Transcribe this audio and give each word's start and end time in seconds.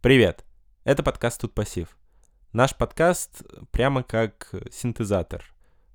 Привет! 0.00 0.44
Это 0.84 1.02
подкаст 1.02 1.40
«Тут 1.40 1.54
пассив». 1.54 1.98
Наш 2.52 2.72
подкаст 2.76 3.42
прямо 3.72 4.04
как 4.04 4.54
синтезатор, 4.70 5.44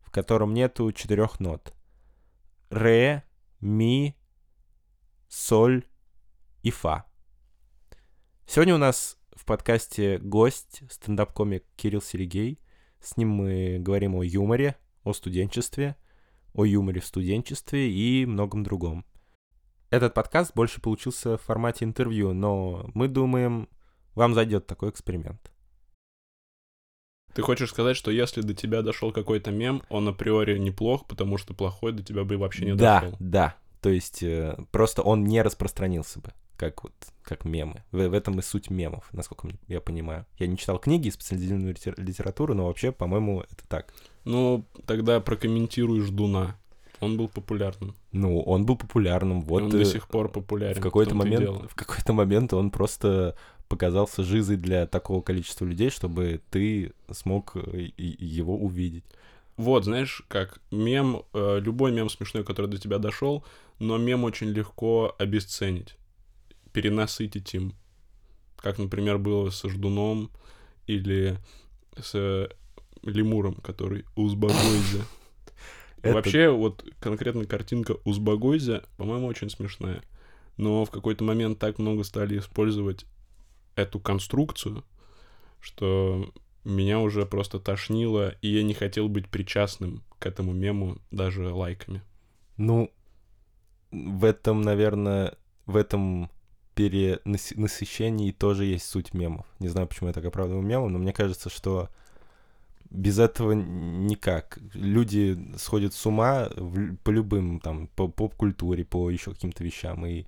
в 0.01 0.11
котором 0.11 0.53
нету 0.53 0.91
четырех 0.91 1.39
нот. 1.39 1.73
Ре, 2.69 3.23
ми, 3.61 4.17
соль 5.29 5.85
и 6.63 6.69
фа. 6.69 7.05
Сегодня 8.45 8.75
у 8.75 8.77
нас 8.77 9.17
в 9.33 9.45
подкасте 9.45 10.17
гость, 10.17 10.83
стендап-комик 10.91 11.63
Кирилл 11.77 12.01
Серегей. 12.01 12.59
С 12.99 13.15
ним 13.15 13.29
мы 13.29 13.77
говорим 13.79 14.17
о 14.17 14.23
юморе, 14.23 14.75
о 15.05 15.13
студенчестве, 15.13 15.95
о 16.53 16.65
юморе 16.65 16.99
в 16.99 17.05
студенчестве 17.05 17.89
и 17.89 18.25
многом 18.25 18.63
другом. 18.63 19.05
Этот 19.91 20.13
подкаст 20.13 20.53
больше 20.55 20.81
получился 20.81 21.37
в 21.37 21.41
формате 21.41 21.85
интервью, 21.85 22.33
но 22.33 22.91
мы 22.93 23.07
думаем, 23.07 23.69
вам 24.15 24.33
зайдет 24.33 24.67
такой 24.67 24.89
эксперимент. 24.89 25.51
Ты 27.33 27.41
хочешь 27.41 27.69
сказать, 27.69 27.97
что 27.97 28.11
если 28.11 28.41
до 28.41 28.53
тебя 28.53 28.81
дошел 28.83 29.11
какой-то 29.11 29.51
мем, 29.51 29.81
он 29.89 30.07
априори 30.07 30.57
неплох, 30.59 31.07
потому 31.07 31.37
что 31.37 31.53
плохой 31.53 31.91
до 31.91 32.03
тебя 32.03 32.23
бы 32.23 32.37
вообще 32.37 32.65
не 32.65 32.75
да, 32.75 33.01
дошел? 33.01 33.17
Да, 33.19 33.55
То 33.81 33.89
есть 33.89 34.21
э, 34.21 34.55
просто 34.71 35.01
он 35.01 35.23
не 35.23 35.41
распространился 35.41 36.19
бы, 36.19 36.31
как 36.57 36.83
вот 36.83 36.93
как 37.23 37.43
мемы. 37.45 37.83
В, 37.91 38.07
в 38.07 38.13
этом 38.13 38.37
и 38.37 38.43
суть 38.43 38.69
мемов, 38.69 39.09
насколько 39.13 39.47
я 39.67 39.81
понимаю. 39.81 40.27
Я 40.37 40.45
не 40.45 40.57
читал 40.57 40.77
книги, 40.77 41.09
специализированную 41.09 41.73
литер- 41.73 41.99
литературу, 41.99 42.53
но 42.53 42.67
вообще, 42.67 42.91
по-моему, 42.91 43.41
это 43.41 43.67
так. 43.67 43.93
Ну, 44.25 44.65
тогда 44.85 45.19
прокомментируй 45.19 46.01
Ждуна. 46.01 46.57
Он 46.99 47.17
был 47.17 47.27
популярным. 47.27 47.95
Ну, 48.11 48.39
он 48.41 48.65
был 48.65 48.77
популярным. 48.77 49.41
Вот 49.41 49.61
И 49.61 49.63
он 49.65 49.69
э, 49.71 49.79
до 49.79 49.85
сих 49.85 50.07
пор 50.07 50.29
популярен. 50.29 50.79
в 50.79 50.83
какой-то 50.83 51.11
и 51.11 51.17
момент, 51.17 51.71
в 51.71 51.75
какой-то 51.75 52.13
момент 52.13 52.53
он 52.53 52.71
просто 52.71 53.35
показался 53.69 54.23
жизой 54.23 54.57
для 54.57 54.85
такого 54.87 55.21
количества 55.21 55.65
людей, 55.65 55.89
чтобы 55.89 56.41
ты 56.49 56.93
смог 57.11 57.55
э, 57.55 57.89
его 57.97 58.57
увидеть. 58.57 59.03
Вот, 59.57 59.85
знаешь, 59.85 60.23
как 60.27 60.59
мем, 60.71 61.23
э, 61.33 61.59
любой 61.59 61.91
мем 61.91 62.09
смешной, 62.09 62.43
который 62.43 62.67
до 62.67 62.77
тебя 62.77 62.97
дошел, 62.97 63.43
но 63.79 63.97
мем 63.97 64.23
очень 64.23 64.47
легко 64.47 65.15
обесценить, 65.19 65.95
перенасытить 66.71 67.53
им. 67.53 67.73
Как, 68.57 68.77
например, 68.79 69.17
было 69.17 69.49
со 69.49 69.69
Ждуном 69.69 70.31
или 70.87 71.37
с 72.01 72.11
э, 72.15 72.49
Лемуром, 73.03 73.55
который 73.55 74.05
«Узбагойзя». 74.15 75.03
Это- 76.01 76.15
Вообще, 76.15 76.49
вот 76.49 76.85
конкретно 76.99 77.45
картинка 77.45 77.97
«Узбагойзя», 78.05 78.83
по-моему, 78.97 79.27
очень 79.27 79.49
смешная. 79.49 80.01
Но 80.57 80.85
в 80.85 80.91
какой-то 80.91 81.23
момент 81.23 81.59
так 81.59 81.79
много 81.79 82.03
стали 82.03 82.37
использовать 82.39 83.05
эту 83.75 83.99
конструкцию, 83.99 84.83
что 85.59 86.31
меня 86.63 86.99
уже 86.99 87.25
просто 87.25 87.59
тошнило, 87.59 88.29
и 88.41 88.49
я 88.49 88.63
не 88.63 88.73
хотел 88.73 89.09
быть 89.09 89.29
причастным 89.29 90.03
к 90.19 90.25
этому 90.25 90.53
мему 90.53 90.97
даже 91.11 91.53
лайками. 91.53 92.01
Ну, 92.57 92.91
в 93.91 94.25
этом, 94.25 94.61
наверное, 94.61 95.35
в 95.65 95.75
этом 95.75 96.29
перенасыщении 96.75 98.31
тоже 98.31 98.65
есть 98.65 98.85
суть 98.85 99.13
мемов. 99.13 99.45
Не 99.59 99.67
знаю, 99.67 99.87
почему 99.87 100.07
я 100.07 100.13
так 100.13 100.25
оправдываю 100.25 100.63
мемом, 100.63 100.93
но 100.93 100.99
мне 100.99 101.13
кажется, 101.13 101.49
что 101.49 101.89
без 102.89 103.19
этого 103.19 103.53
никак. 103.53 104.59
Люди 104.73 105.37
сходят 105.57 105.93
с 105.93 106.05
ума 106.05 106.49
в- 106.55 106.95
по 106.97 107.09
любым, 107.09 107.59
там, 107.59 107.87
по 107.87 108.07
поп-культуре, 108.07 108.85
по 108.85 109.09
еще 109.09 109.31
каким-то 109.31 109.63
вещам. 109.63 110.05
И 110.05 110.25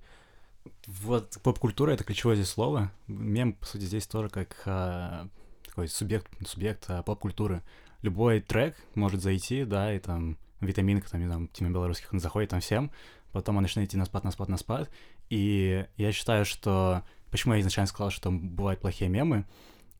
Вот 0.86 1.38
поп-культура— 1.42 1.90
это 1.92 2.04
ключевое 2.04 2.36
здесь 2.36 2.48
слово. 2.48 2.92
Мем, 3.08 3.54
по 3.54 3.66
сути, 3.66 3.82
здесь 3.82 4.06
тоже 4.06 4.28
как 4.28 4.62
а, 4.66 5.28
такой 5.66 5.88
субъект, 5.88 6.28
субъект 6.46 6.84
а, 6.88 7.02
поп-культуры. 7.02 7.62
Любой 8.02 8.40
трек 8.40 8.76
может 8.94 9.20
зайти, 9.20 9.64
да, 9.64 9.92
и 9.92 9.98
там 9.98 10.38
витаминка, 10.60 11.10
там, 11.10 11.26
и 11.26 11.28
там, 11.28 11.48
Тима 11.48 11.70
Белорусских, 11.70 12.12
он 12.12 12.20
заходит 12.20 12.50
там 12.50 12.60
всем, 12.60 12.92
потом 13.32 13.56
он 13.56 13.62
начинает 13.62 13.90
идти 13.90 13.96
на 13.96 14.04
спад, 14.04 14.22
на 14.22 14.30
спад, 14.30 14.48
на 14.48 14.56
спад. 14.56 14.90
И 15.28 15.84
я 15.96 16.12
считаю, 16.12 16.44
что... 16.44 17.02
Почему 17.32 17.54
я 17.54 17.60
изначально 17.60 17.88
сказал, 17.88 18.10
что 18.10 18.30
бывают 18.30 18.80
плохие 18.80 19.10
мемы? 19.10 19.44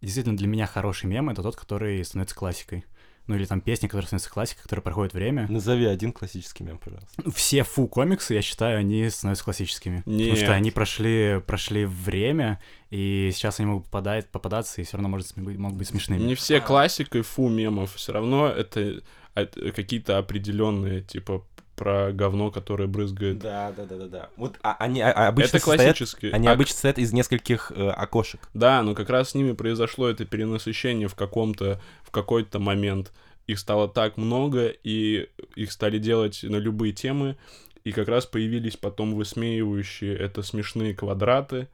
Действительно, 0.00 0.36
для 0.36 0.46
меня 0.46 0.66
хороший 0.66 1.06
мем— 1.06 1.28
это 1.30 1.42
тот, 1.42 1.56
который 1.56 2.04
становится 2.04 2.36
классикой. 2.36 2.84
Ну 3.26 3.34
или 3.34 3.44
там 3.44 3.60
песня, 3.60 3.88
которая 3.88 4.06
становится 4.06 4.30
классикой, 4.30 4.62
которая 4.62 4.82
проходит 4.82 5.12
время. 5.14 5.46
назови 5.48 5.86
один 5.86 6.12
классический 6.12 6.62
мем, 6.64 6.78
пожалуйста. 6.78 7.30
Все 7.32 7.64
фу-комиксы, 7.64 8.34
я 8.34 8.42
считаю, 8.42 8.78
они 8.78 9.08
становятся 9.10 9.44
классическими. 9.44 9.98
Потому 9.98 10.36
что 10.36 10.40
Нет. 10.46 10.50
они 10.50 10.70
прошли, 10.70 11.40
прошли 11.46 11.84
время, 11.86 12.60
и 12.90 13.30
сейчас 13.34 13.58
они 13.58 13.68
могут 13.68 13.86
попадать, 13.86 14.28
попадаться, 14.28 14.80
и 14.80 14.84
все 14.84 14.96
равно 14.96 15.08
может, 15.08 15.36
могут 15.36 15.76
быть 15.76 15.88
смешными. 15.88 16.22
Не 16.22 16.34
все 16.36 16.60
классикой 16.60 17.22
фу 17.22 17.48
мемов, 17.48 17.94
все 17.94 18.12
равно 18.12 18.46
это 18.48 19.02
от- 19.34 19.56
какие-то 19.74 20.18
определенные, 20.18 21.02
типа 21.02 21.44
про 21.76 22.10
говно, 22.12 22.50
которое 22.50 22.86
брызгает. 22.88 23.38
Да, 23.38 23.72
да, 23.76 23.84
да, 23.84 23.96
да, 23.96 24.06
да. 24.08 24.28
Вот 24.36 24.56
а- 24.62 24.76
они 24.80 25.00
а- 25.00 25.12
а 25.12 25.28
обычно 25.28 25.56
это 25.56 25.58
состоят, 25.58 25.96
классические. 25.96 26.32
они 26.32 26.48
А- 26.48 26.52
обычно 26.52 26.72
состоят 26.72 26.98
из 26.98 27.12
нескольких 27.12 27.70
э, 27.74 27.88
окошек. 27.90 28.48
Да, 28.54 28.82
но 28.82 28.94
как 28.94 29.10
раз 29.10 29.30
с 29.30 29.34
ними 29.34 29.52
произошло 29.52 30.08
это 30.08 30.24
перенасыщение 30.24 31.06
в 31.06 31.14
каком-то, 31.14 31.80
в 32.02 32.10
какой-то 32.10 32.58
момент. 32.58 33.12
Их 33.46 33.58
стало 33.60 33.88
так 33.88 34.16
много, 34.16 34.66
и 34.68 35.28
их 35.54 35.70
стали 35.70 35.98
делать 35.98 36.40
на 36.42 36.56
любые 36.56 36.92
темы, 36.92 37.36
и 37.84 37.92
как 37.92 38.08
раз 38.08 38.26
появились 38.26 38.76
потом 38.76 39.14
высмеивающие 39.14 40.16
это 40.16 40.42
смешные 40.42 40.94
квадраты. 40.94 41.68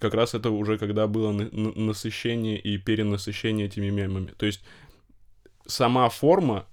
Как 0.00 0.14
раз 0.14 0.34
это 0.34 0.50
уже 0.50 0.78
когда 0.78 1.06
было 1.06 1.30
на- 1.30 1.48
на- 1.52 1.72
насыщение 1.72 2.58
и 2.58 2.78
перенасыщение 2.78 3.66
этими 3.66 3.90
мемами. 3.90 4.32
То 4.36 4.46
есть 4.46 4.64
сама 5.66 6.08
форма 6.08 6.66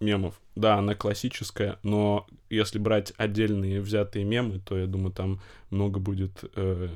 мемов, 0.00 0.40
да, 0.54 0.76
она 0.78 0.94
классическая, 0.94 1.78
но 1.82 2.26
если 2.50 2.78
брать 2.78 3.12
отдельные 3.16 3.80
взятые 3.80 4.24
мемы, 4.24 4.60
то 4.60 4.76
я 4.78 4.86
думаю, 4.86 5.12
там 5.12 5.40
много 5.70 6.00
будет 6.00 6.44
э, 6.54 6.88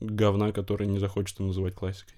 говна, 0.00 0.52
который 0.52 0.86
не 0.86 0.98
захочется 0.98 1.42
называть 1.42 1.74
классикой. 1.74 2.14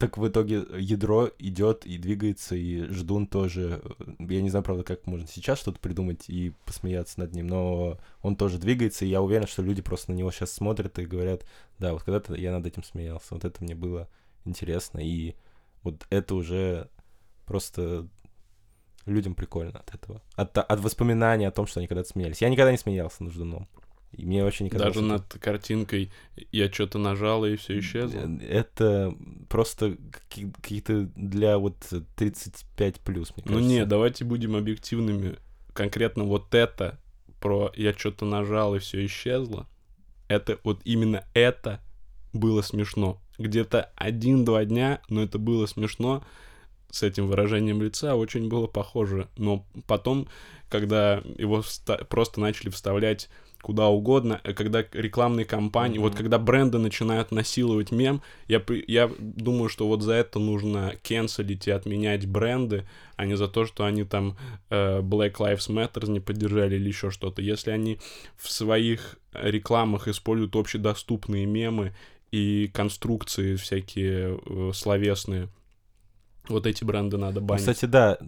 Так 0.00 0.18
в 0.18 0.26
итоге 0.26 0.64
ядро 0.76 1.30
идет 1.38 1.86
и 1.86 1.98
двигается, 1.98 2.56
и 2.56 2.82
ждун 2.92 3.28
тоже. 3.28 3.80
э, 4.00 4.04
Я 4.28 4.42
не 4.42 4.50
знаю, 4.50 4.64
правда, 4.64 4.82
как 4.82 5.06
можно 5.06 5.28
сейчас 5.28 5.60
что-то 5.60 5.78
придумать 5.78 6.28
и 6.28 6.52
посмеяться 6.64 7.20
над 7.20 7.32
ним, 7.32 7.46
но 7.46 7.98
он 8.22 8.34
тоже 8.34 8.58
двигается, 8.58 9.04
и 9.04 9.08
я 9.08 9.22
уверен, 9.22 9.46
что 9.46 9.62
люди 9.62 9.80
просто 9.80 10.10
на 10.10 10.16
него 10.16 10.32
сейчас 10.32 10.50
смотрят 10.50 10.98
и 10.98 11.06
говорят, 11.06 11.44
да, 11.78 11.92
вот 11.92 12.02
когда-то 12.02 12.34
я 12.34 12.50
над 12.52 12.66
этим 12.66 12.82
смеялся, 12.82 13.34
вот 13.34 13.44
это 13.44 13.62
мне 13.62 13.76
было 13.76 14.08
интересно, 14.44 14.98
и 14.98 15.34
вот 15.84 16.06
это 16.10 16.34
уже 16.34 16.88
просто 17.46 18.08
людям 19.08 19.34
прикольно 19.34 19.78
от 19.80 19.94
этого. 19.94 20.22
От, 20.36 20.56
от 20.58 20.80
воспоминаний 20.80 21.46
о 21.46 21.50
том, 21.50 21.66
что 21.66 21.80
они 21.80 21.86
когда-то 21.86 22.08
смеялись. 22.08 22.40
Я 22.42 22.48
никогда 22.48 22.70
не 22.72 22.78
смеялся 22.78 23.24
над 23.24 23.32
ждуном. 23.32 23.68
И 24.12 24.24
мне 24.24 24.42
вообще 24.42 24.64
никогда... 24.64 24.86
Даже 24.86 25.02
над 25.02 25.24
картинкой 25.34 26.10
я 26.50 26.72
что-то 26.72 26.98
нажал 26.98 27.44
и 27.44 27.56
все 27.56 27.78
исчезло. 27.78 28.20
Это 28.40 29.14
просто 29.50 29.96
какие- 30.10 30.50
какие-то 30.50 31.10
для 31.14 31.58
вот 31.58 31.76
35 32.16 33.00
плюс, 33.00 33.32
мне 33.36 33.44
Ну 33.46 33.52
кажется. 33.54 33.68
не, 33.70 33.84
давайте 33.84 34.24
будем 34.24 34.56
объективными. 34.56 35.36
Конкретно 35.74 36.24
вот 36.24 36.54
это 36.54 36.98
про 37.40 37.70
я 37.76 37.92
что-то 37.92 38.24
нажал 38.24 38.74
и 38.74 38.78
все 38.78 39.04
исчезло. 39.04 39.66
Это 40.28 40.58
вот 40.64 40.80
именно 40.84 41.24
это 41.34 41.80
было 42.32 42.62
смешно. 42.62 43.20
Где-то 43.38 43.90
один-два 43.94 44.64
дня, 44.64 45.00
но 45.08 45.22
это 45.22 45.38
было 45.38 45.66
смешно 45.66 46.24
с 46.90 47.02
этим 47.02 47.26
выражением 47.26 47.82
лица, 47.82 48.14
очень 48.16 48.48
было 48.48 48.66
похоже. 48.66 49.28
Но 49.36 49.64
потом, 49.86 50.28
когда 50.68 51.22
его 51.36 51.62
просто 52.08 52.40
начали 52.40 52.70
вставлять 52.70 53.28
куда 53.60 53.88
угодно, 53.88 54.40
э, 54.44 54.54
когда 54.54 54.84
рекламные 54.92 55.44
кампании, 55.44 55.98
вот 55.98 56.12
Мгм. 56.12 56.18
когда 56.18 56.38
бренды 56.38 56.78
начинают 56.78 57.32
насиловать 57.32 57.90
мем, 57.90 58.22
я, 58.46 58.62
я 58.86 59.10
думаю, 59.18 59.68
что 59.68 59.88
вот 59.88 60.02
за 60.02 60.12
это 60.12 60.38
нужно 60.38 60.94
кенселить 61.02 61.66
и 61.66 61.72
отменять 61.72 62.26
бренды, 62.26 62.88
а 63.16 63.26
не 63.26 63.36
за 63.36 63.48
то, 63.48 63.66
что 63.66 63.84
они 63.84 64.04
там 64.04 64.36
э, 64.70 65.00
Black 65.00 65.34
Lives 65.38 65.68
Matter 65.68 66.08
не 66.08 66.20
поддержали 66.20 66.76
или 66.76 66.88
еще 66.88 67.10
что-то. 67.10 67.42
Если 67.42 67.72
они 67.72 67.98
в 68.36 68.48
своих 68.50 69.18
рекламах 69.32 70.06
используют 70.06 70.54
общедоступные 70.54 71.44
мемы 71.44 71.94
и 72.30 72.70
конструкции 72.72 73.56
всякие 73.56 74.38
э, 74.46 74.70
словесные, 74.72 75.48
вот 76.50 76.66
эти 76.66 76.84
бренды 76.84 77.16
надо 77.16 77.40
Ну, 77.40 77.46
банить. 77.46 77.62
Кстати, 77.62 77.84
да, 77.84 78.18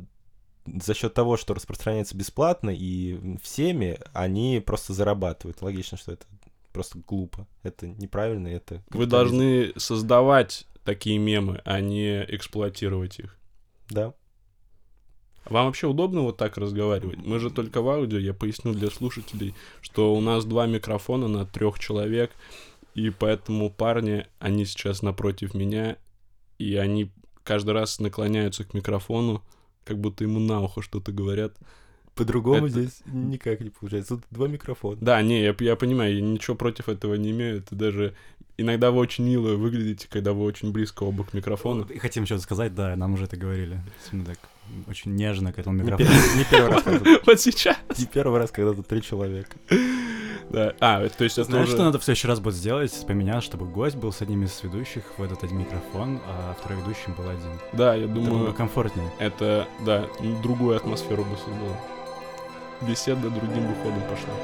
за 0.67 0.95
счет 0.95 1.15
того, 1.15 1.37
что 1.37 1.55
распространяется 1.55 2.17
бесплатно 2.17 2.71
и 2.71 3.39
всеми, 3.43 3.99
они 4.13 4.63
просто 4.65 4.93
зарабатывают. 4.93 5.63
Логично, 5.63 5.97
что 5.97 6.13
это 6.13 6.27
просто 6.73 6.99
глупо. 7.07 7.47
Это 7.63 7.87
неправильно, 7.87 8.49
это... 8.49 8.83
Вы 8.91 9.07
должны 9.07 9.73
создавать 9.77 10.67
такие 10.85 11.19
мемы, 11.19 11.61
а 11.65 11.81
не 11.81 12.25
эксплуатировать 12.29 13.19
их. 13.19 13.37
Да. 13.89 14.15
Вам 15.47 15.67
вообще 15.67 15.89
удобно 15.89 16.21
вот 16.21 16.37
так 16.37 16.59
разговаривать? 16.59 17.19
Мы 17.19 17.41
же 17.41 17.51
только 17.51 17.81
в 17.83 17.89
аудио, 17.89 18.19
я 18.19 18.35
поясню 18.35 18.73
для 18.73 18.91
слушателей, 18.91 19.55
что 19.81 20.15
у 20.15 20.21
нас 20.21 20.45
два 20.45 20.67
микрофона 20.67 21.27
на 21.27 21.45
трех 21.45 21.79
человек, 21.79 22.31
И 22.95 23.11
поэтому 23.11 23.71
парни, 23.71 24.27
они 24.39 24.65
сейчас 24.65 25.03
напротив 25.03 25.55
меня, 25.55 25.97
и 26.59 26.77
они 26.77 27.11
каждый 27.51 27.73
раз 27.73 27.99
наклоняются 27.99 28.63
к 28.63 28.75
микрофону, 28.75 29.43
как 29.85 29.99
будто 29.99 30.23
ему 30.23 30.39
на 30.39 30.61
ухо 30.61 30.83
что-то 30.83 31.11
говорят. 31.11 31.57
По-другому 32.15 32.67
Это- 32.67 32.81
здесь 32.83 33.01
никак 33.07 33.59
не 33.61 33.71
получается. 33.71 34.15
Тут 34.15 34.25
два 34.31 34.47
микрофона. 34.47 34.97
Да, 35.01 35.21
не, 35.21 35.43
я, 35.43 35.57
я 35.59 35.75
понимаю, 35.75 36.15
я 36.15 36.21
ничего 36.21 36.55
против 36.57 36.89
этого 36.89 37.17
не 37.17 37.33
имею. 37.33 37.57
Это 37.59 37.75
даже 37.75 38.15
иногда 38.57 38.93
вы 38.93 38.99
очень 39.01 39.25
мило 39.25 39.57
выглядите, 39.57 40.07
когда 40.09 40.33
вы 40.33 40.45
очень 40.45 40.71
близко 40.71 41.03
оба 41.03 41.25
к 41.25 41.35
микрофону. 41.35 41.87
И 41.87 41.99
хотим 41.99 42.25
что-то 42.25 42.43
сказать, 42.43 42.73
да, 42.73 42.95
нам 42.95 43.15
уже 43.15 43.25
это 43.25 43.37
говорили. 43.37 43.81
Мы 44.13 44.25
так 44.25 44.39
очень 44.87 45.17
нежно 45.17 45.53
к 45.53 45.59
этому 45.59 45.83
микрофону. 45.83 46.09
не 46.37 46.45
первый 46.49 46.71
раз, 46.71 46.85
Вот 47.27 47.41
сейчас. 47.41 47.77
не 47.99 48.07
первый 48.07 48.39
раз, 48.39 48.53
когда 48.53 48.75
тут 48.75 48.87
три 48.87 49.03
человека. 49.03 49.57
Да. 50.51 50.75
А, 50.81 51.09
то 51.09 51.25
есть 51.25 51.39
это 51.39 51.49
Знаешь, 51.49 51.67
уже- 51.69 51.77
что 51.77 51.85
надо 51.85 51.99
в 51.99 52.05
следующий 52.05 52.27
раз 52.29 52.41
будет 52.41 52.55
сделать? 52.55 53.07
Поменять, 53.07 53.43
чтобы 53.45 53.67
гость 53.67 53.97
был 53.97 54.13
с 54.13 54.21
одним 54.21 54.43
из 54.43 54.63
ведущих 54.63 55.05
в 55.17 55.23
этот 55.23 55.43
один 55.45 55.59
микрофон, 55.61 56.21
а 56.27 56.55
второй 56.59 56.79
ведущий 56.83 57.11
был 57.17 57.29
один. 57.29 57.59
Да, 57.73 57.95
я 57.95 58.07
Думаю, 58.07 58.31
думаю, 58.31 58.55
комфортнее. 58.55 59.11
это, 59.19 59.67
да, 59.87 60.07
другую 60.43 60.77
атмосферу 60.77 61.25
бы 61.25 61.37
создало. 61.37 61.77
Беседа 62.83 63.31
другим 63.31 63.67
бы 63.69 63.75
ходом 63.83 64.01
пошла. 64.11 64.35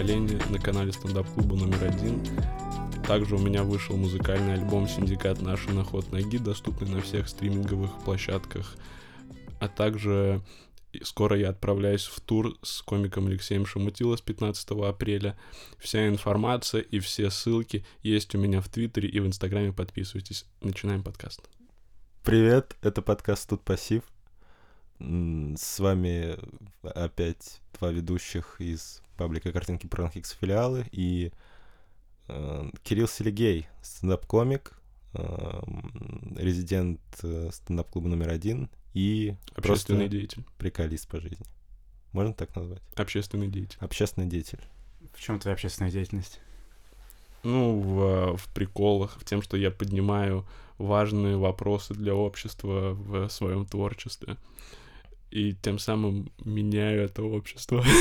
«Голос 0.00 0.12
поколения» 0.12 0.40
на 0.48 0.58
канале 0.58 0.92
стендап-клуба 0.92 1.56
номер 1.56 1.84
один. 1.84 2.24
Также 3.06 3.36
у 3.36 3.38
меня 3.38 3.64
вышел 3.64 3.98
музыкальный 3.98 4.54
альбом 4.54 4.88
«Синдикат 4.88 5.42
Наши 5.42 5.70
на 5.72 5.84
ход 5.84 6.10
ноги», 6.10 6.38
доступный 6.38 6.88
на 6.88 7.02
всех 7.02 7.28
стриминговых 7.28 8.02
площадках. 8.02 8.76
А 9.60 9.68
также 9.68 10.40
скоро 11.02 11.36
я 11.36 11.50
отправляюсь 11.50 12.06
в 12.06 12.18
тур 12.20 12.56
с 12.62 12.80
комиком 12.80 13.26
Алексеем 13.26 13.66
Шамутило 13.66 14.16
с 14.16 14.22
15 14.22 14.70
апреля. 14.70 15.38
Вся 15.78 16.08
информация 16.08 16.80
и 16.80 16.98
все 16.98 17.28
ссылки 17.28 17.84
есть 18.02 18.34
у 18.34 18.38
меня 18.38 18.62
в 18.62 18.70
Твиттере 18.70 19.06
и 19.06 19.20
в 19.20 19.26
Инстаграме. 19.26 19.74
Подписывайтесь. 19.74 20.46
Начинаем 20.62 21.02
подкаст. 21.02 21.42
Привет, 22.24 22.74
это 22.80 23.02
подкаст 23.02 23.50
«Тут 23.50 23.60
пассив». 23.60 24.02
С 24.98 25.78
вами 25.78 26.38
опять 26.82 27.60
два 27.78 27.90
ведущих 27.90 28.56
из 28.60 29.02
паблика 29.20 29.52
«Картинки 29.52 29.86
Пранхикс 29.86 30.30
филиалы» 30.30 30.86
и 30.92 31.30
э, 32.28 32.70
Кирилл 32.82 33.06
Селигей, 33.06 33.68
стендап-комик, 33.82 34.72
эм, 35.12 36.36
резидент 36.38 37.02
э, 37.22 37.50
стендап-клуба 37.52 38.08
номер 38.08 38.30
один 38.30 38.70
и 38.94 39.34
Общественный 39.54 40.08
деятель. 40.08 40.42
приколист 40.56 41.06
по 41.06 41.20
жизни. 41.20 41.44
Можно 42.12 42.32
так 42.32 42.56
назвать? 42.56 42.80
Общественный 42.96 43.48
деятель. 43.48 43.76
Общественный 43.80 44.26
деятель. 44.26 44.60
В 45.12 45.20
чем 45.20 45.38
твоя 45.38 45.52
общественная 45.52 45.90
деятельность? 45.90 46.40
Ну, 47.42 47.78
в, 47.78 48.38
в 48.38 48.54
приколах, 48.54 49.18
в 49.20 49.26
тем, 49.26 49.42
что 49.42 49.58
я 49.58 49.70
поднимаю 49.70 50.46
важные 50.78 51.36
вопросы 51.36 51.92
для 51.92 52.14
общества 52.14 52.94
в 52.94 53.28
своем 53.28 53.66
творчестве. 53.66 54.38
И 55.30 55.54
тем 55.60 55.78
самым 55.78 56.32
меняю 56.42 57.02
это 57.02 57.22
общество. 57.22 57.84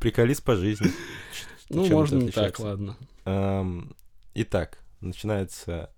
Приколист 0.00 0.42
по 0.42 0.56
жизни. 0.56 0.90
Ну, 1.72 1.86
чем 1.86 1.98
можно 1.98 2.32
так, 2.32 2.58
ладно. 2.58 2.96
Итак, 4.34 4.78
начинается 5.00 5.88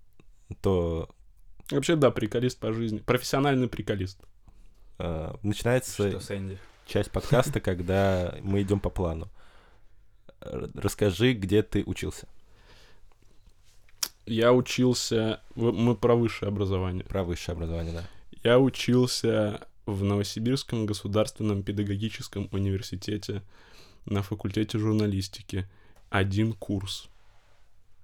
то... 0.61 1.09
Вообще, 1.71 1.95
да, 1.95 2.11
приколист 2.11 2.59
по 2.59 2.71
жизни. 2.71 2.99
Профессиональный 2.99 3.67
приколист. 3.67 4.19
э, 4.99 5.33
начинается 5.41 6.19
Что, 6.21 6.57
часть 6.85 7.09
подкаста, 7.09 7.59
когда 7.59 8.35
мы 8.43 8.61
идем 8.61 8.79
по 8.79 8.91
плану. 8.91 9.31
Расскажи, 10.41 11.33
где 11.33 11.63
ты 11.63 11.83
учился. 11.87 12.27
Я 14.27 14.53
учился... 14.53 15.41
Мы 15.55 15.95
про 15.95 16.15
высшее 16.15 16.49
образование. 16.49 17.03
Про 17.03 17.23
высшее 17.23 17.55
образование, 17.55 17.93
да. 17.93 18.03
Я 18.43 18.59
учился 18.59 19.67
в 19.87 20.03
Новосибирском 20.03 20.85
государственном 20.85 21.63
педагогическом 21.63 22.47
университете 22.51 23.41
на 24.05 24.21
факультете 24.21 24.77
журналистики. 24.77 25.67
Один 26.09 26.53
курс. 26.53 27.09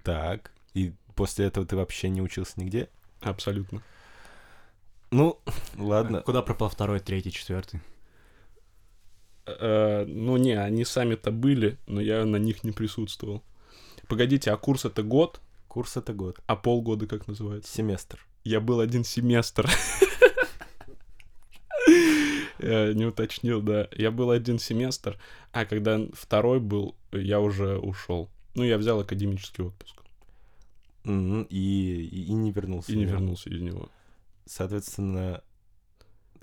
Так. 0.02 0.52
И 0.74 0.92
после 1.14 1.46
этого 1.46 1.66
ты 1.66 1.76
вообще 1.76 2.08
не 2.08 2.22
учился 2.22 2.54
нигде? 2.56 2.88
Абсолютно. 3.20 3.82
Ну, 5.10 5.40
ладно. 5.76 6.22
Куда 6.22 6.42
пропал 6.42 6.68
второй, 6.68 7.00
третий, 7.00 7.32
четвертый? 7.32 7.80
Э, 9.46 10.04
ну 10.06 10.36
не, 10.36 10.52
они 10.52 10.84
сами-то 10.84 11.30
были, 11.32 11.78
но 11.86 12.00
я 12.00 12.24
на 12.24 12.36
них 12.36 12.64
не 12.64 12.72
присутствовал. 12.72 13.42
Погодите, 14.08 14.50
а 14.52 14.56
курс 14.56 14.84
это 14.84 15.02
год, 15.02 15.40
Курс 15.68 15.96
это 15.96 16.12
год. 16.12 16.38
а 16.46 16.56
полгода 16.56 17.06
как 17.06 17.28
называется? 17.28 17.72
Семестр. 17.72 18.26
Я 18.44 18.60
был 18.60 18.80
один 18.80 19.04
семестр. 19.04 19.68
Я 22.62 22.92
не 22.92 23.06
уточнил, 23.06 23.62
да. 23.62 23.88
Я 23.96 24.10
был 24.10 24.30
один 24.30 24.58
семестр, 24.58 25.18
а 25.52 25.64
когда 25.64 26.00
второй 26.12 26.60
был, 26.60 26.94
я 27.12 27.40
уже 27.40 27.78
ушел. 27.78 28.30
Ну, 28.54 28.64
я 28.64 28.78
взял 28.78 28.98
академический 29.00 29.64
отпуск 29.64 30.02
И, 31.04 31.10
и, 31.50 32.24
и 32.24 32.32
не 32.32 32.50
вернулся. 32.52 32.92
и 32.92 32.96
не 32.96 33.04
вернулся 33.04 33.48
из 33.50 33.60
него. 33.62 33.88
Соответственно, 34.44 35.42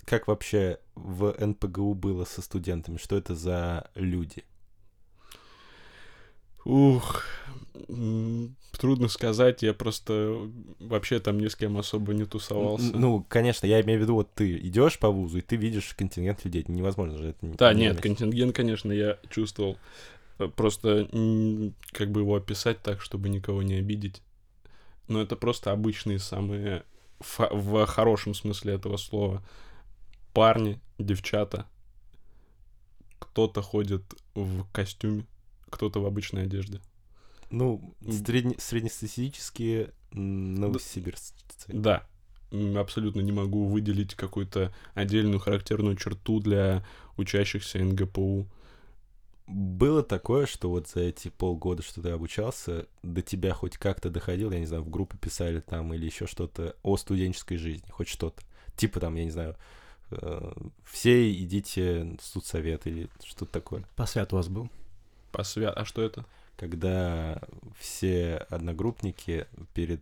как 0.05 0.27
вообще 0.27 0.79
в 0.95 1.35
НПГУ 1.37 1.93
было 1.93 2.23
со 2.25 2.41
студентами? 2.41 2.97
Что 2.97 3.17
это 3.17 3.35
за 3.35 3.89
люди? 3.95 4.43
Ух, 6.63 7.23
трудно 8.77 9.07
сказать, 9.07 9.63
я 9.63 9.73
просто 9.73 10.49
вообще 10.79 11.19
там 11.19 11.39
ни 11.39 11.47
с 11.47 11.55
кем 11.55 11.77
особо 11.77 12.13
не 12.13 12.25
тусовался. 12.25 12.95
Ну, 12.95 13.25
конечно, 13.27 13.65
я 13.65 13.81
имею 13.81 13.99
в 13.99 14.03
виду, 14.03 14.13
вот 14.15 14.33
ты 14.33 14.57
идешь 14.57 14.99
по 14.99 15.09
вузу, 15.09 15.39
и 15.39 15.41
ты 15.41 15.55
видишь 15.55 15.93
контингент 15.95 16.43
людей. 16.45 16.63
Невозможно 16.67 17.17
же 17.17 17.29
это 17.29 17.45
не 17.45 17.53
Да, 17.55 17.73
не 17.73 17.81
нет, 17.81 17.95
заметить. 17.97 18.01
контингент, 18.19 18.55
конечно, 18.55 18.91
я 18.91 19.17
чувствовал. 19.29 19.77
Э, 20.39 20.47
Просто 20.47 21.07
как 21.91 22.11
бы 22.11 22.21
его 22.21 22.35
описать 22.35 22.81
так, 22.81 23.01
чтобы 23.01 23.29
никого 23.29 23.63
не 23.63 23.75
обидеть. 23.75 24.21
Но 25.07 25.21
это 25.21 25.35
просто 25.35 25.71
обычные 25.71 26.19
самые, 26.19 26.83
в 27.19 27.85
хорошем 27.85 28.33
смысле 28.33 28.73
этого 28.73 28.97
слова, 28.97 29.43
парни, 30.33 30.79
девчата. 30.99 31.65
Кто-то 33.19 33.61
ходит 33.61 34.03
в 34.35 34.65
костюме, 34.71 35.25
кто-то 35.69 35.99
в 36.01 36.05
обычной 36.05 36.43
одежде. 36.43 36.79
Ну, 37.49 37.95
средне- 38.01 38.59
среднестатистические 38.59 39.93
новосибирцы. 40.11 41.33
Да, 41.67 42.07
абсолютно 42.51 43.21
не 43.21 43.31
могу 43.31 43.67
выделить 43.67 44.15
какую-то 44.15 44.73
отдельную 44.93 45.39
характерную 45.39 45.95
черту 45.95 46.39
для 46.39 46.85
учащихся 47.17 47.79
НГПУ. 47.79 48.47
Было 49.47 50.03
такое, 50.03 50.45
что 50.45 50.69
вот 50.69 50.89
за 50.89 51.01
эти 51.01 51.29
полгода, 51.29 51.81
что 51.81 52.01
ты 52.01 52.09
обучался, 52.09 52.85
до 53.01 53.21
тебя 53.21 53.53
хоть 53.53 53.77
как-то 53.77 54.09
доходил, 54.09 54.51
я 54.51 54.59
не 54.59 54.65
знаю, 54.65 54.83
в 54.83 54.89
группы 54.89 55.17
писали 55.17 55.61
там 55.61 55.93
или 55.93 56.05
еще 56.05 56.27
что-то 56.27 56.75
о 56.83 56.97
студенческой 56.97 57.55
жизни, 57.55 57.89
хоть 57.89 58.09
что-то. 58.09 58.41
Типа 58.75 58.99
там, 58.99 59.15
я 59.15 59.23
не 59.23 59.31
знаю, 59.31 59.55
э, 60.11 60.51
все 60.83 61.31
идите 61.31 62.17
в 62.19 62.25
студсовет 62.25 62.87
или 62.87 63.09
что-то 63.23 63.53
такое. 63.53 63.85
Посвят 63.95 64.33
у 64.33 64.35
вас 64.35 64.49
был? 64.49 64.69
Посвя... 65.31 65.71
А 65.71 65.85
что 65.85 66.01
это? 66.01 66.25
Когда 66.57 67.39
все 67.79 68.37
одногруппники 68.49 69.45
перед 69.75 70.01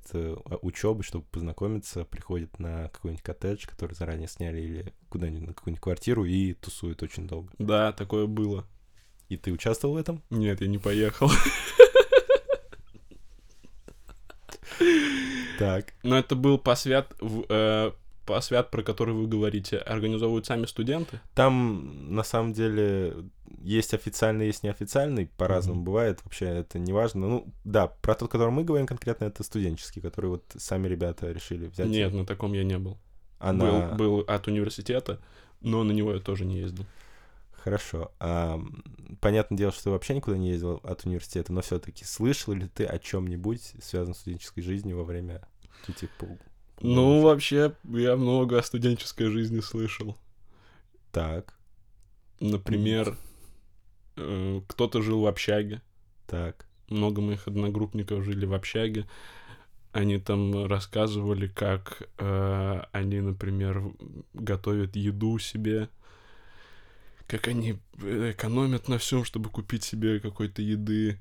учебой, 0.62 1.04
чтобы 1.04 1.26
познакомиться, 1.26 2.06
приходят 2.06 2.58
на 2.60 2.88
какой-нибудь 2.90 3.24
коттедж, 3.24 3.68
который 3.68 3.94
заранее 3.94 4.30
сняли, 4.30 4.62
или 4.62 4.94
куда-нибудь 5.10 5.50
на 5.50 5.54
какую-нибудь 5.54 5.84
квартиру 5.84 6.24
и 6.24 6.54
тусуют 6.54 7.04
очень 7.04 7.28
долго. 7.28 7.52
Да, 7.60 7.92
такое 7.92 8.26
было. 8.26 8.66
И 9.28 9.36
ты 9.36 9.52
участвовал 9.52 9.96
в 9.96 9.98
этом? 9.98 10.24
Нет, 10.30 10.62
я 10.62 10.68
не 10.68 10.78
поехал. 10.78 11.30
Так. 15.58 15.94
Но 16.04 16.18
это 16.18 16.36
был 16.36 16.58
посвят, 16.58 17.14
в, 17.20 17.46
э, 17.48 17.92
посвят, 18.26 18.72
про 18.72 18.82
который 18.84 19.14
вы 19.14 19.28
говорите, 19.28 19.78
организовывают 19.78 20.46
сами 20.46 20.66
студенты? 20.66 21.20
Там, 21.34 22.14
на 22.14 22.24
самом 22.24 22.54
деле, 22.54 23.16
есть 23.62 23.94
официальный, 23.94 24.48
есть 24.48 24.64
неофициальный, 24.64 25.28
по-разному 25.38 25.78
Мгм. 25.80 25.86
бывает, 25.86 26.20
вообще 26.24 26.46
это 26.46 26.80
не 26.80 26.94
важно. 26.94 27.28
Ну, 27.28 27.48
да, 27.64 27.88
про 27.88 28.16
тот, 28.16 28.30
о 28.30 28.32
котором 28.32 28.54
мы 28.56 28.64
говорим 28.64 28.88
конкретно, 28.88 29.26
это 29.26 29.44
студенческий, 29.44 30.02
который 30.02 30.28
вот 30.32 30.44
сами 30.58 30.88
ребята 30.88 31.32
решили 31.32 31.68
взять. 31.68 31.88
Нет, 31.88 32.14
на 32.14 32.26
таком 32.26 32.54
я 32.54 32.64
не 32.64 32.78
был. 32.78 32.98
а 33.40 33.54
был. 33.54 33.96
Был 33.98 34.20
от 34.22 34.48
университета, 34.48 35.20
но 35.62 35.84
на 35.84 35.92
него 35.92 36.14
я 36.14 36.20
тоже 36.20 36.46
не 36.46 36.58
ездил. 36.60 36.86
Хорошо. 37.52 38.12
А, 38.20 38.60
понятное 39.22 39.58
дело, 39.58 39.72
что 39.72 39.86
ты 39.86 39.90
вообще 39.90 40.14
никуда 40.16 40.38
не 40.38 40.50
ездил 40.50 40.80
от 40.84 41.06
университета, 41.06 41.52
но 41.52 41.62
все-таки 41.62 42.06
слышал 42.06 42.54
ли 42.54 42.68
ты 42.68 42.86
о 42.86 43.00
чем-нибудь, 43.00 43.74
связанном 43.82 44.14
с 44.14 44.20
студенческой 44.20 44.62
жизнью 44.62 44.98
во 44.98 45.04
время 45.04 45.42
этих 45.88 46.10
пол- 46.12 46.38
Ну, 46.82 47.22
вообще, 47.22 47.74
я 47.86 48.16
много 48.16 48.60
о 48.60 48.64
студенческой 48.64 49.30
жизни 49.30 49.62
слышал. 49.62 50.18
Так, 51.12 51.56
Например, 52.40 53.18
э, 54.18 54.62
кто-то 54.68 55.02
жил 55.02 55.22
в 55.22 55.28
общаге. 55.28 55.82
так. 56.28 56.66
Много 56.90 57.20
моих 57.22 57.48
одногруппников 57.48 58.24
жили 58.24 58.46
в 58.46 58.54
общаге. 58.54 59.08
Они 59.92 60.20
там 60.20 60.68
рассказывали, 60.68 61.48
как 61.48 62.04
э, 62.20 62.82
они, 62.92 63.22
например, 63.22 63.82
готовят 64.34 64.96
еду 64.96 65.40
себе, 65.40 65.90
как 67.28 67.48
они 67.48 67.80
э, 68.04 68.32
экономят 68.32 68.88
на 68.88 68.98
всем, 69.00 69.24
чтобы 69.26 69.50
купить 69.50 69.84
себе 69.84 70.20
какой-то 70.20 70.62
еды. 70.62 71.20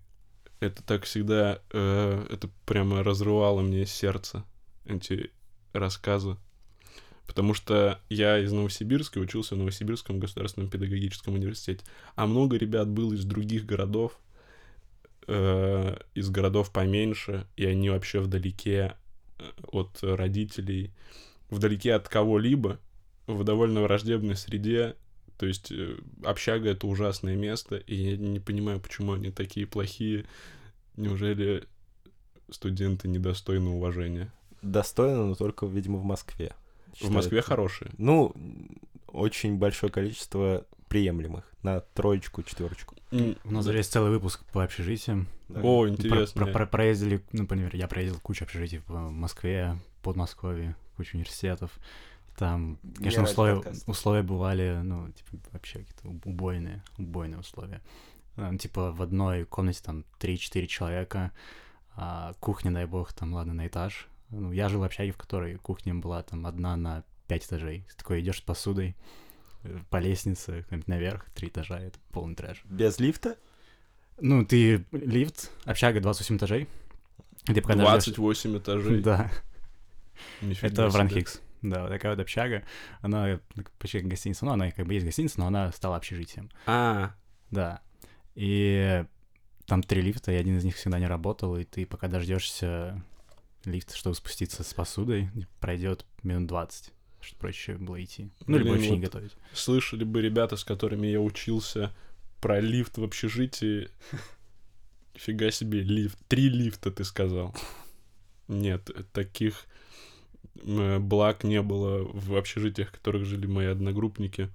Это 0.61 0.83
так 0.83 1.05
всегда, 1.05 1.61
э, 1.73 2.27
это 2.31 2.51
прямо 2.67 3.03
разрывало 3.03 3.63
мне 3.63 3.87
сердце, 3.87 4.45
эти 4.85 5.31
рассказы. 5.75 6.37
Потому 7.27 7.55
что 7.55 8.01
я 8.09 8.39
из 8.39 8.53
Новосибирска, 8.53 9.19
учился 9.19 9.55
в 9.55 9.59
Новосибирском 9.59 10.19
государственном 10.19 10.71
педагогическом 10.71 11.35
университете. 11.35 11.85
А 12.17 12.27
много 12.27 12.57
ребят 12.57 12.89
было 12.89 13.15
из 13.15 13.25
других 13.25 13.65
городов, 13.65 14.19
э, 15.27 15.97
из 16.15 16.29
городов 16.31 16.71
поменьше, 16.71 17.47
и 17.57 17.65
они 17.65 17.91
вообще 17.91 18.21
вдалеке 18.21 18.95
э, 19.39 19.45
от 19.69 19.99
родителей, 20.03 20.93
вдалеке 21.51 21.95
от 21.95 22.09
кого-либо, 22.09 22.79
в 23.27 23.43
довольно 23.43 23.83
враждебной 23.83 24.37
среде. 24.37 24.97
То 25.39 25.47
есть 25.47 25.73
э, 25.73 25.97
общага— 26.23 26.69
это 26.71 26.87
ужасное 26.87 27.37
место, 27.37 27.77
и 27.77 27.95
я 27.95 28.17
не 28.17 28.39
понимаю, 28.41 28.81
почему 28.81 29.15
они 29.15 29.31
такие 29.31 29.67
плохие. 29.67 30.27
Неужели 30.97 31.65
студенты 32.51 33.09
недостойны 33.09 33.71
уважения? 33.71 34.33
Достойно, 34.65 35.27
но 35.27 35.35
только, 35.35 35.67
видимо, 35.67 35.99
в 35.99 36.05
Москве. 36.05 36.53
В 36.93 36.97
Считаю, 36.97 37.13
Москве 37.15 37.43
хорошие. 37.43 37.91
Ну, 37.99 38.35
очень 39.09 39.57
большое 39.59 39.91
количество 39.93 40.65
приемлемых. 40.89 41.45
На 41.63 41.81
троечку, 41.81 42.43
четверочку. 42.43 42.95
У 43.11 43.51
нас 43.51 43.65
даже 43.65 43.79
есть 43.79 43.93
целый 43.93 44.11
выпуск 44.11 44.45
по 44.53 44.63
общежитиям. 44.65 45.29
Да. 45.49 45.61
О, 45.61 45.83
Про- 45.83 45.89
интересно. 45.91 46.45
про- 46.45 46.53
про- 46.53 46.67
проездили, 46.67 47.23
например, 47.33 47.75
я 47.77 47.87
проездил 47.89 48.19
кучу 48.21 48.45
общежитий 48.45 48.81
в 48.87 48.93
Москве, 49.11 49.77
Подмосковье, 50.03 50.77
кучу 50.97 51.17
университетов. 51.17 51.71
Там, 52.37 52.79
конечно, 52.97 53.23
условия, 53.23 53.63
условия 53.87 54.23
бывали, 54.23 54.81
ну, 54.83 55.11
типа, 55.13 55.31
вообще 55.53 55.81
какие-то 55.81 56.09
уб- 56.09 56.27
убойные, 56.27 56.83
убойные 56.99 57.39
условия. 57.39 57.81
Там, 58.35 58.59
типа, 58.59 58.91
в 58.93 59.01
одной 59.03 59.45
комнате 59.45 59.81
там 59.85 60.05
3-4 60.19 60.67
человека, 60.67 61.31
а 61.97 62.33
кухня, 62.41 62.73
дай 62.73 62.87
бог, 62.87 63.13
там, 63.13 63.33
ладно, 63.35 63.55
на 63.55 63.67
этаж. 63.69 64.09
Ну, 64.41 64.53
я 64.53 64.69
жил 64.69 64.81
в 64.81 64.85
общаге, 64.85 65.13
в 65.13 65.17
которой 65.17 65.57
кухня 65.57 65.95
была 65.95 66.23
там 66.23 66.47
одна 66.47 66.77
на 66.77 67.05
5 67.29 67.47
этажей. 67.47 67.87
Ты 67.91 67.97
такой 67.97 68.21
идешь 68.21 68.39
с 68.39 68.41
посудой 68.41 68.97
э, 69.63 69.79
по 69.91 69.99
лестнице, 69.99 70.65
наверх, 70.87 71.27
три 71.35 71.49
этажа, 71.49 71.79
это 71.81 71.99
полный 72.13 72.35
трэш. 72.35 72.63
Без 72.65 72.99
лифта? 72.99 73.37
Ну, 74.21 74.45
ты 74.45 74.85
лифт, 74.93 75.51
общага 75.65 76.01
28 76.01 76.37
этажей. 76.37 76.69
Ты 77.47 77.61
пока 77.61 77.75
дождёшься- 77.75 78.15
28 78.15 78.59
этажей. 78.59 79.01
Да, 79.03 79.31
Нифига 80.41 80.69
это. 80.69 80.89
Вранхикс. 80.89 81.41
Да, 81.63 81.83
вот 81.83 81.89
такая 81.91 82.13
вот 82.13 82.21
общага. 82.21 82.63
Она 83.01 83.41
почти 83.79 84.01
как 84.01 84.09
гостиница. 84.09 84.45
Ну, 84.45 84.53
она 84.53 84.71
как 84.71 84.87
бы 84.87 84.95
есть 84.95 85.05
гостиница, 85.07 85.41
но 85.41 85.47
она 85.47 85.73
стала 85.73 85.97
общежитием. 85.97 86.51
А, 86.67 87.15
Да. 87.51 87.81
И 88.35 89.05
там 89.67 89.83
три 89.83 90.03
лифта, 90.03 90.31
и 90.33 90.35
один 90.37 90.59
из 90.59 90.65
них 90.65 90.77
всегда 90.77 90.99
не 90.99 91.07
работал, 91.07 91.57
и 91.57 91.65
ты 91.65 91.87
пока 91.87 92.09
дождешься 92.09 93.03
лифта, 93.67 93.97
чтобы 93.97 94.17
спуститься 94.17 94.63
с 94.63 94.75
посудой, 94.75 95.31
пройдет 95.61 96.05
минут 96.23 96.49
20, 96.49 96.93
чтобы 97.21 97.41
проще 97.41 97.75
было 97.75 98.03
идти. 98.03 98.31
Ну, 98.47 98.59
либо 98.59 98.71
Блин, 98.71 98.75
вообще 98.75 98.91
не 98.91 98.97
вот 98.97 99.05
готовить. 99.05 99.33
слышали 99.53 100.05
бы 100.05 100.23
ребята, 100.23 100.57
с 100.57 100.65
которыми 100.65 101.07
я 101.07 101.21
учился, 101.21 101.93
про 102.41 102.61
лифт 102.61 102.99
в 102.99 103.05
общежитии. 103.05 103.89
Фига 105.15 105.51
себе, 105.51 105.81
лифт. 105.81 106.19
Три 106.29 106.49
лифта, 106.49 106.91
ты 106.91 107.05
сказал. 107.05 107.55
Нет, 108.49 108.91
таких 109.13 109.67
э, 110.57 110.99
благ 110.99 111.45
не 111.45 111.63
было 111.63 112.03
в 112.03 112.37
общежитиях, 112.37 112.89
в 112.89 112.93
которых 112.93 113.25
жили 113.25 113.47
мои 113.47 113.67
одногруппники. 113.67 114.51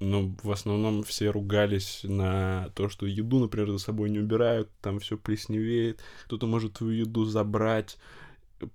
Но 0.00 0.32
в 0.42 0.50
основном 0.52 1.02
все 1.02 1.30
ругались 1.30 2.00
на 2.04 2.70
то, 2.76 2.88
что 2.88 3.04
еду, 3.06 3.40
например, 3.40 3.70
за 3.70 3.78
собой 3.78 4.10
не 4.10 4.20
убирают, 4.20 4.70
там 4.80 5.00
все 5.00 5.16
плесневеет, 5.16 6.00
кто-то 6.26 6.46
может 6.46 6.74
твою 6.74 7.00
еду 7.00 7.24
забрать, 7.24 7.98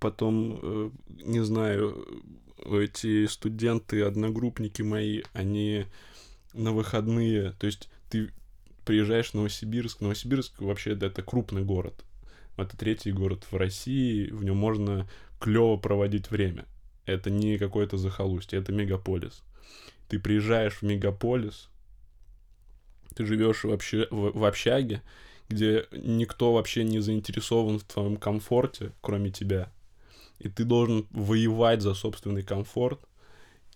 потом, 0.00 0.58
э, 0.62 0.90
не 1.08 1.42
знаю, 1.42 2.06
эти 2.66 3.26
студенты, 3.26 4.02
одногруппники 4.02 4.82
мои, 4.82 5.22
они 5.32 5.86
на 6.52 6.72
выходные, 6.72 7.52
то 7.52 7.66
есть 7.66 7.88
ты 8.10 8.30
приезжаешь 8.84 9.30
в 9.30 9.34
Новосибирск, 9.34 10.00
Новосибирск 10.00 10.60
вообще 10.60 10.92
это, 10.92 11.06
это 11.06 11.22
крупный 11.22 11.64
город, 11.64 12.04
это 12.56 12.76
третий 12.76 13.12
город 13.12 13.46
в 13.50 13.56
России, 13.56 14.30
в 14.30 14.44
нем 14.44 14.56
можно 14.56 15.08
клево 15.40 15.76
проводить 15.76 16.30
время. 16.30 16.66
Это 17.06 17.28
не 17.28 17.58
какое-то 17.58 17.98
захолустье, 17.98 18.58
это 18.58 18.72
мегаполис. 18.72 19.42
Ты 20.08 20.18
приезжаешь 20.18 20.74
в 20.74 20.82
мегаполис, 20.82 21.68
ты 23.14 23.24
живешь 23.24 23.64
вообще 23.64 24.06
в, 24.10 24.38
в 24.38 24.44
общаге, 24.44 25.02
где 25.48 25.86
никто 25.92 26.52
вообще 26.52 26.84
не 26.84 27.00
заинтересован 27.00 27.78
в 27.78 27.84
твоем 27.84 28.16
комфорте, 28.16 28.92
кроме 29.00 29.30
тебя. 29.30 29.72
И 30.38 30.48
ты 30.48 30.64
должен 30.64 31.06
воевать 31.10 31.80
за 31.80 31.94
собственный 31.94 32.42
комфорт. 32.42 33.00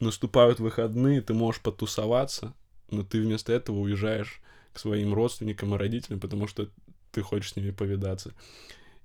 Наступают 0.00 0.60
выходные, 0.60 1.22
ты 1.22 1.34
можешь 1.34 1.60
потусоваться, 1.60 2.54
но 2.90 3.02
ты 3.02 3.20
вместо 3.20 3.52
этого 3.52 3.78
уезжаешь 3.78 4.40
к 4.72 4.78
своим 4.78 5.12
родственникам 5.14 5.74
и 5.74 5.78
родителям, 5.78 6.20
потому 6.20 6.46
что 6.46 6.68
ты 7.12 7.22
хочешь 7.22 7.52
с 7.52 7.56
ними 7.56 7.70
повидаться. 7.70 8.32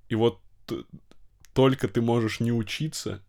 И 0.10 0.16
вот 0.16 0.40
только 1.54 1.88
ты 1.88 2.02
можешь 2.02 2.40
не 2.40 2.52
учиться, 2.52 3.22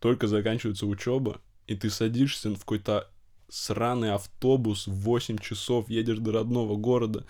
только 0.00 0.26
заканчивается 0.26 0.86
учеба, 0.86 1.40
и 1.70 1.76
ты 1.76 1.88
садишься 1.88 2.50
в 2.50 2.58
какой-то 2.58 3.08
сраный 3.48 4.12
автобус 4.12 4.88
в 4.88 4.92
8 4.92 5.38
часов, 5.38 5.88
едешь 5.88 6.18
до 6.18 6.32
родного 6.32 6.74
города. 6.74 7.24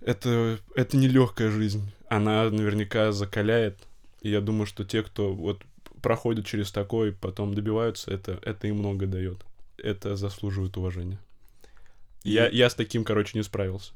Это, 0.00 0.60
это 0.76 0.96
нелегкая 0.96 1.50
жизнь. 1.50 1.90
Она 2.08 2.48
наверняка 2.50 3.10
закаляет. 3.10 3.88
И 4.20 4.30
я 4.30 4.40
думаю, 4.40 4.66
что 4.66 4.84
те, 4.84 5.02
кто 5.02 5.34
вот 5.34 5.64
проходят 6.00 6.46
через 6.46 6.70
такое, 6.70 7.10
потом 7.10 7.54
добиваются, 7.54 8.12
это, 8.12 8.38
это 8.42 8.68
им 8.68 8.78
много 8.78 9.08
дает. 9.08 9.44
Это 9.76 10.14
заслуживает 10.14 10.76
уважения. 10.76 11.18
Я, 12.22 12.48
я 12.48 12.70
с 12.70 12.76
таким, 12.76 13.02
короче, 13.02 13.36
не 13.36 13.42
справился. 13.42 13.92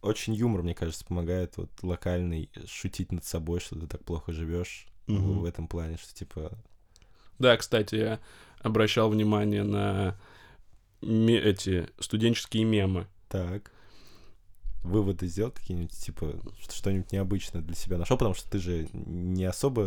Очень 0.00 0.32
юмор, 0.32 0.62
мне 0.62 0.74
кажется, 0.74 1.04
помогает 1.04 1.58
вот 1.58 1.70
локальный 1.82 2.48
шутить 2.66 3.12
над 3.12 3.26
собой, 3.26 3.60
что 3.60 3.78
ты 3.78 3.86
так 3.86 4.02
плохо 4.04 4.32
живешь 4.32 4.86
Мгм. 5.06 5.40
в 5.40 5.44
этом 5.44 5.68
плане, 5.68 5.98
что 5.98 6.14
типа 6.14 6.52
Да, 7.40 7.56
кстати, 7.56 7.94
я 7.96 8.20
обращал 8.60 9.10
внимание 9.10 9.64
на 9.64 10.16
эти 11.02 11.88
студенческие 11.98 12.64
мемы. 12.64 13.06
так. 13.28 13.72
Выводы 14.82 15.26
сделал 15.26 15.50
какие-нибудь, 15.50 15.92
типа, 15.96 16.40
что- 16.62 16.74
что-нибудь 16.74 17.12
необычное 17.12 17.60
для 17.60 17.74
себя 17.74 17.98
нашел, 17.98 18.16
потому 18.16 18.34
что 18.34 18.50
ты 18.50 18.58
же 18.58 18.88
не 18.94 19.44
особо 19.44 19.84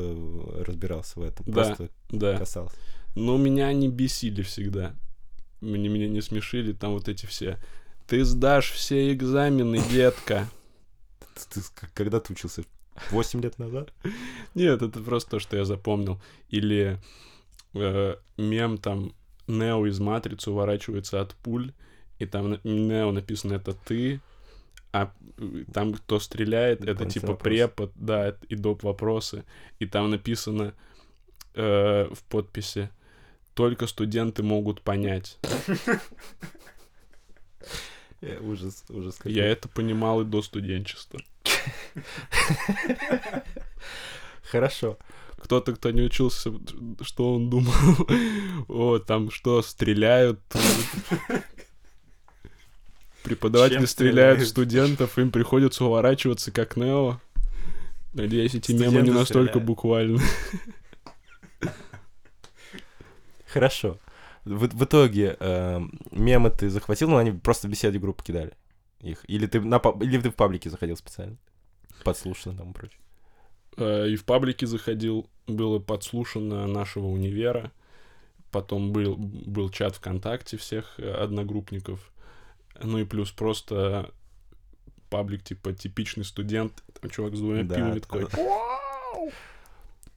разбирался 0.63 1.19
в 1.19 1.24
этом, 1.24 1.45
Да. 1.48 1.51
просто 1.51 1.89
Да. 2.10 2.38
касался. 2.38 2.75
Но 3.15 3.38
меня 3.38 3.67
они 3.67 3.88
бесили 3.89 4.43
всегда. 4.43 4.93
Мне, 5.62 5.89
меня 5.89 6.07
не 6.07 6.22
смешили 6.22 6.74
там 6.74 6.91
вот 6.93 7.10
эти 7.10 7.25
все. 7.25 7.57
Ты 8.07 8.24
сдашь 8.24 8.69
все 8.72 9.12
экзамены, 9.13 9.81
детка. 9.91 10.48
Ты, 11.53 11.62
когда 11.95 12.19
ты 12.19 12.33
учился? 12.33 12.63
Восемь 13.10 13.41
лет 13.41 13.57
назад? 13.57 13.91
Нет, 14.53 14.83
это 14.83 15.00
просто 15.00 15.31
то, 15.31 15.39
что 15.39 15.57
я 15.57 15.65
запомнил. 15.65 16.22
Или 16.50 17.00
э, 17.74 18.15
мем 18.38 18.77
там 18.77 19.13
Нео 19.48 19.86
из 19.86 20.00
Матрицы 20.00 20.51
уворачивается 20.51 21.22
от 21.22 21.36
пуль, 21.36 21.74
и 22.20 22.25
там 22.25 22.60
Нео 22.63 23.12
написано 23.12 23.53
«это 23.53 23.74
ты», 23.74 24.22
а 24.92 25.12
э, 25.38 25.63
там 25.74 25.94
кто 25.94 26.20
стреляет, 26.20 26.84
это 26.86 27.06
типа 27.06 27.27
вопрос. 27.27 27.44
препод, 27.44 27.92
да, 27.96 28.36
и 28.48 28.56
доп. 28.56 28.84
вопросы. 28.84 29.44
И 29.80 29.86
там 29.86 30.12
написано 30.12 30.74
э, 31.56 32.08
в 32.12 32.24
подписи 32.30 32.89
«только 33.53 33.88
студенты 33.88 34.44
могут 34.44 34.82
понять». 34.82 35.39
Э, 38.22 38.39
Ужас, 38.39 38.86
ужас. 38.88 39.18
какой. 39.18 39.34
Я 39.34 39.46
это 39.46 39.68
понимал 39.68 40.22
и 40.22 40.24
до 40.24 40.42
студенчества. 40.42 41.20
Хорошо. 44.44 44.98
Кто-то, 45.43 45.73
кто 45.73 45.91
не 45.91 46.01
учился, 46.01 46.53
что 47.01 47.35
он 47.35 47.50
думал? 47.50 47.73
О, 48.69 48.97
там 49.00 49.29
что, 49.29 49.62
стреляют? 49.62 50.39
Преподаватели 53.23 53.79
Чем 53.79 53.88
стреляют 53.88 54.41
в 54.41 54.47
студентов, 54.47 55.19
им 55.19 55.31
приходится 55.31 55.83
уворачиваться, 55.83 56.51
как 56.51 56.77
Нео. 56.77 57.19
Надеюсь, 58.13 58.55
эти 58.55 58.71
мемы 58.71 59.01
не 59.01 59.12
настолько 59.12 59.50
стреляют. 59.50 59.63
буквальны. 59.65 60.21
Хорошо. 63.47 64.00
В, 64.45 64.67
в 64.67 64.83
итоге 64.83 65.35
э, 65.39 65.81
мемы 66.12 66.51
ты 66.51 66.69
захватил, 66.69 67.09
но 67.09 67.17
они 67.17 67.31
просто 67.31 67.67
в 67.67 67.71
беседе 67.71 68.00
группы 68.00 68.23
кидали 68.23 68.53
их. 69.01 69.23
Или 69.27 69.45
ты, 69.45 69.59
на, 69.59 69.81
или 70.01 70.21
ты 70.21 70.29
в 70.29 70.35
паблике 70.35 70.69
заходил 70.69 70.95
специально? 70.95 71.38
Подслушано 72.03 72.57
там 72.57 72.71
и 72.71 72.73
прочее. 72.73 73.00
Э, 73.77 74.08
И 74.10 74.15
в 74.15 74.25
паблике 74.25 74.65
заходил, 74.65 75.30
было 75.48 75.80
подслушано 75.80 76.68
нашего 76.68 77.08
универа. 77.08 77.72
Потом 78.51 78.92
был, 78.94 79.15
был 79.18 79.70
чат 79.70 79.96
ВКонтакте 79.96 80.58
всех 80.58 80.94
э, 80.98 81.12
одногруппников. 81.12 82.12
Ну 82.82 83.00
и 83.00 83.06
плюс 83.06 83.32
просто 83.32 84.12
паблик, 85.10 85.44
типа, 85.44 85.74
типичный 85.74 86.25
студент. 86.25 86.84
Там 87.00 87.10
чувак 87.10 87.36
с 87.36 87.39
двумя 87.39 87.63
Да, 87.63 87.75
пивами 87.75 88.00
такой. 88.00 88.27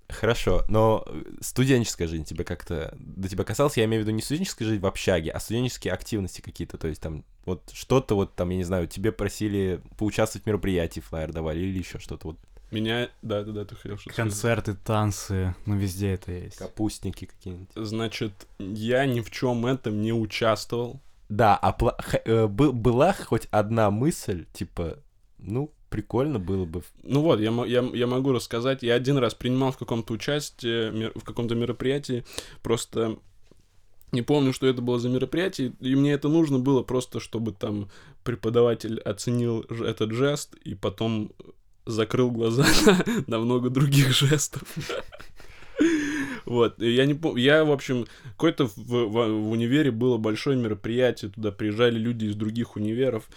Хорошо, 0.08 0.64
но 0.68 1.04
э, 1.06 1.22
студенческая 1.40 2.06
жизнь 2.06 2.24
тебя 2.24 2.44
как-то 2.44 2.96
до 2.98 3.28
тебя 3.28 3.42
касалась? 3.42 3.76
Я 3.76 3.86
имею 3.86 4.02
в 4.02 4.06
виду 4.06 4.14
не 4.14 4.22
студенческая 4.22 4.64
жизнь 4.64 4.80
в 4.80 4.86
общаге, 4.86 5.32
а 5.32 5.40
студенческие 5.40 5.92
активности 5.92 6.40
какие-то. 6.40 6.78
То 6.78 6.86
есть 6.86 7.02
там 7.02 7.24
вот 7.44 7.70
что-то 7.72 8.14
вот 8.14 8.34
там, 8.36 8.50
я 8.50 8.56
не 8.56 8.64
знаю, 8.64 8.86
тебе 8.86 9.10
просили 9.10 9.80
поучаствовать 9.98 10.44
в 10.44 10.46
мероприятии, 10.46 11.00
флайер 11.00 11.32
давали 11.32 11.58
или 11.60 11.78
еще 11.78 11.98
что-то. 11.98 12.28
Вот 12.28 12.38
Меня... 12.70 13.08
Да-да-да, 13.22 13.64
ты 13.64 13.76
хотел 13.76 13.96
что-то 13.96 14.12
сказать. 14.14 14.30
Концерты, 14.30 14.74
танцы, 14.74 15.54
ну 15.66 15.76
везде 15.76 16.12
это 16.14 16.32
есть. 16.32 16.56
капустники 16.56 17.26
какие-нибудь. 17.26 17.68
Значит, 17.76 18.32
я 18.58 19.06
ни 19.06 19.20
в 19.20 19.30
чем 19.30 19.66
этом 19.66 20.00
не 20.02 20.12
участвовал. 20.12 21.00
Да, 21.28 21.56
а 21.56 21.70
пла- 21.78 22.00
х- 22.00 22.20
э, 22.24 22.46
бы- 22.46 22.72
была 22.72 23.12
хоть 23.12 23.46
одна 23.50 23.90
мысль, 23.90 24.46
типа, 24.52 24.98
ну, 25.38 25.72
прикольно 25.90 26.38
было 26.40 26.64
бы. 26.64 26.82
Ну 27.04 27.22
вот, 27.22 27.40
я, 27.40 27.50
я, 27.66 27.82
я 27.82 28.06
могу 28.06 28.32
рассказать. 28.32 28.82
Я 28.82 28.94
один 28.94 29.16
раз 29.18 29.34
принимал 29.34 29.70
в 29.72 29.78
каком-то 29.78 30.12
участии, 30.14 30.90
мер- 30.90 31.12
в 31.14 31.22
каком-то 31.24 31.54
мероприятии, 31.54 32.24
просто 32.62 33.18
не 34.12 34.22
помню, 34.22 34.52
что 34.52 34.66
это 34.66 34.82
было 34.82 34.98
за 34.98 35.08
мероприятие, 35.08 35.72
и 35.80 35.94
мне 35.94 36.12
это 36.12 36.28
нужно 36.28 36.58
было 36.58 36.82
просто, 36.82 37.20
чтобы 37.20 37.52
там 37.52 37.90
преподаватель 38.24 39.00
оценил 39.00 39.60
этот 39.62 40.12
жест 40.12 40.54
и 40.64 40.74
потом 40.74 41.32
закрыл 41.86 42.30
глаза 42.30 42.66
на, 43.26 43.38
много 43.38 43.70
других 43.70 44.10
жестов. 44.12 44.62
Вот, 46.44 46.80
я 46.80 47.06
не 47.06 47.14
помню, 47.14 47.42
я, 47.42 47.64
в 47.64 47.72
общем, 47.72 48.06
какое-то 48.30 48.66
в, 48.66 48.76
в- 48.76 49.08
в 49.08 49.50
универе 49.50 49.90
было 49.90 50.16
большое 50.16 50.56
мероприятие, 50.56 51.30
туда 51.30 51.50
приезжали 51.50 51.98
люди 51.98 52.26
из 52.26 52.36
других 52.36 52.76
универов, 52.76 53.28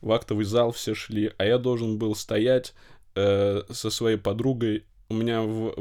в 0.00 0.12
актовый 0.12 0.44
зал 0.44 0.72
все 0.72 0.94
шли, 0.94 1.32
а 1.38 1.44
я 1.44 1.58
должен 1.58 1.98
был 1.98 2.14
стоять 2.14 2.74
э, 3.14 3.62
со 3.70 3.90
своей 3.90 4.16
подругой. 4.16 4.84
У 5.08 5.14
меня 5.14 5.42
в, 5.42 5.74
в, 5.76 5.80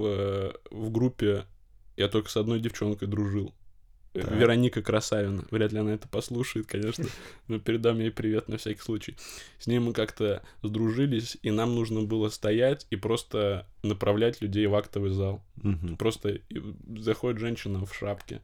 в, 0.00 0.06
э, 0.06 0.52
в 0.70 0.90
группе 0.90 1.44
я 1.96 2.08
только 2.08 2.28
с 2.28 2.36
одной 2.36 2.60
девчонкой 2.60 3.08
дружил. 3.08 3.54
Так. 4.22 4.32
Вероника 4.32 4.82
Красавина. 4.82 5.44
Вряд 5.50 5.72
ли 5.72 5.78
она 5.78 5.94
это 5.94 6.08
послушает, 6.08 6.66
конечно. 6.66 7.04
Но 7.48 7.58
передам 7.58 7.98
ей 8.00 8.10
привет 8.10 8.48
на 8.48 8.56
всякий 8.56 8.80
случай. 8.80 9.16
С 9.58 9.66
ней 9.66 9.78
мы 9.78 9.92
как-то 9.92 10.42
сдружились, 10.62 11.36
и 11.42 11.50
нам 11.50 11.74
нужно 11.74 12.02
было 12.02 12.28
стоять 12.28 12.86
и 12.90 12.96
просто 12.96 13.66
направлять 13.82 14.40
людей 14.40 14.66
в 14.66 14.74
актовый 14.74 15.10
зал. 15.10 15.42
Мгм. 15.56 15.96
Просто 15.96 16.40
заходит 16.98 17.40
женщина 17.40 17.84
в 17.84 17.94
шапке, 17.94 18.40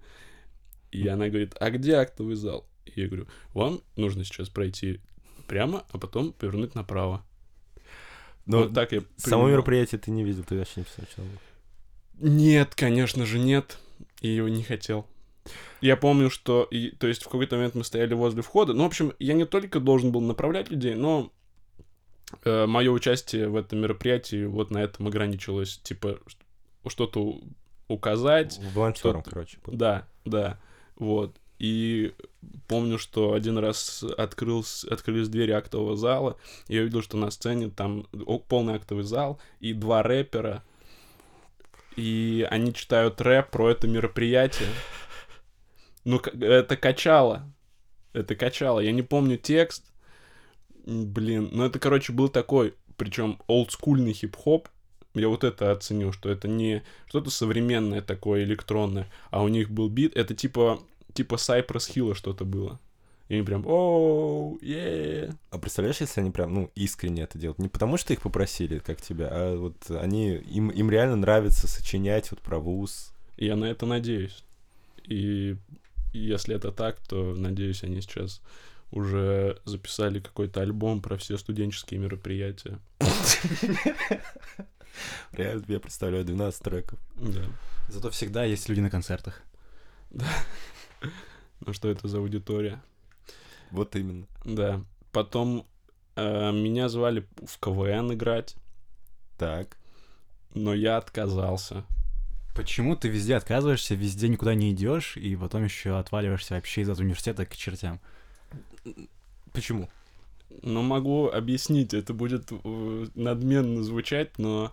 и 0.91 1.07
она 1.09 1.29
говорит, 1.29 1.55
а 1.61 1.70
где 1.70 1.94
актовый 1.94 2.35
зал? 2.37 2.66
И 2.87 3.01
я 3.01 3.07
говорю, 3.07 3.27
вам 3.55 3.81
нужно 3.97 4.25
сейчас 4.25 4.49
пройти 4.49 5.01
прямо, 5.47 5.85
а 5.90 5.99
потом 5.99 6.33
повернуть 6.33 6.75
направо. 6.75 7.25
Но 8.47 8.64
вот 8.64 8.75
так 8.75 8.90
я 8.92 9.01
Ну, 9.01 9.07
само 9.16 9.42
принимал. 9.42 9.51
мероприятие 9.53 9.99
ты 10.01 10.11
не 10.11 10.25
видел, 10.25 10.42
ты 10.44 10.59
вообще 10.59 10.81
не 10.81 10.85
встречал. 10.85 11.25
Нет, 12.18 12.75
конечно 12.75 13.25
же, 13.25 13.38
нет. 13.38 13.79
И 14.20 14.29
его 14.29 14.49
не 14.49 14.62
хотел. 14.62 15.07
Я 15.81 15.96
помню, 15.96 16.31
что... 16.31 16.64
И, 16.70 16.90
то 16.90 17.07
есть 17.07 17.22
в 17.22 17.26
какой-то 17.26 17.57
момент 17.57 17.74
мы 17.74 17.85
стояли 17.85 18.14
возле 18.14 18.42
входа. 18.42 18.72
Ну, 18.72 18.85
в 18.85 18.87
общем, 18.87 19.12
я 19.18 19.35
не 19.35 19.44
только 19.44 19.81
должен 19.81 20.12
был 20.12 20.20
направлять 20.20 20.70
людей, 20.70 20.94
но 20.94 21.33
мое 22.44 22.90
участие 22.90 23.48
в 23.48 23.57
этом 23.57 23.81
мероприятии 23.81 24.44
вот 24.44 24.70
на 24.70 24.78
этом 24.78 25.07
ограничилось. 25.07 25.78
Типа, 25.78 26.18
что-то 26.87 27.40
указать, 27.88 28.59
Волонтером, 28.74 29.22
короче. 29.22 29.59
был. 29.64 29.74
Да, 29.74 30.09
да, 30.24 30.59
вот. 30.96 31.37
И 31.59 32.14
помню, 32.66 32.98
что 32.98 33.35
один 33.35 33.59
раз 33.59 34.02
открылся, 34.02 34.92
открылись 34.92 35.28
двери 35.28 35.52
актового 35.52 35.94
зала, 35.94 36.37
и 36.68 36.74
я 36.74 36.81
увидел, 36.83 37.02
что 37.02 37.16
на 37.16 37.31
сцене 37.31 37.68
там 37.68 38.07
полный 38.48 38.74
актовый 38.74 39.05
зал 39.05 39.40
и 39.61 39.72
два 39.74 40.02
рэпера, 40.02 40.64
и 41.96 42.46
они 42.50 42.72
читают 42.72 43.20
рэп 43.20 43.50
про 43.50 43.70
это 43.70 43.87
мероприятие. 43.87 44.68
Ну, 46.05 46.19
это 46.19 46.77
качало. 46.77 47.49
Это 48.12 48.35
качало. 48.35 48.81
Я 48.81 48.93
не 48.93 49.03
помню 49.03 49.37
текст. 49.37 49.85
Блин, 50.85 51.49
ну 51.53 51.65
это, 51.65 51.79
короче, 51.79 52.12
был 52.12 52.29
такой, 52.29 52.75
причем 52.97 53.38
олдскульный 53.47 54.12
хип-хоп. 54.12 54.69
Я 55.15 55.29
вот 55.29 55.45
это 55.45 55.73
оценил, 55.73 56.12
что 56.12 56.31
это 56.31 56.49
не 56.49 56.83
что-то 57.07 57.31
современное 57.31 58.01
такое, 58.01 58.45
электронное, 58.45 59.09
а 59.31 59.43
у 59.43 59.49
них 59.49 59.71
был 59.71 59.91
бит, 59.91 60.17
это 60.17 60.35
типа, 60.35 60.81
типа 61.12 61.35
Cypress 61.35 61.93
Hill 61.95 62.15
что-то 62.15 62.47
было. 62.47 62.81
И 63.29 63.35
они 63.35 63.45
прям, 63.45 63.67
оу, 63.67 64.59
е 64.62 65.35
А 65.51 65.59
представляешь, 65.59 66.01
если 66.01 66.21
они 66.21 66.31
прям, 66.31 66.53
ну, 66.53 66.71
искренне 66.75 67.23
это 67.23 67.38
делают? 67.38 67.59
Не 67.59 67.69
потому, 67.69 67.97
что 67.97 68.12
их 68.12 68.23
попросили, 68.23 68.79
как 68.79 69.01
тебя, 69.01 69.29
а 69.31 69.57
вот 69.57 69.77
они, 69.91 70.35
им, 70.35 70.71
им 70.71 70.91
реально 70.91 71.17
нравится 71.17 71.69
сочинять 71.69 72.31
вот 72.31 72.41
про 72.41 72.59
вуз. 72.59 73.12
Я 73.37 73.57
на 73.57 73.67
это 73.67 73.87
надеюсь. 73.87 74.45
И 75.05 75.57
если 76.18 76.55
это 76.55 76.72
так, 76.72 77.01
то, 77.01 77.35
надеюсь, 77.35 77.83
они 77.85 78.01
сейчас 78.01 78.40
уже 78.90 79.61
записали 79.64 80.20
какой-то 80.20 80.61
альбом 80.61 81.01
про 81.01 81.16
все 81.16 81.38
студенческие 81.38 81.98
мероприятия. 82.01 82.79
Реально, 85.33 85.64
я 85.68 85.81
представляю 85.81 86.25
12 86.25 86.62
треков. 86.62 86.98
Да. 87.16 87.42
Зато 87.88 88.11
всегда 88.11 88.44
есть 88.44 88.68
люди 88.68 88.81
на 88.81 88.90
концертах. 88.90 89.42
Ну 91.64 91.72
что 91.72 91.88
это 91.88 92.09
за 92.09 92.18
аудитория? 92.18 92.83
Вот 93.70 93.96
именно. 93.96 94.27
Да. 94.44 94.85
Потом 95.12 95.66
э, 96.16 96.53
меня 96.53 96.88
звали 96.88 97.27
в 97.46 97.59
КВН 97.59 98.12
играть, 98.12 98.57
Так. 99.38 99.77
но 100.55 100.75
я 100.75 100.96
отказался. 100.98 101.85
Почему 102.55 102.97
ты 102.97 103.09
везде 103.09 103.37
отказываешься, 103.37 103.95
везде 103.95 104.29
никуда 104.29 104.55
не 104.55 104.73
идешь, 104.73 105.17
и 105.17 105.35
потом 105.37 105.65
еще 105.65 105.99
отваливаешься 105.99 106.55
вообще 106.55 106.83
из 106.83 106.88
этого 106.91 107.05
университета 107.05 107.47
к 107.47 107.57
чертям? 107.57 107.99
Почему? 109.53 109.88
Ну, 110.62 110.83
могу 110.83 111.29
объяснить, 111.29 111.95
это 111.95 112.12
будет 112.12 112.53
э, 112.53 113.07
надменно 113.15 113.83
звучать, 113.83 114.38
но 114.38 114.71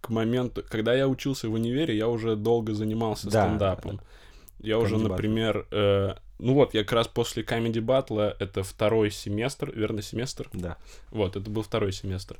к 0.00 0.08
моменту, 0.08 0.64
когда 0.68 0.94
я 0.94 1.06
учился 1.06 1.48
в 1.48 1.52
универе, 1.52 1.96
я 1.96 2.08
уже 2.08 2.36
долго 2.36 2.72
занимался 2.74 3.30
Да, 3.30 3.46
стендапом. 3.46 4.00
Я 4.60 4.78
уже, 4.78 4.96
например, 4.96 5.66
э, 5.70 6.14
ну 6.38 6.54
вот, 6.54 6.74
я 6.74 6.82
как 6.82 6.92
раз 6.92 7.08
после 7.08 7.42
Comedy 7.42 7.80
Battle, 7.80 8.34
это 8.38 8.62
второй 8.62 9.10
семестр, 9.10 9.72
верно, 9.74 10.02
семестр? 10.02 10.48
Да. 10.52 10.78
Вот, 11.10 11.36
это 11.36 11.48
был 11.48 11.62
второй 11.62 11.92
семестр. 11.92 12.38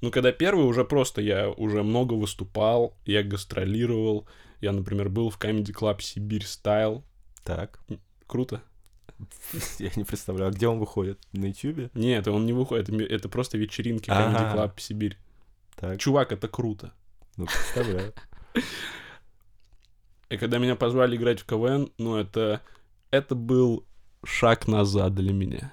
Ну, 0.00 0.10
когда 0.10 0.32
первый, 0.32 0.64
уже 0.64 0.84
просто 0.84 1.20
я 1.20 1.50
уже 1.50 1.82
много 1.82 2.14
выступал, 2.14 2.94
я 3.04 3.22
гастролировал. 3.22 4.26
Я, 4.60 4.72
например, 4.72 5.08
был 5.08 5.30
в 5.30 5.38
Comedy 5.38 5.72
Club 5.72 6.00
Сибирь 6.02 6.44
Стайл. 6.44 7.04
Так. 7.44 7.78
Круто? 8.26 8.60
Я 9.78 9.90
не 9.96 10.04
представляю, 10.04 10.50
а 10.50 10.52
где 10.52 10.68
он 10.68 10.78
выходит? 10.78 11.18
На 11.32 11.46
Ютубе? 11.46 11.90
Нет, 11.94 12.28
он 12.28 12.46
не 12.46 12.52
выходит, 12.52 12.88
это 12.88 13.28
просто 13.28 13.58
вечеринки 13.58 14.10
Comedy. 14.10 14.54
Club 14.54 14.72
Сибирь. 14.78 15.16
Так. 15.76 15.98
Чувак, 15.98 16.32
это 16.32 16.48
круто. 16.48 16.92
Ну, 17.36 17.46
представляю. 17.46 18.12
И 20.28 20.36
когда 20.36 20.58
меня 20.58 20.76
позвали 20.76 21.16
играть 21.16 21.40
в 21.40 21.46
КВН, 21.46 21.90
ну, 21.96 22.16
это, 22.16 22.60
это 23.10 23.34
был 23.34 23.86
шаг 24.24 24.68
назад 24.68 25.14
для 25.14 25.32
меня. 25.32 25.72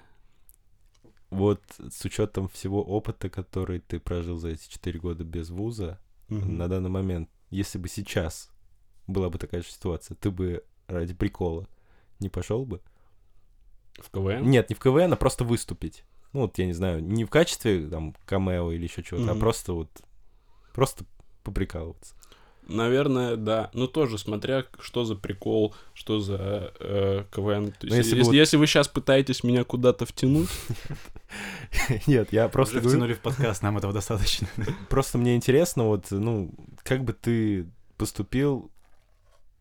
Вот 1.29 1.61
с 1.89 2.05
учетом 2.05 2.47
всего 2.47 2.81
опыта, 2.83 3.29
который 3.29 3.79
ты 3.79 3.99
прожил 3.99 4.37
за 4.37 4.49
эти 4.49 4.69
4 4.69 4.99
года 4.99 5.23
без 5.23 5.49
вуза, 5.49 5.99
на 6.29 6.67
данный 6.67 6.89
момент, 6.89 7.29
если 7.49 7.77
бы 7.77 7.87
сейчас 7.87 8.49
была 9.07 9.29
бы 9.29 9.37
такая 9.37 9.61
же 9.61 9.67
ситуация, 9.67 10.15
ты 10.15 10.31
бы 10.31 10.63
ради 10.87 11.13
прикола 11.13 11.67
не 12.19 12.29
пошел 12.29 12.65
бы? 12.65 12.81
В 13.95 14.09
КВН? 14.11 14.49
Нет, 14.49 14.69
не 14.69 14.75
в 14.75 14.79
КВН, 14.79 15.13
а 15.13 15.15
просто 15.15 15.43
выступить. 15.43 16.03
Ну, 16.33 16.41
вот, 16.41 16.57
я 16.57 16.65
не 16.65 16.73
знаю, 16.73 17.01
не 17.03 17.23
в 17.23 17.29
качестве 17.29 17.87
там 17.87 18.13
камео 18.25 18.71
или 18.71 18.83
еще 18.83 19.03
чего-то, 19.03 19.31
а 19.31 19.33
Мгм. 19.33 19.39
просто 19.39 19.73
вот, 19.73 19.89
просто 20.73 21.05
поприкалываться. 21.43 22.15
Наверное, 22.67 23.35
да. 23.35 23.69
Ну, 23.73 23.87
тоже 23.87 24.17
смотря, 24.17 24.65
что 24.79 25.05
за 25.05 25.15
прикол, 25.15 25.75
что 25.93 26.19
за 26.19 26.73
э, 26.79 27.23
КВН. 27.31 27.71
То 27.71 27.87
есть, 27.87 27.89
Ну, 27.89 27.95
если 27.95 28.17
если, 28.17 28.29
бы 28.29 28.35
если, 28.35 28.57
вы 28.57 28.67
сейчас 28.67 28.87
пытаетесь 28.87 29.43
меня 29.43 29.63
куда-то 29.63 30.05
втянуть, 30.05 30.49
Нет, 32.07 32.31
я 32.31 32.47
просто 32.47 32.79
Уже 32.79 32.89
втянули 32.89 33.13
в 33.13 33.19
подкаст, 33.19 33.61
нам 33.61 33.77
этого 33.77 33.93
достаточно. 33.93 34.47
просто 34.89 35.17
мне 35.17 35.35
интересно, 35.35 35.83
вот, 35.83 36.07
ну, 36.11 36.51
как 36.83 37.03
бы 37.03 37.13
ты 37.13 37.67
поступил 37.97 38.71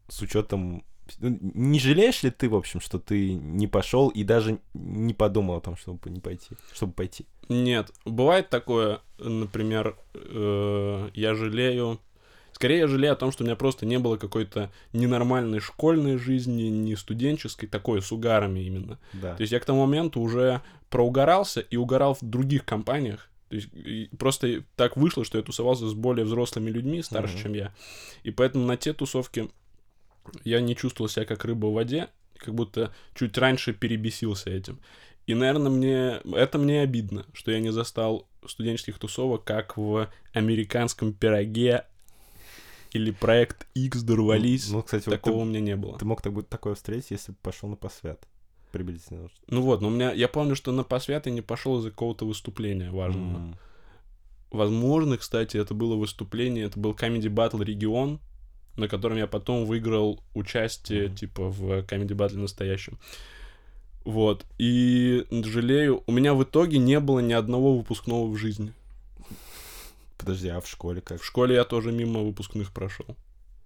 с 0.09 0.21
учетом... 0.23 0.85
ну, 1.19 1.39
Не 1.55 1.79
жалеешь 1.79 2.23
ли 2.23 2.31
ты, 2.31 2.49
в 2.49 2.55
общем, 2.55 2.81
что 2.81 2.99
ты 2.99 3.35
не 3.35 3.67
пошел 3.67 4.09
и 4.09 4.25
даже 4.25 4.59
не 4.75 5.15
подумал 5.15 5.57
о 5.57 5.61
том, 5.61 5.77
чтобы 5.77 6.11
не 6.11 6.21
пойти, 6.21 6.51
чтобы 6.73 6.93
пойти? 6.93 7.27
Нет, 7.49 7.93
бывает 8.05 8.49
такое, 8.51 9.01
например, 9.19 9.97
э, 10.15 11.11
я 11.15 11.35
жалею... 11.35 12.01
Скорее, 12.55 12.79
я 12.79 12.87
жалею 12.87 13.13
о 13.13 13.17
том, 13.17 13.33
что 13.33 13.43
у 13.43 13.47
меня 13.47 13.57
просто 13.57 13.85
не 13.85 13.99
было 13.99 14.17
какой-то 14.17 14.71
ненормальной 14.93 15.59
школьной 15.59 16.19
жизни, 16.19 16.63
не 16.65 16.95
студенческой, 16.95 17.67
такой, 17.67 18.01
с 18.01 18.13
угарами 18.13 18.61
именно. 18.61 19.01
Да. 19.13 19.35
То 19.35 19.41
есть 19.43 19.53
я 19.53 19.59
к 19.59 19.65
тому 19.65 19.81
моменту 19.87 20.21
уже 20.21 20.63
проугорался 20.89 21.61
и 21.61 21.77
угорал 21.77 22.15
в 22.15 22.23
других 22.23 22.65
компаниях. 22.65 23.29
То 23.49 23.57
есть 23.57 23.69
просто 24.19 24.63
так 24.77 24.97
вышло, 24.97 25.25
что 25.25 25.37
я 25.37 25.43
тусовался 25.43 25.89
с 25.89 25.95
более 25.95 26.25
взрослыми 26.25 26.71
людьми, 26.71 27.03
старше, 27.03 27.35
Мгм. 27.35 27.43
чем 27.43 27.53
я. 27.55 27.75
И 28.23 28.31
поэтому 28.31 28.65
на 28.67 28.77
те 28.77 28.93
тусовки 28.93 29.51
я 30.45 30.61
не 30.61 30.77
чувствовал 30.77 31.09
себя 31.09 31.27
как 31.27 31.45
рыба 31.45 31.67
в 31.67 31.73
воде, 31.73 32.09
как 32.37 32.55
будто 32.55 32.95
чуть 33.17 33.37
раньше 33.37 33.73
перебесился 33.73 34.51
этим. 34.51 34.79
И, 35.27 35.35
наверное, 35.35 35.71
мне 35.71 36.21
это 36.39 36.59
мне 36.59 36.83
обидно, 36.83 37.27
что 37.33 37.51
я 37.51 37.59
не 37.59 37.71
застал 37.73 38.29
студенческих 38.47 38.99
тусовок, 38.99 39.43
как 39.45 39.77
в 39.77 40.09
американском 40.33 41.13
пироге 41.13 41.85
или 42.95 43.11
проект 43.11 43.67
X 43.75 44.03
дорвались. 44.03 44.71
Ну, 44.71 44.83
кстати, 44.83 45.05
вот 45.09 45.17
Такого 45.17 45.43
у 45.43 45.45
ты, 45.45 45.51
меня 45.51 45.61
не 45.61 45.77
было. 45.77 45.99
ты 45.99 46.05
мог 46.07 46.23
так 46.23 46.33
такое 46.49 46.75
встретить, 46.75 47.11
если 47.11 47.33
бы 47.33 47.39
пошел 47.43 47.69
на 47.69 47.77
посвят. 47.77 48.27
Приблизительно. 48.73 49.29
Ну 49.49 49.61
вот, 49.63 49.83
но 49.83 49.89
у 49.89 49.91
меня, 49.91 50.13
я 50.13 50.27
помню, 50.29 50.57
что 50.57 50.73
на 50.73 50.83
посвят 50.85 51.27
я 51.27 51.33
не 51.33 51.43
пошел 51.43 51.79
из-за 51.79 51.91
какого-то 51.91 52.25
выступления 52.27 52.91
важного. 52.91 53.37
М. 53.37 53.57
Возможно, 54.51 55.17
кстати, 55.19 55.57
это 55.57 55.75
было 55.75 55.97
выступление, 55.97 56.65
это 56.65 56.79
был 56.79 56.93
Comedy 56.93 57.29
Battle 57.29 57.65
регион, 57.65 58.21
на 58.77 58.89
котором 58.89 59.17
я 59.17 59.27
потом 59.27 59.65
выиграл 59.67 60.21
участие, 60.35 61.07
Мгм. 61.09 61.15
типа, 61.17 61.49
в 61.51 61.63
Comedy 61.85 62.15
Battle 62.17 62.39
настоящем. 62.39 62.99
Вот. 64.05 64.45
И 64.59 65.25
жалею, 65.31 66.03
у 66.07 66.13
меня 66.13 66.35
в 66.35 66.43
итоге 66.45 66.79
не 66.79 67.01
было 67.01 67.21
ни 67.21 67.33
одного 67.33 67.77
выпускного 67.77 68.27
в 68.29 68.37
жизни. 68.37 68.73
Подожди, 70.25 70.49
а 70.49 70.63
в 70.63 70.67
школе 70.67 71.03
как? 71.03 71.21
В 71.21 71.25
школе 71.25 71.57
я 71.57 71.65
тоже 71.65 71.93
мимо 71.93 72.21
выпускных 72.21 72.73
прошел. 72.73 73.15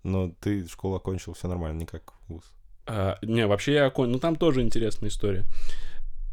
Но 0.03 0.33
ты 0.41 0.67
школу 0.67 0.97
окончил, 0.97 1.35
все 1.35 1.47
нормально, 1.47 1.79
не 1.79 1.87
как 1.87 2.15
вуз. 2.27 2.43
А, 2.85 3.17
не, 3.23 3.47
вообще 3.47 3.75
я 3.75 3.87
окон... 3.87 4.11
Ну, 4.11 4.19
там 4.19 4.35
тоже 4.35 4.63
интересная 4.63 5.09
история. 5.09 5.45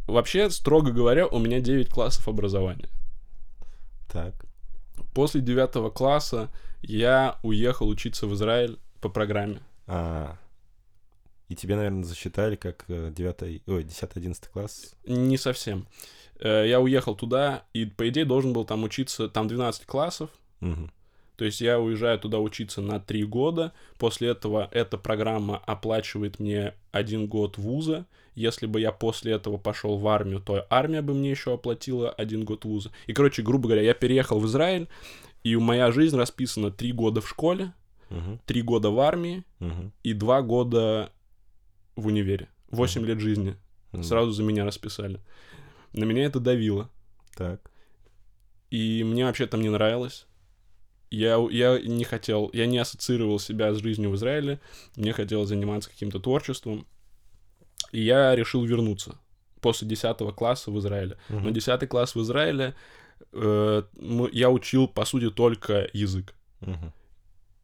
Вообще, 0.07 0.49
строго 0.49 0.91
говоря, 0.91 1.27
у 1.27 1.37
меня 1.37 1.59
9 1.59 1.89
классов 1.89 2.27
образования. 2.27 2.89
Так. 4.11 4.33
После 5.13 5.41
9 5.41 5.93
класса 5.93 6.49
я 6.81 7.37
уехал 7.43 7.87
учиться 7.87 8.25
в 8.25 8.33
Израиль 8.33 8.79
по 9.01 9.09
программе. 9.09 9.59
А, 9.85 10.39
и 11.49 11.55
тебе, 11.55 11.75
наверное, 11.75 12.03
засчитали 12.03 12.55
как 12.55 12.85
э, 12.87 13.11
9, 13.15 13.61
ой, 13.67 13.83
10-11 13.83 14.49
класс. 14.51 14.95
Не 15.05 15.37
совсем. 15.37 15.85
Э, 16.39 16.65
Я 16.67 16.79
уехал 16.81 17.15
туда, 17.15 17.63
и, 17.73 17.85
по 17.85 18.07
идее, 18.09 18.25
должен 18.25 18.53
был 18.53 18.65
там 18.65 18.83
учиться, 18.83 19.29
там 19.29 19.47
12 19.47 19.85
классов, 19.85 20.29
Мгм. 20.59 20.91
то 21.37 21.45
есть 21.45 21.61
я 21.61 21.79
уезжаю 21.79 22.19
туда 22.19 22.39
учиться 22.39 22.81
на 22.81 22.99
3 22.99 23.23
года, 23.25 23.71
после 23.97 24.29
этого 24.29 24.67
эта 24.71 24.97
программа 24.97 25.57
оплачивает 25.65 26.39
мне 26.39 26.73
один 26.91 27.27
год 27.27 27.57
вуза, 27.57 28.05
если 28.35 28.65
бы 28.67 28.81
я 28.81 28.91
после 28.91 29.31
этого 29.33 29.57
пошел 29.57 29.97
в 29.97 30.05
армию, 30.07 30.41
то 30.41 30.65
армия 30.69 31.01
бы 31.01 31.13
мне 31.13 31.31
еще 31.31 31.53
оплатила 31.53 32.09
один 32.09 32.43
год 32.43 32.65
вуза. 32.65 32.91
И, 33.07 33.13
короче, 33.13 33.41
грубо 33.41 33.67
говоря, 33.69 33.81
я 33.83 33.93
переехал 33.93 34.39
в 34.39 34.45
Израиль, 34.45 34.87
и 35.43 35.55
моя 35.55 35.91
жизнь 35.91 36.17
расписана 36.17 36.69
3 36.71 36.91
года 36.91 37.21
в 37.21 37.29
школе, 37.29 37.71
Мгм. 38.09 38.39
3 38.45 38.61
года 38.61 38.89
в 38.89 38.99
армии 38.99 39.43
Мгм. 39.59 39.91
и 40.03 40.13
2 40.13 40.41
года 40.41 41.11
в 41.95 42.07
универе. 42.07 42.49
8 42.71 43.05
лет 43.05 43.19
жизни 43.21 43.55
сразу 44.03 44.31
за 44.31 44.43
меня 44.43 44.65
расписали. 44.65 45.21
На 45.95 46.03
меня 46.03 46.25
это 46.25 46.39
давило. 46.39 46.89
Так. 47.35 47.71
И 48.69 49.03
мне 49.03 49.25
вообще 49.25 49.47
там 49.47 49.61
не 49.61 49.69
нравилось. 49.69 50.25
Я, 51.09 51.37
я 51.49 51.79
не 51.79 52.03
хотел, 52.03 52.49
я 52.51 52.65
не 52.65 52.77
ассоциировал 52.77 53.39
себя 53.39 53.73
с 53.73 53.77
жизнью 53.77 54.09
в 54.09 54.15
Израиле. 54.15 54.59
Мне 54.97 55.13
хотелось 55.13 55.49
заниматься 55.49 55.89
каким-то 55.89 56.19
творчеством. 56.19 56.85
И 57.91 58.01
я 58.01 58.35
решил 58.35 58.65
вернуться 58.65 59.17
после 59.61 59.87
10 59.87 60.17
класса 60.35 60.69
в 60.69 60.79
Израиле. 60.79 61.17
Мгм. 61.29 61.45
Но 61.45 61.49
10 61.51 61.87
класс 61.87 62.15
в 62.15 62.21
Израиле 62.21 62.75
э, 63.31 63.83
я 64.33 64.49
учил, 64.49 64.89
по 64.89 65.05
сути, 65.05 65.29
только 65.29 65.89
язык. 65.93 66.35
Мгм. 66.59 66.93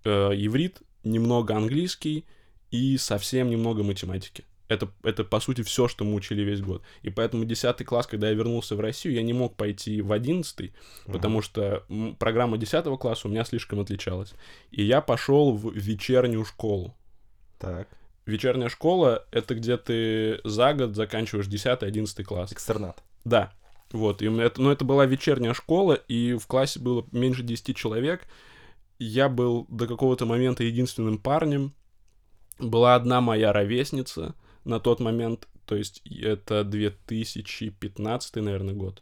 Э, 0.06 0.32
иврит, 0.34 0.82
немного 1.04 1.56
английский 1.56 2.26
и 2.70 2.98
совсем 2.98 3.50
немного 3.50 3.84
математики. 3.84 4.46
Это, 4.72 4.90
это, 5.04 5.26
по 5.26 5.42
сути, 5.42 5.64
все, 5.64 5.90
что 5.90 6.06
мы 6.06 6.14
учили 6.14 6.44
весь 6.44 6.62
год. 6.62 6.82
И 7.02 7.10
поэтому 7.10 7.44
10 7.44 7.84
класс, 7.84 8.08
когда 8.08 8.30
я 8.30 8.34
вернулся 8.34 8.78
в 8.78 8.80
Россию, 8.80 9.16
я 9.16 9.22
не 9.22 9.34
мог 9.34 9.58
пойти 9.58 10.02
в 10.02 10.14
11 10.14 10.72
потому 11.08 11.42
что 11.42 11.84
программа 12.20 12.58
10 12.58 12.86
класса 12.98 13.28
у 13.28 13.32
меня 13.32 13.44
слишком 13.44 13.82
отличалась. 13.82 14.34
И 14.72 14.82
я 14.82 15.02
пошел 15.02 15.58
в 15.58 15.76
вечернюю 15.76 16.46
школу. 16.46 16.96
Так. 17.60 17.90
Вечерняя 18.26 18.70
школа— 18.70 19.26
это 19.32 19.56
где 19.56 19.76
ты 19.76 20.40
за 20.46 20.74
год 20.74 20.96
заканчиваешь 20.96 21.48
10-11 21.48 22.24
класс. 22.24 22.54
Экстернат. 22.54 23.04
Да. 23.26 23.52
Вот, 23.92 24.22
и 24.22 24.34
это, 24.40 24.62
ну, 24.62 24.72
это 24.72 24.86
была 24.86 25.06
вечерняя 25.06 25.54
школа, 25.54 25.96
и 25.96 26.36
в 26.36 26.48
классе 26.48 26.80
было 26.80 27.06
меньше 27.12 27.44
10 27.44 27.76
человек. 27.76 28.22
Я 29.00 29.28
был 29.28 29.66
до 29.68 29.86
какого-то 29.86 30.26
момента 30.26 30.64
единственным 30.64 31.18
парнем. 31.18 31.74
Была 32.58 32.96
одна 32.96 33.20
моя 33.20 33.52
ровесница 33.52 34.34
на 34.64 34.80
тот 34.80 35.00
момент, 35.00 35.48
то 35.66 35.76
есть 35.76 36.02
это 36.06 36.64
2015, 36.64 38.36
наверное, 38.38 38.74
год. 38.74 39.02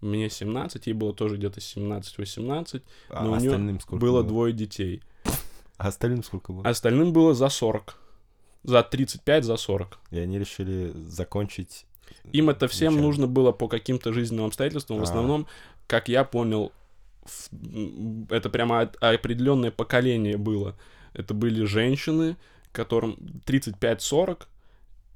Мне 0.00 0.28
17, 0.28 0.86
ей 0.86 0.92
было 0.92 1.14
тоже 1.14 1.36
где-то 1.36 1.60
17-18, 1.60 2.82
А 3.10 3.24
но 3.24 3.32
у 3.32 3.36
нее 3.36 3.80
сколько 3.80 4.00
было 4.00 4.22
двое 4.22 4.52
детей. 4.52 5.02
А 5.78 5.88
остальным 5.88 6.22
сколько 6.22 6.52
было? 6.52 6.68
Остальным 6.68 7.12
было 7.12 7.34
за 7.34 7.48
40. 7.48 7.96
За 8.62 8.82
35, 8.82 9.44
за 9.44 9.56
40. 9.56 9.98
И 10.10 10.18
они 10.18 10.38
решили 10.38 10.92
закончить... 11.08 11.86
Им 12.32 12.50
это 12.50 12.66
всем 12.68 12.92
вечернюю. 12.94 13.06
нужно 13.06 13.26
было 13.26 13.52
по 13.52 13.68
каким-то 13.68 14.12
жизненным 14.12 14.46
обстоятельствам. 14.46 14.98
В 14.98 15.00
А. 15.00 15.04
основном, 15.04 15.46
как 15.86 16.08
я 16.08 16.24
понял, 16.24 16.72
в- 17.24 18.32
это 18.32 18.48
прямо 18.50 18.80
определенное 19.00 19.70
поколение 19.70 20.36
было. 20.36 20.76
Это 21.14 21.34
были 21.34 21.64
женщины, 21.64 22.36
которым 22.72 23.16
35-40, 23.46 24.46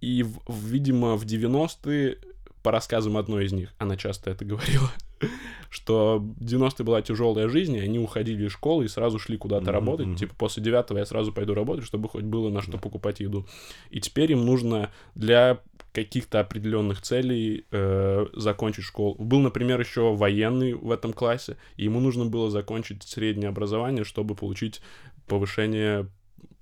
и, 0.01 0.25
видимо, 0.49 1.17
в 1.17 1.25
90-е, 1.25 2.19
по 2.63 2.71
рассказам 2.71 3.17
одной 3.17 3.47
из 3.47 3.53
них, 3.53 3.73
она 3.79 3.97
часто 3.97 4.31
это 4.31 4.45
говорила, 4.45 4.91
что 5.71 6.19
в 6.19 6.43
90-е 6.43 6.85
была 6.85 7.03
тяжелая 7.03 7.49
жизнь, 7.49 7.77
и 7.77 7.81
они 7.81 7.99
уходили 7.99 8.47
из 8.47 8.53
школы 8.53 8.85
и 8.85 8.89
сразу 8.89 9.19
шли 9.19 9.37
куда-то 9.37 9.65
Мгм, 9.65 9.73
работать. 9.73 10.17
Типа 10.19 10.35
после 10.37 10.63
9 10.63 10.91
я 10.99 11.07
сразу 11.07 11.33
пойду 11.33 11.55
работать, 11.55 11.85
чтобы 11.85 12.09
хоть 12.09 12.25
было 12.25 12.51
на 12.51 12.63
что 12.63 12.79
покупать 12.79 13.21
еду. 13.21 13.47
И 13.91 14.01
теперь 14.01 14.33
им 14.33 14.45
нужно 14.45 14.91
для 15.15 15.61
каких-то 15.93 16.41
определенных 16.41 17.03
целей 17.03 17.65
э, 17.71 18.27
закончить 18.35 18.85
школу. 18.85 19.17
Был, 19.19 19.41
например, 19.41 19.81
еще 19.81 20.15
военный 20.15 20.75
в 20.75 20.91
этом 20.91 21.13
классе, 21.13 21.57
и 21.77 21.85
ему 21.85 22.01
нужно 22.01 22.27
было 22.27 22.51
закончить 22.51 23.03
среднее 23.03 23.49
образование, 23.49 24.05
чтобы 24.05 24.35
получить 24.35 24.81
повышение 25.27 26.09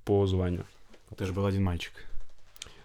по 0.04 0.26
званию. 0.26 0.64
Это 1.10 1.26
же 1.26 1.32
был 1.32 1.44
один 1.44 1.62
мальчик. 1.64 1.92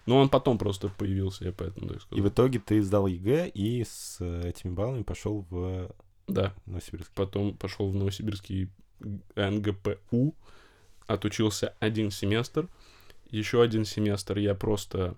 Но 0.06 0.18
он 0.18 0.28
потом 0.28 0.58
просто 0.58 0.88
появился, 0.88 1.44
я 1.46 1.52
поэтому 1.52 1.88
так 1.88 1.96
И 1.96 2.00
сказал. 2.00 2.24
в 2.24 2.28
итоге 2.28 2.58
ты 2.58 2.82
сдал 2.82 3.06
ЕГЭ 3.06 3.48
и 3.48 3.84
с 3.84 4.18
э, 4.20 4.48
этими 4.50 4.72
баллами 4.72 5.02
пошел 5.02 5.46
в 5.50 5.90
Да, 6.28 6.54
Новосибирск. 6.66 7.10
потом 7.14 7.56
пошел 7.56 7.88
в 7.88 7.94
Новосибирский 7.96 8.70
НГПУ, 9.36 10.34
отучился 11.06 11.74
один 11.80 12.10
семестр. 12.10 12.68
Еще 13.30 13.62
один 13.62 13.84
семестр 13.84 14.38
я 14.38 14.54
просто 14.54 15.16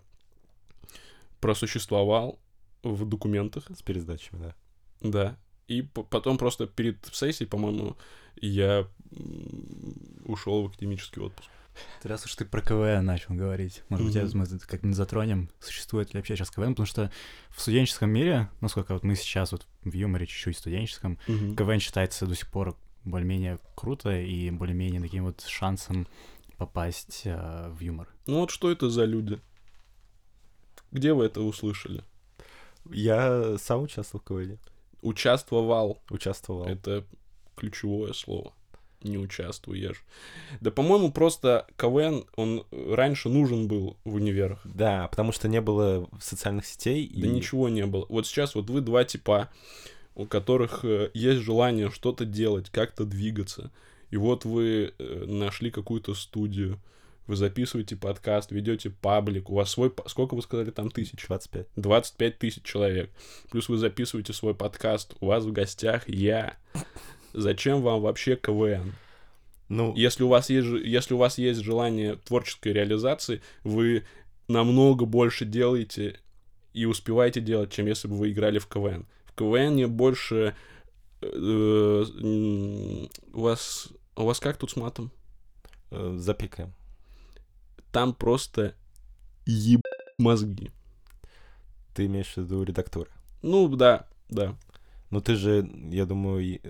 просуществовал 1.40 2.38
в 2.82 3.04
документах. 3.04 3.64
С 3.76 3.82
пересдачами, 3.82 4.40
да. 4.40 4.54
Да. 5.00 5.36
И 5.68 5.82
потом 5.82 6.38
просто 6.38 6.66
перед 6.66 7.04
сессией, 7.12 7.48
по-моему, 7.48 7.96
я 8.40 8.86
ушел 10.24 10.62
в 10.62 10.66
академический 10.70 11.22
отпуск. 11.22 11.50
Раз 12.02 12.24
уж 12.24 12.34
ты 12.34 12.44
про 12.44 12.60
КВН 12.60 13.04
начал 13.04 13.34
говорить, 13.34 13.82
может 13.88 14.06
быть, 14.06 14.34
мы 14.34 14.46
как-нибудь 14.46 14.96
затронем, 14.96 15.50
существует 15.60 16.14
ли 16.14 16.18
вообще 16.18 16.36
сейчас 16.36 16.50
КВН, 16.50 16.74
потому 16.74 16.86
что 16.86 17.10
в 17.50 17.60
студенческом 17.60 18.10
мире, 18.10 18.48
насколько 18.60 18.94
вот 18.94 19.02
мы 19.02 19.14
сейчас 19.16 19.52
вот 19.52 19.66
в 19.82 19.92
юморе 19.92 20.26
чуть-чуть 20.26 20.58
студенческом. 20.58 21.18
КВН 21.26 21.80
считается 21.80 22.26
до 22.26 22.34
сих 22.34 22.48
пор 22.50 22.76
более-менее 23.04 23.58
круто 23.74 24.16
и 24.16 24.50
более-менее 24.50 25.00
таким 25.00 25.24
вот 25.24 25.42
шансом 25.42 26.06
попасть 26.56 27.22
э, 27.24 27.68
в 27.70 27.80
юмор. 27.80 28.08
Ну 28.26 28.40
вот 28.40 28.50
что 28.50 28.70
это 28.70 28.90
за 28.90 29.04
люди? 29.04 29.40
Где 30.90 31.12
вы 31.12 31.26
это 31.26 31.42
услышали? 31.42 32.02
Я 32.90 33.58
сам 33.58 33.82
участвовал 33.82 34.22
в 34.22 34.28
КВН. 34.28 34.58
Участвовал. 35.02 36.00
Участвовал. 36.10 36.64
Это 36.64 37.04
ключевое 37.56 38.12
слово. 38.12 38.52
Не 39.06 39.18
участвуешь. 39.18 40.04
Да, 40.60 40.70
по-моему, 40.70 41.10
просто 41.12 41.66
КВН, 41.76 42.24
он 42.36 42.64
раньше 42.70 43.28
нужен 43.28 43.68
был 43.68 43.96
в 44.04 44.14
универах. 44.14 44.60
Да, 44.64 45.08
потому 45.08 45.32
что 45.32 45.48
не 45.48 45.60
было 45.60 46.08
социальных 46.20 46.66
сетей. 46.66 47.10
Да 47.14 47.26
и... 47.26 47.30
ничего 47.30 47.68
не 47.68 47.86
было. 47.86 48.06
Вот 48.08 48.26
сейчас 48.26 48.54
вот 48.54 48.68
вы 48.70 48.80
два 48.80 49.04
типа, 49.04 49.50
у 50.14 50.26
которых 50.26 50.84
э, 50.84 51.10
есть 51.14 51.42
желание 51.42 51.90
что-то 51.90 52.24
делать, 52.24 52.70
как-то 52.70 53.04
двигаться. 53.04 53.70
И 54.10 54.16
вот 54.16 54.44
вы 54.44 54.94
э, 54.98 55.24
нашли 55.26 55.70
какую-то 55.70 56.14
студию, 56.14 56.80
вы 57.26 57.36
записываете 57.36 57.96
подкаст, 57.96 58.52
ведете 58.52 58.90
паблик, 58.90 59.50
у 59.50 59.54
вас 59.54 59.70
свой... 59.70 59.92
Сколько 60.06 60.34
вы 60.34 60.42
сказали 60.42 60.70
там 60.70 60.90
тысяч? 60.90 61.26
25. 61.26 61.66
25 61.76 62.38
тысяч 62.38 62.62
человек. 62.62 63.10
Плюс 63.50 63.68
вы 63.68 63.78
записываете 63.78 64.32
свой 64.32 64.54
подкаст, 64.54 65.14
у 65.20 65.26
вас 65.26 65.44
в 65.44 65.52
гостях 65.52 66.08
я. 66.08 66.56
Зачем 67.36 67.82
вам 67.82 68.00
вообще 68.00 68.36
КВН? 68.36 68.94
Ну, 69.68 69.94
Если 69.94 70.22
у 70.22 70.28
вас 70.28 70.50
есть, 70.50 70.66
если 70.66 71.14
у 71.14 71.18
вас 71.18 71.38
есть 71.38 71.60
желание 71.60 72.16
творческой 72.16 72.72
реализации, 72.72 73.42
вы 73.64 74.04
намного 74.48 75.06
больше 75.06 75.44
делаете 75.44 76.20
и 76.72 76.84
успеваете 76.84 77.40
делать, 77.40 77.72
чем 77.72 77.86
если 77.86 78.08
бы 78.08 78.16
вы 78.16 78.30
играли 78.32 78.58
в 78.58 78.66
КВН. 78.66 79.06
В 79.24 79.34
КВН 79.34 79.90
больше 79.90 80.54
э, 81.20 82.04
у 83.32 83.40
вас 83.40 83.88
у 84.16 84.24
вас 84.24 84.40
как 84.40 84.56
тут 84.56 84.70
с 84.70 84.76
матом? 84.76 85.10
э, 85.90 86.16
запикаем. 86.18 86.72
Там 87.92 88.14
просто 88.14 88.74
еб 89.46 89.82
мозги. 90.18 90.70
Ты 91.94 92.06
имеешь 92.06 92.34
в 92.34 92.38
виду 92.38 92.62
редактуры. 92.62 93.10
Ну 93.42 93.68
да, 93.68 94.06
да. 94.28 94.56
Ну 95.10 95.20
ты 95.20 95.36
же, 95.36 95.68
я 95.90 96.04
думаю, 96.04 96.60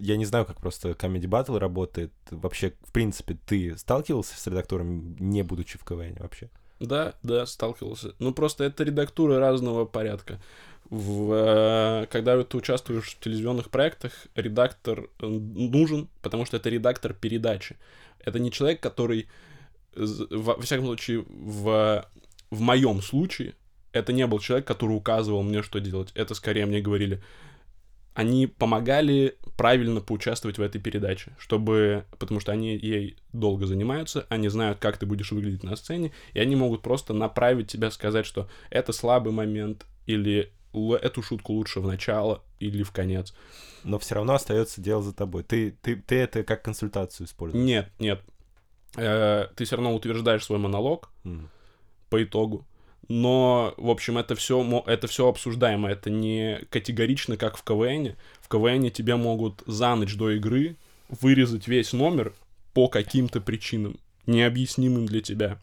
я 0.00 0.16
не 0.16 0.24
знаю, 0.24 0.44
как 0.46 0.60
просто 0.60 0.90
Comedy 0.90 1.26
Battle 1.26 1.58
работает. 1.58 2.12
Вообще, 2.30 2.72
в 2.82 2.92
принципе, 2.92 3.38
ты 3.46 3.76
сталкивался 3.78 4.36
с 4.36 4.46
редактором, 4.46 5.16
не 5.18 5.42
будучи 5.42 5.78
в 5.78 5.84
КВН 5.84 6.16
вообще? 6.18 6.50
Да, 6.80 7.14
да, 7.22 7.46
сталкивался. 7.46 8.14
Ну, 8.18 8.32
просто 8.34 8.64
это 8.64 8.82
редактура 8.82 9.38
разного 9.38 9.84
порядка. 9.84 10.40
В, 10.90 11.32
э, 11.32 12.06
когда 12.10 12.42
ты 12.42 12.56
участвуешь 12.56 13.10
в 13.10 13.20
телевизионных 13.20 13.70
проектах, 13.70 14.12
редактор 14.34 15.08
э, 15.20 15.26
нужен, 15.26 16.08
потому 16.20 16.44
что 16.44 16.56
это 16.56 16.68
редактор 16.68 17.14
передачи. 17.14 17.76
Это 18.18 18.38
не 18.38 18.50
человек, 18.50 18.80
который, 18.80 19.28
во, 19.94 20.54
во 20.54 20.60
всяком 20.62 20.86
случае, 20.86 21.24
в, 21.28 22.04
в 22.50 22.60
моем 22.60 23.00
случае, 23.02 23.54
это 23.92 24.12
не 24.12 24.26
был 24.26 24.40
человек, 24.40 24.66
который 24.66 24.92
указывал 24.92 25.42
мне, 25.42 25.62
что 25.62 25.78
делать. 25.78 26.10
Это 26.14 26.34
скорее 26.34 26.66
мне 26.66 26.80
говорили, 26.80 27.22
они 28.14 28.46
помогали 28.46 29.36
правильно 29.56 30.00
поучаствовать 30.00 30.58
в 30.58 30.62
этой 30.62 30.80
передаче, 30.80 31.32
чтобы, 31.38 32.04
потому 32.18 32.40
что 32.40 32.52
они 32.52 32.76
ей 32.76 33.16
долго 33.32 33.66
занимаются, 33.66 34.26
они 34.28 34.48
знают, 34.48 34.78
как 34.78 34.96
ты 34.96 35.06
будешь 35.06 35.30
выглядеть 35.32 35.62
на 35.62 35.76
сцене, 35.76 36.12
и 36.32 36.40
они 36.40 36.56
могут 36.56 36.82
просто 36.82 37.12
направить 37.12 37.68
тебя, 37.68 37.90
сказать, 37.90 38.26
что 38.26 38.48
это 38.70 38.92
слабый 38.92 39.32
момент, 39.32 39.86
или 40.06 40.52
«Л- 40.72 40.94
эту 40.94 41.22
шутку 41.22 41.52
лучше 41.52 41.80
в 41.80 41.86
начало, 41.86 42.42
или 42.58 42.82
в 42.82 42.90
конец. 42.90 43.32
Но 43.84 43.98
все 44.00 44.16
равно 44.16 44.34
остается 44.34 44.80
дело 44.80 45.02
за 45.02 45.12
тобой. 45.12 45.44
Ты, 45.44 45.70
ты, 45.82 45.94
ты 45.96 46.16
это 46.16 46.42
как 46.42 46.62
консультацию 46.64 47.26
используешь. 47.28 47.64
Нет, 47.64 47.92
нет. 48.00 48.20
Э, 48.96 49.46
ты 49.54 49.64
все 49.64 49.76
равно 49.76 49.94
утверждаешь 49.94 50.44
свой 50.44 50.58
монолог 50.58 51.10
М. 51.24 51.48
по 52.10 52.22
итогу. 52.22 52.66
Но, 53.08 53.74
в 53.76 53.90
общем, 53.90 54.18
это 54.18 54.34
все, 54.34 54.82
это 54.86 55.06
все 55.06 55.28
обсуждаемо. 55.28 55.90
Это 55.90 56.10
не 56.10 56.60
категорично, 56.70 57.36
как 57.36 57.56
в 57.56 57.62
КВН. 57.62 58.16
В 58.40 58.48
КВН 58.48 58.90
тебе 58.90 59.16
могут 59.16 59.62
за 59.66 59.94
ночь 59.94 60.14
до 60.14 60.30
игры 60.30 60.76
вырезать 61.08 61.68
весь 61.68 61.92
номер 61.92 62.32
по 62.72 62.88
каким-то 62.88 63.40
причинам, 63.40 63.98
необъяснимым 64.26 65.06
для 65.06 65.20
тебя. 65.20 65.58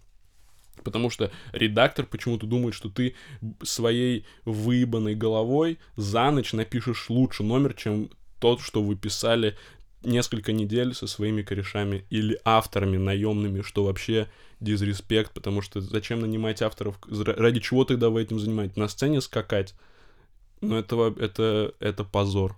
Потому 0.84 1.10
что 1.10 1.32
редактор 1.52 2.06
почему-то 2.06 2.48
думает, 2.48 2.74
что 2.74 2.90
ты 2.90 3.16
своей 3.62 4.26
выебанной 4.46 5.16
головой 5.16 5.80
за 5.96 6.32
ночь 6.32 6.54
напишешь 6.54 7.10
лучше 7.10 7.44
номер, 7.44 7.74
чем 7.74 8.10
тот, 8.40 8.62
что 8.62 8.82
вы 8.82 8.96
писали 8.96 9.56
несколько 10.04 10.52
недель 10.52 10.96
со 10.96 11.06
своими 11.06 11.44
корешами 11.44 12.06
или 12.10 12.40
авторами 12.44 12.98
наемными, 12.98 13.62
что 13.62 13.84
вообще 13.84 14.28
дизреспект, 14.62 15.34
потому 15.34 15.62
что 15.62 15.82
зачем 15.82 16.22
нанимать 16.22 16.62
авторов, 16.62 16.98
ради 17.10 17.60
чего 17.60 17.84
тогда 17.84 18.10
вы 18.10 18.22
этим 18.22 18.40
занимаетесь? 18.40 18.78
На 18.78 18.88
сцене 18.88 19.20
скакать? 19.20 19.76
Ну, 20.62 20.76
это, 20.78 21.14
это, 21.20 21.74
это 21.80 22.04
позор. 22.04 22.56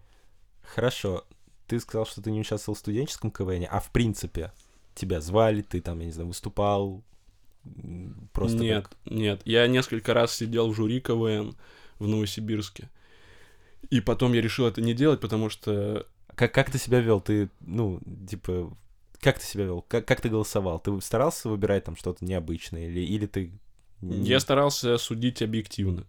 Хорошо. 0.63 1.23
Ты 1.67 1.79
сказал, 1.79 2.05
что 2.05 2.21
ты 2.21 2.29
не 2.29 2.41
участвовал 2.41 2.75
в 2.75 2.79
студенческом 2.79 3.31
КВН, 3.31 3.65
а 3.69 3.79
в 3.79 3.89
принципе 3.91 4.51
тебя 4.93 5.21
звали, 5.21 5.61
ты 5.61 5.81
там, 5.81 5.99
я 5.99 6.05
не 6.05 6.11
знаю, 6.11 6.27
выступал, 6.27 7.01
просто 8.33 8.57
нет, 8.57 8.87
как- 8.87 8.97
нет. 9.05 9.41
Я 9.45 9.65
несколько 9.67 10.13
раз 10.13 10.35
сидел 10.35 10.69
в 10.69 10.75
жюри 10.75 10.99
КВН 10.99 11.55
в 11.99 12.07
Новосибирске. 12.07 12.89
И 13.89 14.01
потом 14.01 14.33
я 14.33 14.41
решил 14.41 14.67
это 14.67 14.81
не 14.81 14.93
делать, 14.93 15.19
потому 15.21 15.49
что 15.49 16.05
Как, 16.35 16.53
как 16.53 16.71
ты 16.71 16.77
себя 16.77 16.99
вел? 16.99 17.21
Ты, 17.21 17.49
ну, 17.61 18.01
типа, 18.29 18.75
как 19.23 19.39
ты 19.39 19.45
себя 19.45 19.65
вел? 19.65 19.81
Как, 19.87 20.05
как 20.07 20.21
ты 20.21 20.29
голосовал? 20.29 20.79
Ты 20.79 20.99
старался 21.01 21.49
выбирать 21.49 21.85
там 21.85 21.95
что-то 21.95 22.25
необычное? 22.25 22.87
Или, 22.87 23.01
или 23.01 23.25
ты... 23.25 23.51
Я 24.01 24.39
старался 24.39 24.97
судить 24.97 25.41
объективно. 25.41 26.05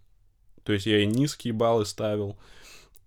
То 0.63 0.73
есть 0.73 0.85
я 0.85 1.01
и 1.01 1.05
низкие 1.05 1.53
баллы 1.53 1.85
ставил. 1.85 2.37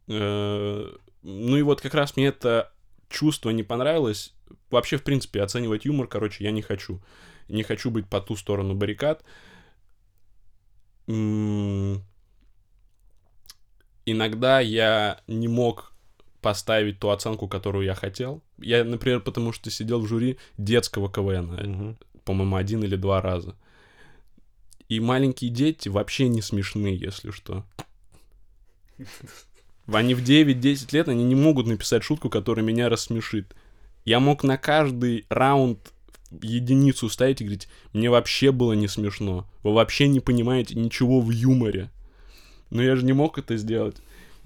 Э, 0.08 0.86
Ну 1.22 1.56
и 1.56 1.62
вот 1.62 1.80
как 1.80 1.94
раз 1.94 2.16
мне 2.16 2.28
это 2.28 2.72
чувство 3.10 3.50
не 3.50 3.62
понравилось. 3.62 4.34
Вообще, 4.70 4.96
в 4.96 5.02
принципе, 5.04 5.42
оценивать 5.42 5.84
юмор, 5.84 6.06
короче, 6.08 6.44
я 6.44 6.50
не 6.52 6.62
хочу. 6.62 7.00
Не 7.48 7.62
хочу 7.62 7.90
быть 7.90 8.08
по 8.08 8.20
ту 8.20 8.36
сторону 8.36 8.74
баррикад. 8.74 9.24
М, 11.08 12.02
Иногда 14.06 14.60
я 14.60 15.20
не 15.26 15.48
мог 15.48 15.92
поставить 16.48 16.98
ту 16.98 17.10
оценку, 17.10 17.46
которую 17.46 17.84
я 17.84 17.94
хотел. 17.94 18.40
Я, 18.58 18.82
например, 18.82 19.20
потому 19.20 19.52
что 19.52 19.70
сидел 19.70 20.00
в 20.00 20.08
жюри 20.08 20.38
детского 20.56 21.10
КВН 21.10 21.50
Мгм. 21.52 21.98
по-моему, 22.24 22.56
один 22.56 22.82
или 22.82 22.96
два 22.96 23.20
раза. 23.20 23.54
И 24.88 24.98
маленькие 24.98 25.50
дети 25.50 25.90
вообще 25.90 26.26
не 26.28 26.40
смешные, 26.40 26.96
если 26.96 27.32
что. 27.32 27.66
Они 29.92 30.14
в 30.14 30.22
9-10 30.22 30.94
лет, 30.94 31.08
они 31.08 31.22
не 31.24 31.34
могут 31.34 31.66
написать 31.66 32.02
шутку, 32.02 32.30
которая 32.30 32.64
меня 32.64 32.88
рассмешит. 32.88 33.54
Я 34.06 34.18
мог 34.18 34.42
на 34.42 34.56
каждый 34.56 35.26
раунд 35.28 35.92
единицу 36.30 37.10
ставить 37.10 37.42
и 37.42 37.44
говорить, 37.44 37.68
мне 37.92 38.08
вообще 38.08 38.52
было 38.52 38.72
не 38.72 38.88
смешно. 38.88 39.46
Вы 39.62 39.74
вообще 39.74 40.08
не 40.08 40.20
понимаете 40.20 40.76
ничего 40.76 41.20
в 41.20 41.28
юморе. 41.30 41.90
Но 42.70 42.82
я 42.82 42.96
же 42.96 43.04
не 43.04 43.12
мог 43.12 43.38
это 43.38 43.58
сделать. 43.58 43.96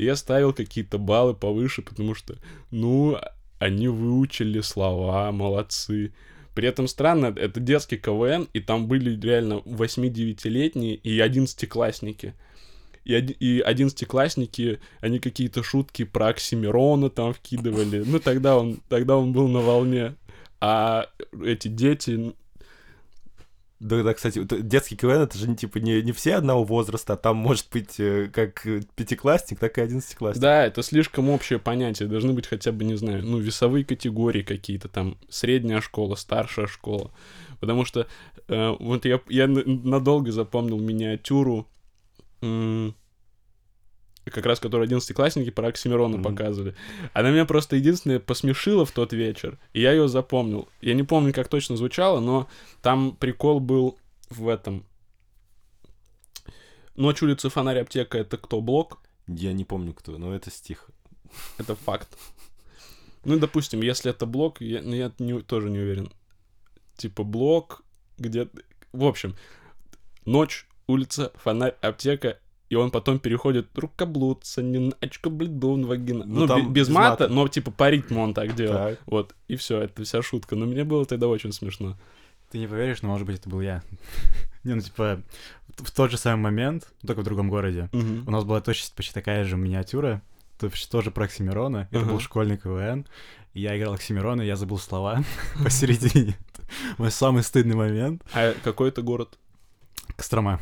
Я 0.02 0.16
ставил 0.16 0.52
какие-то 0.52 0.98
баллы 0.98 1.34
повыше, 1.34 1.82
потому 1.82 2.14
что, 2.14 2.36
ну, 2.70 3.18
они 3.58 3.88
выучили 3.88 4.60
слова, 4.60 5.30
молодцы. 5.32 6.12
При 6.54 6.68
этом 6.68 6.86
странно, 6.88 7.32
это 7.36 7.60
детский 7.60 7.96
КВН, 7.96 8.48
и 8.52 8.60
там 8.60 8.86
были 8.86 9.18
реально 9.18 9.62
8-9-летние 9.64 10.96
и 10.96 11.18
11-классники. 11.18 12.34
И, 13.04 13.14
и 13.14 13.60
11-классники, 13.60 14.80
они 15.00 15.18
какие-то 15.18 15.62
шутки 15.62 16.04
про 16.04 16.28
Оксимирона 16.28 17.10
там 17.10 17.32
вкидывали. 17.32 18.02
Ну, 18.06 18.18
тогда 18.18 18.58
он, 18.58 18.80
тогда 18.88 19.16
он 19.16 19.32
был 19.32 19.48
на 19.48 19.60
волне. 19.60 20.16
А 20.60 21.06
эти 21.42 21.68
дети... 21.68 22.34
Да, 23.82 24.00
да, 24.04 24.14
кстати, 24.14 24.40
детский 24.62 24.94
КВН, 24.94 25.22
это 25.22 25.36
же 25.36 25.48
не, 25.48 25.56
типа 25.56 25.78
не, 25.78 26.02
не 26.02 26.12
все 26.12 26.36
одного 26.36 26.62
возраста, 26.62 27.14
а 27.14 27.16
там 27.16 27.36
может 27.36 27.66
быть 27.72 27.98
э, 27.98 28.30
как 28.32 28.64
э, 28.64 28.82
пятиклассник, 28.94 29.58
так 29.58 29.76
и 29.76 29.80
одиннадцатиклассник. 29.80 30.40
Да, 30.40 30.64
это 30.64 30.84
слишком 30.84 31.28
общее 31.28 31.58
понятие. 31.58 32.08
Должны 32.08 32.32
быть 32.32 32.46
хотя 32.46 32.70
бы, 32.70 32.84
не 32.84 32.94
знаю, 32.94 33.26
ну, 33.26 33.38
весовые 33.38 33.84
категории 33.84 34.42
какие-то 34.42 34.88
там. 34.88 35.18
Средняя 35.28 35.80
школа, 35.80 36.14
старшая 36.14 36.68
школа. 36.68 37.10
Потому 37.58 37.84
что 37.84 38.06
э, 38.46 38.76
вот 38.78 39.04
я, 39.04 39.20
я 39.28 39.48
надолго 39.48 40.30
запомнил 40.30 40.78
миниатюру 40.78 41.66
как 44.30 44.46
раз 44.46 44.60
которую 44.60 44.84
одиннадцатиклассники 44.86 45.50
про 45.50 45.68
Оксимирона 45.68 46.16
Мгм. 46.16 46.22
показывали. 46.24 46.74
Она 47.12 47.30
меня 47.30 47.44
просто 47.44 47.76
единственное 47.76 48.20
посмешила 48.20 48.84
в 48.86 48.92
тот 48.92 49.12
вечер, 49.12 49.58
и 49.72 49.80
я 49.80 49.92
ее 49.92 50.08
запомнил. 50.08 50.68
Я 50.80 50.94
не 50.94 51.02
помню, 51.02 51.32
как 51.32 51.48
точно 51.48 51.76
звучало, 51.76 52.20
но 52.20 52.48
там 52.82 53.16
прикол 53.16 53.60
был 53.60 53.98
в 54.30 54.48
этом. 54.48 54.84
Ночь 56.94 57.22
улицы 57.22 57.48
фонарь 57.48 57.80
аптека 57.80 58.18
это 58.18 58.36
кто 58.36 58.60
блок? 58.60 58.98
Я 59.26 59.52
не 59.52 59.64
помню 59.64 59.94
кто, 59.94 60.18
но 60.18 60.34
это 60.34 60.50
стих. 60.50 60.90
Это 61.58 61.74
факт. 61.74 62.08
Ну, 63.24 63.38
допустим, 63.38 63.80
если 63.82 64.10
это 64.10 64.26
блок, 64.26 64.60
я, 64.60 64.82
ну, 64.82 64.94
я 64.94 65.12
не- 65.18 65.40
тоже 65.40 65.70
не 65.70 65.78
уверен. 65.78 66.12
Типа 66.96 67.22
блок, 67.24 67.82
где... 68.18 68.48
В 68.92 69.04
общем, 69.04 69.36
ночь, 70.26 70.66
улица, 70.86 71.32
фонарь, 71.36 71.76
аптека, 71.80 72.38
и 72.72 72.74
он 72.74 72.90
потом 72.90 73.18
переходит 73.18 73.68
рукоблудца, 73.78 74.62
неначка, 74.62 75.28
бледун, 75.28 75.84
вагина. 75.84 76.24
Ну, 76.26 76.40
Ну, 76.40 76.46
там 76.46 76.62
бе- 76.62 76.80
без 76.80 76.88
без 76.88 76.94
мата, 76.94 77.24
мата. 77.24 77.28
но 77.28 77.46
типа 77.46 77.70
по 77.70 77.90
ритму 77.90 78.22
он 78.22 78.32
так 78.32 78.54
делал. 78.54 78.88
Так. 78.88 78.98
Вот, 79.04 79.34
и 79.46 79.56
все, 79.56 79.82
это 79.82 80.02
вся 80.04 80.22
шутка. 80.22 80.56
Но 80.56 80.64
мне 80.64 80.82
было 80.82 81.04
тогда 81.04 81.28
очень 81.28 81.52
смешно. 81.52 81.98
Ты 82.50 82.56
не 82.56 82.66
поверишь, 82.66 83.02
но, 83.02 83.08
может 83.10 83.26
быть, 83.26 83.40
это 83.40 83.50
был 83.50 83.60
я. 83.60 83.82
Не, 84.64 84.72
ну, 84.74 84.80
типа, 84.80 85.20
в 85.76 85.90
тот 85.90 86.10
же 86.10 86.16
самый 86.16 86.40
момент, 86.44 86.90
только 87.06 87.20
в 87.20 87.24
другом 87.24 87.50
городе, 87.50 87.90
у 87.92 88.30
нас 88.30 88.44
была 88.44 88.62
точно 88.62 88.88
почти 88.96 89.12
такая 89.12 89.44
же 89.44 89.58
миниатюра, 89.58 90.22
то 90.58 90.66
есть 90.68 90.90
тоже 90.90 91.10
про 91.10 91.24
Оксимирона. 91.24 91.88
Это 91.90 92.06
был 92.06 92.20
школьный 92.20 92.56
КВН. 92.56 93.04
Я 93.52 93.76
играл 93.76 93.92
Оксимирона, 93.92 94.40
и 94.40 94.46
я 94.46 94.56
забыл 94.56 94.78
слова 94.78 95.22
посередине. 95.62 96.38
Мой 96.96 97.10
самый 97.10 97.42
стыдный 97.42 97.74
момент. 97.76 98.22
А 98.32 98.54
какой 98.64 98.88
это 98.88 99.02
город? 99.02 99.38
Кострома. 100.16 100.58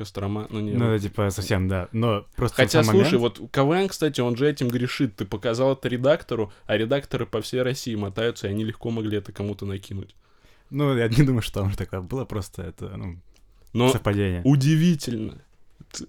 Кострома? 0.00 0.46
Ну, 0.48 0.60
не. 0.60 0.72
Ну, 0.72 0.86
это 0.92 1.02
типа 1.02 1.28
совсем, 1.28 1.68
да. 1.68 1.88
Но 1.92 2.24
просто 2.36 2.56
Хотя, 2.56 2.82
слушай, 2.82 3.18
момент- 3.18 3.38
вот 3.38 3.50
КВН, 3.50 3.88
кстати, 3.88 4.22
он 4.22 4.34
же 4.34 4.48
этим 4.48 4.68
грешит. 4.68 5.16
Ты 5.16 5.26
показал 5.26 5.74
это 5.74 5.88
редактору, 5.88 6.50
а 6.66 6.78
редакторы 6.78 7.26
по 7.26 7.42
всей 7.42 7.60
России 7.60 7.94
мотаются, 7.96 8.48
и 8.48 8.50
они 8.50 8.64
легко 8.64 8.90
могли 8.90 9.18
это 9.18 9.30
кому-то 9.32 9.66
накинуть. 9.66 10.14
Ну, 10.70 10.96
я 10.96 11.08
не 11.08 11.22
думаю, 11.22 11.42
что 11.42 11.60
там 11.60 11.70
же 11.70 11.76
такое 11.76 12.00
было, 12.00 12.24
просто 12.24 12.62
это, 12.62 12.96
ну, 12.96 13.18
Но 13.74 13.90
совпадение. 13.92 14.40
удивительно. 14.44 15.38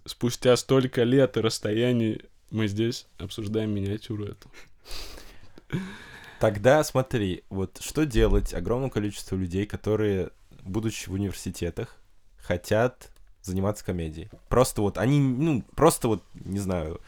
Спустя 0.06 0.56
столько 0.56 1.04
лет 1.04 1.36
и 1.36 1.42
расстояний 1.42 2.22
мы 2.50 2.68
здесь 2.68 3.08
обсуждаем 3.18 3.72
миниатюру 3.72 4.24
эту. 4.26 4.50
Тогда 6.40 6.84
смотри, 6.84 7.44
вот 7.50 7.78
что 7.82 8.06
делать 8.06 8.54
огромному 8.54 8.90
количеству 8.90 9.38
людей, 9.38 9.66
которые, 9.66 10.30
будучи 10.64 11.08
в 11.10 11.14
университетах, 11.14 11.98
хотят 12.38 13.11
заниматься 13.42 13.86
комедией. 13.86 14.30
Просто 14.50 14.82
вот 14.82 14.98
они, 14.98 15.20
ну, 15.20 15.64
просто 15.76 16.08
вот, 16.08 16.24
не 16.34 16.60
знаю, 16.60 17.02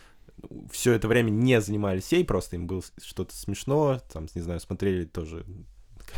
все 0.72 0.94
это 0.94 1.08
время 1.08 1.30
не 1.30 1.62
занимались 1.62 2.12
ей, 2.12 2.26
просто 2.26 2.56
им 2.56 2.68
было 2.68 2.82
что-то 3.02 3.36
смешно, 3.36 4.02
там, 4.12 4.28
не 4.36 4.42
знаю, 4.42 4.60
смотрели 4.60 5.06
тоже 5.06 5.46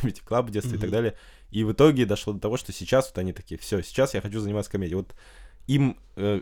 Comedy 0.01 0.21
Club 0.25 0.47
в 0.47 0.51
детстве 0.51 0.78
и 0.78 0.82
так 0.82 0.89
далее. 0.89 1.15
И 1.51 1.63
в 1.63 1.71
итоге 1.71 2.06
дошло 2.06 2.34
до 2.34 2.39
того, 2.39 2.58
что 2.58 2.71
сейчас 2.71 3.08
вот 3.08 3.17
они 3.17 3.34
такие, 3.34 3.60
все, 3.60 3.82
сейчас 3.82 4.13
я 4.13 4.21
хочу 4.21 4.39
заниматься 4.39 4.71
комедией. 4.71 4.97
Вот 4.97 5.15
им 5.67 5.97
э, 6.15 6.41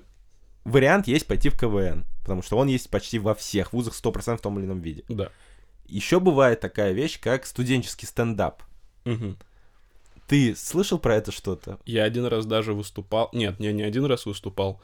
вариант 0.64 1.08
есть 1.08 1.28
пойти 1.28 1.50
в 1.50 1.60
КВН, 1.60 2.06
потому 2.22 2.42
что 2.42 2.58
он 2.58 2.68
есть 2.68 2.90
почти 2.90 3.20
во 3.20 3.36
всех 3.36 3.74
вузах 3.74 3.94
100% 3.94 4.38
в 4.38 4.42
том 4.42 4.60
или 4.60 4.66
ином 4.66 4.82
виде. 4.82 5.04
Да. 5.10 5.30
Еще 5.86 6.20
бывает 6.20 6.62
такая 6.62 6.94
вещь, 6.94 7.20
как 7.20 7.46
студенческий 7.46 8.08
стендап. 8.08 8.64
Мгм. 9.06 9.38
Ты 10.28 10.56
слышал 10.56 11.00
про 11.00 11.16
это 11.16 11.32
что-то? 11.32 11.80
Я 11.86 12.04
один 12.04 12.26
раз 12.26 12.46
даже 12.46 12.74
выступал. 12.74 13.30
Нет, 13.34 13.56
я 13.60 13.72
не 13.72 13.84
один 13.84 14.06
раз 14.06 14.26
выступал. 14.26 14.82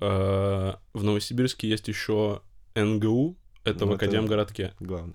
Э, 0.00 0.74
В 0.92 1.02
Новосибирске 1.04 1.68
есть 1.68 1.88
еще 1.88 2.40
НГУ, 2.74 3.36
это 3.64 3.84
Ну, 3.84 3.92
в 3.92 3.94
Академгородке. 3.94 4.72
Главное. 4.80 5.14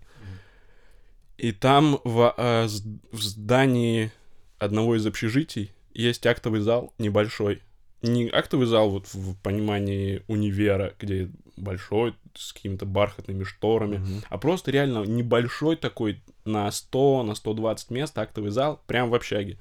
И 1.37 1.51
там 1.51 1.99
в, 2.03 2.33
э, 2.37 2.67
в 3.11 3.21
здании 3.21 4.11
одного 4.57 4.95
из 4.95 5.05
общежитий 5.05 5.71
есть 5.93 6.25
актовый 6.25 6.61
зал 6.61 6.93
небольшой. 6.97 7.61
Не 8.01 8.29
актовый 8.29 8.67
зал 8.67 8.89
вот 8.89 9.07
в 9.13 9.35
понимании 9.41 10.23
универа, 10.27 10.93
где 10.99 11.29
большой, 11.57 12.15
с 12.35 12.53
какими-то 12.53 12.85
бархатными 12.85 13.43
шторами, 13.43 13.97
Мгм. 13.97 14.23
а 14.29 14.37
просто 14.37 14.69
реально 14.71 15.03
небольшой 15.05 15.75
такой 15.75 16.21
на 16.47 16.71
100, 16.71 17.23
на 17.23 17.35
120 17.35 17.91
мест 17.91 18.17
актовый 18.17 18.49
зал, 18.51 18.81
прям 18.87 19.09
в 19.09 19.15
общаге. 19.15 19.57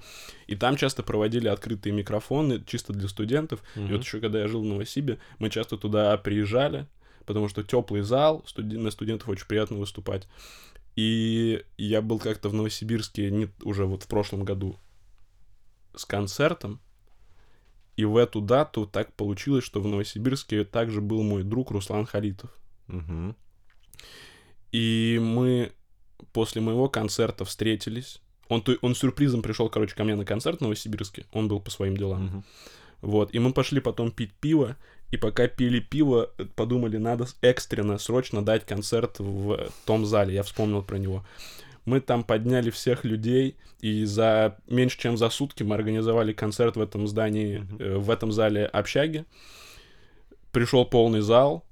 И 0.46 0.56
там 0.56 0.76
часто 0.76 1.02
проводили 1.02 1.48
открытые 1.48 1.92
микрофоны 1.92 2.62
чисто 2.66 2.92
для 2.92 3.08
студентов. 3.08 3.62
И 3.74 3.80
Мгм. 3.80 3.92
вот 3.92 4.04
еще 4.04 4.20
когда 4.20 4.40
я 4.40 4.48
жил 4.48 4.62
в 4.62 4.66
Новосибе, 4.66 5.18
мы 5.38 5.50
часто 5.50 5.76
туда 5.76 6.16
приезжали, 6.16 6.86
потому 7.26 7.48
что 7.48 7.62
теплый 7.62 8.02
зал, 8.02 8.44
студи- 8.46 8.78
на 8.78 8.90
студентов 8.90 9.28
очень 9.28 9.46
приятно 9.46 9.76
выступать. 9.78 10.28
И 10.94 11.62
я 11.76 12.00
был 12.00 12.18
как-то 12.18 12.48
в 12.48 12.54
Новосибирске 12.54 13.30
не, 13.30 13.48
уже 13.62 13.84
вот 13.84 14.04
в 14.04 14.06
прошлом 14.08 14.44
году 14.44 14.76
с 15.94 16.04
концертом, 16.06 16.80
и 17.96 18.04
в 18.04 18.16
эту 18.16 18.40
дату 18.40 18.86
так 18.86 19.12
получилось, 19.14 19.64
что 19.64 19.80
в 19.80 19.86
Новосибирске 19.86 20.64
также 20.64 21.00
был 21.00 21.22
мой 21.22 21.42
друг 21.42 21.70
Руслан 21.70 22.06
Халитов. 22.06 22.50
Мгм. 22.86 23.34
И 24.72 25.18
мы 25.22 25.72
после 26.32 26.60
моего 26.60 26.88
концерта 26.88 27.44
встретились. 27.44 28.20
Он, 28.48 28.62
он 28.82 28.94
сюрпризом 28.94 29.42
пришел, 29.42 29.68
короче, 29.68 29.94
ко 29.94 30.04
мне 30.04 30.14
на 30.14 30.24
концерт 30.24 30.58
в 30.58 30.62
Новосибирске. 30.62 31.26
Он 31.32 31.48
был 31.48 31.60
по 31.60 31.70
своим 31.70 31.96
делам. 31.96 32.24
Мгм. 32.26 32.44
Вот, 33.02 33.34
и 33.34 33.38
мы 33.38 33.52
пошли 33.52 33.80
потом 33.80 34.10
пить 34.10 34.32
пиво, 34.32 34.76
и 35.10 35.16
пока 35.16 35.46
пили 35.48 35.80
пиво, 35.80 36.30
подумали, 36.54 36.96
надо 36.96 37.26
экстренно, 37.42 37.98
срочно 37.98 38.44
дать 38.44 38.64
концерт 38.66 39.18
в 39.18 39.68
том 39.84 40.06
зале, 40.06 40.34
я 40.34 40.42
вспомнил 40.42 40.82
про 40.82 40.96
него. 40.96 41.24
Мы 41.84 42.00
там 42.00 42.24
подняли 42.24 42.70
всех 42.70 43.04
людей, 43.04 43.56
и 43.80 44.04
за 44.04 44.56
меньше 44.66 44.98
чем 44.98 45.16
за 45.16 45.28
сутки 45.30 45.62
мы 45.62 45.74
организовали 45.76 46.32
концерт 46.32 46.76
в 46.76 46.80
этом 46.80 47.06
здании, 47.06 47.58
Мгм. 47.58 47.76
э, 47.78 47.96
в 47.98 48.10
этом 48.10 48.32
зале 48.32 48.66
общаги. 48.66 49.24
Пришел 50.52 50.84
полный 50.86 51.20
зал, 51.20 51.64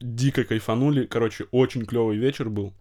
дико 0.00 0.44
кайфанули, 0.44 1.06
короче, 1.06 1.46
очень 1.52 1.86
клевый 1.86 2.16
вечер 2.18 2.50
был. 2.50 2.74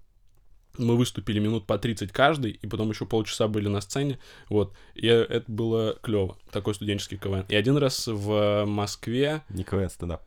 Мы 0.77 0.95
выступили 0.97 1.39
минут 1.39 1.65
по 1.65 1.77
30 1.77 2.11
каждый, 2.11 2.51
и 2.51 2.67
потом 2.67 2.89
еще 2.89 3.05
полчаса 3.05 3.47
были 3.47 3.67
на 3.67 3.81
сцене. 3.81 4.19
Вот. 4.49 4.75
И 4.95 5.07
э, 5.07 5.23
это 5.23 5.51
было 5.51 5.97
клево. 6.01 6.37
Такой 6.51 6.73
студенческий 6.75 7.17
КВН. 7.17 7.45
И 7.49 7.55
один 7.55 7.77
раз 7.77 8.07
в 8.07 8.65
Москве 8.65 9.43
Не 9.49 9.63
КВН, 9.63 9.89
стендап. 9.89 10.23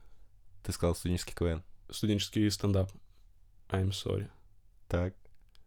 Ты 0.65 0.73
сказал 0.73 0.95
студенческий 0.95 1.35
КВН. 1.35 1.63
студенческий 1.91 2.51
стендап. 2.51 2.91
I'm 3.71 3.91
sorry. 3.91 4.29
Так, 4.89 5.15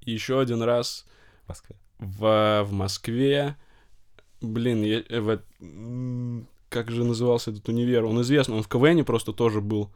И 0.02 0.12
еще 0.12 0.39
один 0.39 0.62
раз 0.62 1.06
в 1.46 1.50
Москве. 1.50 1.76
в, 2.00 2.63
в 2.67 2.72
Москве. 2.74 3.56
Блин, 4.41 4.84
я, 4.84 5.02
э, 5.08 5.19
в, 5.22 6.46
как 6.69 6.91
же 6.91 7.04
назывался 7.06 7.52
этот 7.52 7.67
универ? 7.69 8.04
Он 8.06 8.22
известный, 8.22 8.56
он 8.56 8.63
в 8.63 8.67
КВНе 8.67 9.04
просто 9.04 9.32
тоже 9.32 9.62
был. 9.62 9.91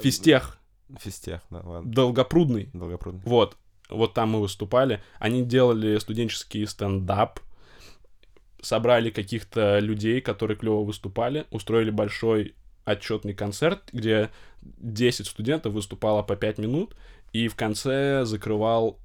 Физтех, 0.00 0.58
Физтех, 1.00 1.42
да, 1.50 1.60
ладно. 1.64 1.92
Долгопрудный. 1.92 2.70
Долгопрудный. 2.72 3.20
Вот, 3.24 3.56
вот 3.88 4.14
там 4.14 4.30
мы 4.30 4.40
выступали. 4.40 5.02
Они 5.18 5.42
делали 5.42 5.98
студенческий 5.98 6.66
стендап, 6.66 7.40
собрали 8.60 9.10
каких-то 9.10 9.78
людей, 9.78 10.20
которые 10.20 10.56
клево 10.56 10.84
выступали, 10.84 11.46
устроили 11.50 11.90
большой 11.90 12.54
отчетный 12.84 13.34
концерт, 13.34 13.82
где 13.92 14.30
10 14.62 15.26
студентов 15.26 15.74
выступало 15.74 16.22
по 16.22 16.36
5 16.36 16.58
минут, 16.58 16.96
и 17.32 17.48
в 17.48 17.54
конце 17.54 18.24
закрывал 18.24 18.98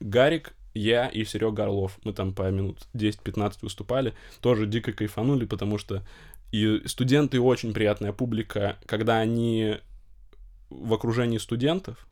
Гарик, 0.00 0.54
я 0.74 1.08
и 1.08 1.24
Серега 1.24 1.64
Орлов. 1.64 1.98
Мы 2.04 2.12
там 2.12 2.32
по 2.32 2.48
минут 2.50 2.86
10-15 2.94 3.58
выступали. 3.62 4.14
Тоже 4.40 4.66
дико 4.66 4.92
кайфанули, 4.92 5.44
потому 5.44 5.78
что 5.78 6.04
и 6.52 6.82
студенты 6.86 7.40
очень 7.40 7.72
приятная 7.72 8.12
публика, 8.12 8.76
когда 8.86 9.18
они 9.18 9.78
в 10.68 10.94
окружении 10.94 11.38
студентов, 11.38 12.06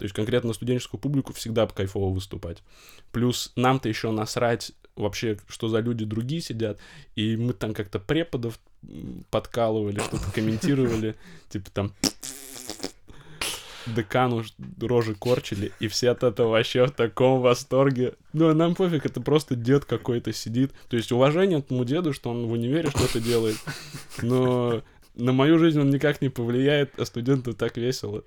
то 0.00 0.04
есть 0.04 0.14
конкретно 0.14 0.54
студенческую 0.54 0.98
публику 0.98 1.34
всегда 1.34 1.66
кайфово 1.66 2.10
выступать. 2.10 2.62
Плюс 3.12 3.52
нам-то 3.54 3.86
еще 3.86 4.10
насрать 4.12 4.72
вообще, 4.96 5.36
что 5.46 5.68
за 5.68 5.80
люди 5.80 6.06
другие 6.06 6.40
сидят, 6.40 6.78
и 7.16 7.36
мы 7.36 7.52
там 7.52 7.74
как-то 7.74 7.98
преподов 7.98 8.58
подкалывали, 9.28 10.00
что-то 10.00 10.24
комментировали, 10.34 11.16
типа 11.50 11.70
там 11.70 11.92
декану 13.84 14.42
рожи 14.80 15.14
корчили, 15.14 15.70
и 15.80 15.88
все 15.88 16.12
от 16.12 16.22
этого 16.22 16.48
вообще 16.48 16.86
в 16.86 16.92
таком 16.92 17.42
восторге. 17.42 18.14
Ну, 18.32 18.48
а 18.48 18.54
нам 18.54 18.74
пофиг, 18.74 19.04
это 19.04 19.20
просто 19.20 19.54
дед 19.54 19.84
какой-то 19.84 20.32
сидит. 20.32 20.72
То 20.88 20.96
есть 20.96 21.12
уважение 21.12 21.58
этому 21.58 21.84
деду, 21.84 22.14
что 22.14 22.30
он 22.30 22.46
в 22.46 22.52
универе 22.52 22.88
что-то 22.88 23.20
делает, 23.20 23.58
но 24.22 24.82
на 25.14 25.34
мою 25.34 25.58
жизнь 25.58 25.78
он 25.78 25.90
никак 25.90 26.22
не 26.22 26.30
повлияет, 26.30 26.98
а 26.98 27.04
студенту 27.04 27.52
так 27.52 27.76
весело. 27.76 28.24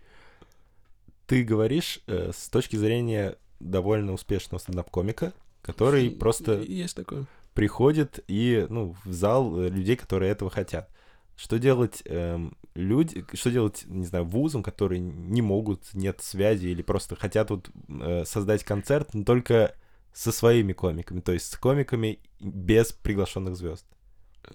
Ты 1.33 1.43
говоришь 1.43 1.99
э, 2.05 2.29
с 2.31 2.47
точки 2.47 2.75
зрения 2.75 3.37
довольно 3.59 4.13
успешного 4.13 4.59
стендап-комика, 4.59 5.33
который 5.63 6.11
просто 6.11 6.61
Есть 6.61 6.95
такое. 6.95 7.25
приходит 7.55 8.23
и, 8.27 8.67
ну, 8.69 8.95
в 9.03 9.11
зал 9.11 9.59
э, 9.59 9.69
людей, 9.69 9.95
которые 9.95 10.31
этого 10.31 10.51
хотят. 10.51 10.91
Что 11.35 11.57
делать 11.57 12.03
эм, 12.05 12.55
люди, 12.75 13.25
что 13.33 13.49
делать, 13.49 13.83
не 13.87 14.05
знаю, 14.05 14.25
вузам, 14.25 14.61
которые 14.61 14.99
не 14.99 15.41
могут, 15.41 15.91
нет 15.95 16.21
связи 16.21 16.67
или 16.67 16.83
просто 16.83 17.15
хотят 17.15 17.49
вот 17.49 17.67
э, 17.89 18.25
создать 18.25 18.63
концерт, 18.63 19.15
но 19.15 19.23
только 19.23 19.75
со 20.13 20.31
своими 20.31 20.73
комиками, 20.73 21.21
то 21.21 21.31
есть 21.31 21.51
с 21.51 21.57
комиками 21.57 22.19
без 22.41 22.91
приглашенных 22.91 23.55
звезд. 23.55 23.87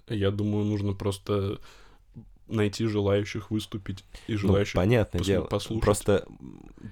Я 0.06 0.30
думаю, 0.30 0.64
нужно 0.64 0.92
просто 0.92 1.58
найти 2.48 2.86
желающих 2.86 3.50
выступить 3.50 4.04
и 4.26 4.34
желающих 4.34 4.74
ну, 4.74 4.80
понятное 4.80 5.20
пос- 5.20 5.24
дело. 5.24 5.44
послушать. 5.44 5.84
Просто 5.84 6.26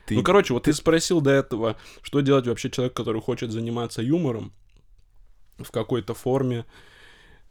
ты... 0.07 0.15
Ну, 0.15 0.23
короче, 0.23 0.55
вот 0.55 0.65
ты 0.65 0.73
спросил 0.73 1.21
до 1.21 1.31
этого, 1.31 1.77
что 2.03 2.21
делать 2.21 2.47
вообще 2.47 2.71
человек, 2.71 2.95
который 2.95 3.21
хочет 3.21 3.51
заниматься 3.51 4.03
юмором 4.03 4.53
в 5.59 5.71
какой-то 5.71 6.15
форме, 6.15 6.65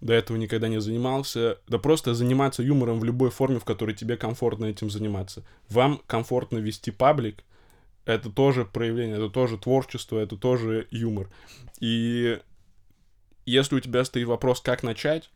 до 0.01 0.13
этого 0.13 0.37
никогда 0.37 0.67
не 0.67 0.79
занимался, 0.79 1.59
да 1.67 1.79
просто 1.79 2.13
заниматься 2.13 2.61
юмором 2.61 2.99
в 2.99 3.03
любой 3.03 3.29
форме, 3.29 3.59
в 3.59 3.65
которой 3.65 3.95
тебе 3.95 4.17
комфортно 4.17 4.65
этим 4.65 4.89
заниматься. 4.89 5.43
Вам 5.69 6.01
комфортно 6.05 6.57
вести 6.57 6.91
паблик, 6.91 7.43
это 8.05 8.29
тоже 8.29 8.65
проявление, 8.65 9.17
это 9.17 9.29
тоже 9.29 9.57
творчество, 9.57 10.19
это 10.19 10.37
тоже 10.37 10.87
юмор. 10.91 11.29
И 11.79 12.39
если 13.45 13.75
у 13.75 13.79
тебя 13.79 14.05
стоит 14.05 14.27
вопрос, 14.27 14.61
как 14.61 14.83
начать, 14.83 15.29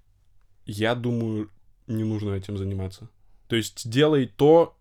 я 0.65 0.93
думаю, 0.95 1.49
не 1.90 2.04
нужно 2.04 2.32
этим 2.36 2.58
заниматься. 2.58 3.10
То 3.48 3.56
есть 3.56 3.90
делай 3.90 4.28
то, 4.28 4.76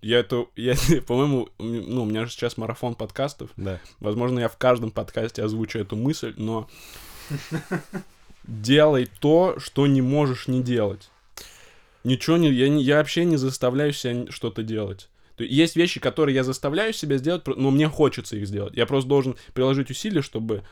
я 0.00 0.20
это, 0.20 0.46
я, 0.56 0.74
по-моему, 1.06 1.48
ну, 1.58 2.02
у 2.02 2.06
меня 2.06 2.24
же 2.24 2.30
сейчас 2.30 2.56
марафон 2.56 2.94
подкастов. 2.94 3.50
Да. 3.56 3.80
Возможно, 4.00 4.38
я 4.38 4.48
в 4.48 4.56
каждом 4.56 4.90
подкасте 4.90 5.42
озвучу 5.42 5.78
эту 5.78 5.96
мысль, 5.96 6.34
но 6.36 6.68
делай 8.44 9.08
то, 9.20 9.58
что 9.58 9.86
не 9.86 10.02
можешь 10.02 10.48
не 10.48 10.62
делать. 10.62 11.10
Ничего 12.04 12.36
не, 12.36 12.52
я, 12.52 12.66
я 12.66 12.96
вообще 12.98 13.24
не 13.24 13.36
заставляю 13.36 13.92
себя 13.92 14.30
что-то 14.30 14.62
делать. 14.62 15.08
То 15.36 15.42
есть, 15.42 15.56
есть 15.56 15.76
вещи, 15.76 16.00
которые 16.00 16.34
я 16.34 16.44
заставляю 16.44 16.92
себя 16.92 17.16
сделать, 17.16 17.46
но 17.46 17.70
мне 17.70 17.88
хочется 17.88 18.36
их 18.36 18.46
сделать. 18.46 18.74
Я 18.76 18.86
просто 18.86 19.08
должен 19.08 19.36
приложить 19.52 19.90
усилия, 19.90 20.22
чтобы 20.22 20.62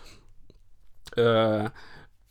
э, 1.16 1.70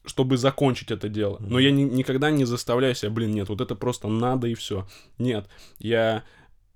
чтобы 0.06 0.38
закончить 0.38 0.92
это 0.92 1.10
дело. 1.10 1.38
Но 1.40 1.60
я 1.60 1.72
ни, 1.72 1.84
никогда 1.84 2.32
не 2.32 2.46
заставляю 2.46 2.96
себя, 2.96 3.12
блин, 3.12 3.32
нет, 3.32 3.50
вот 3.50 3.62
это 3.62 3.76
просто 3.76 4.08
надо 4.08 4.48
и 4.48 4.54
все. 4.54 4.88
Нет, 5.18 5.48
я 5.80 6.24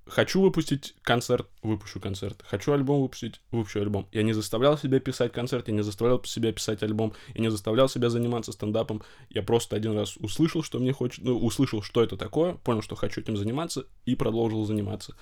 хочу 0.07 0.41
выпустить 0.41 0.95
концерт, 1.01 1.47
выпущу 1.63 1.99
концерт. 1.99 2.43
Хочу 2.47 2.73
альбом 2.73 3.01
выпустить, 3.01 3.41
выпущу 3.51 3.81
альбом. 3.81 4.07
Я 4.11 4.23
не 4.23 4.33
заставлял 4.33 4.77
себя 4.77 4.99
писать 4.99 5.31
концерт, 5.31 5.67
я 5.67 5.73
не 5.73 5.83
заставлял 5.83 6.23
себя 6.23 6.51
писать 6.51 6.83
альбом, 6.83 7.13
я 7.33 7.41
не 7.41 7.49
заставлял 7.49 7.89
себя 7.89 8.09
заниматься 8.09 8.51
стендапом. 8.51 9.01
Я 9.29 9.41
просто 9.43 9.75
один 9.75 9.97
раз 9.97 10.17
услышал, 10.17 10.63
что 10.63 10.79
мне 10.79 10.93
хочет, 10.93 11.23
ну, 11.23 11.37
услышал, 11.37 11.81
что 11.81 12.03
это 12.03 12.17
такое, 12.17 12.53
понял, 12.53 12.81
что 12.81 12.95
хочу 12.95 13.21
этим 13.21 13.37
заниматься 13.37 13.85
и 14.05 14.15
продолжил 14.15 14.65
заниматься. 14.65 15.15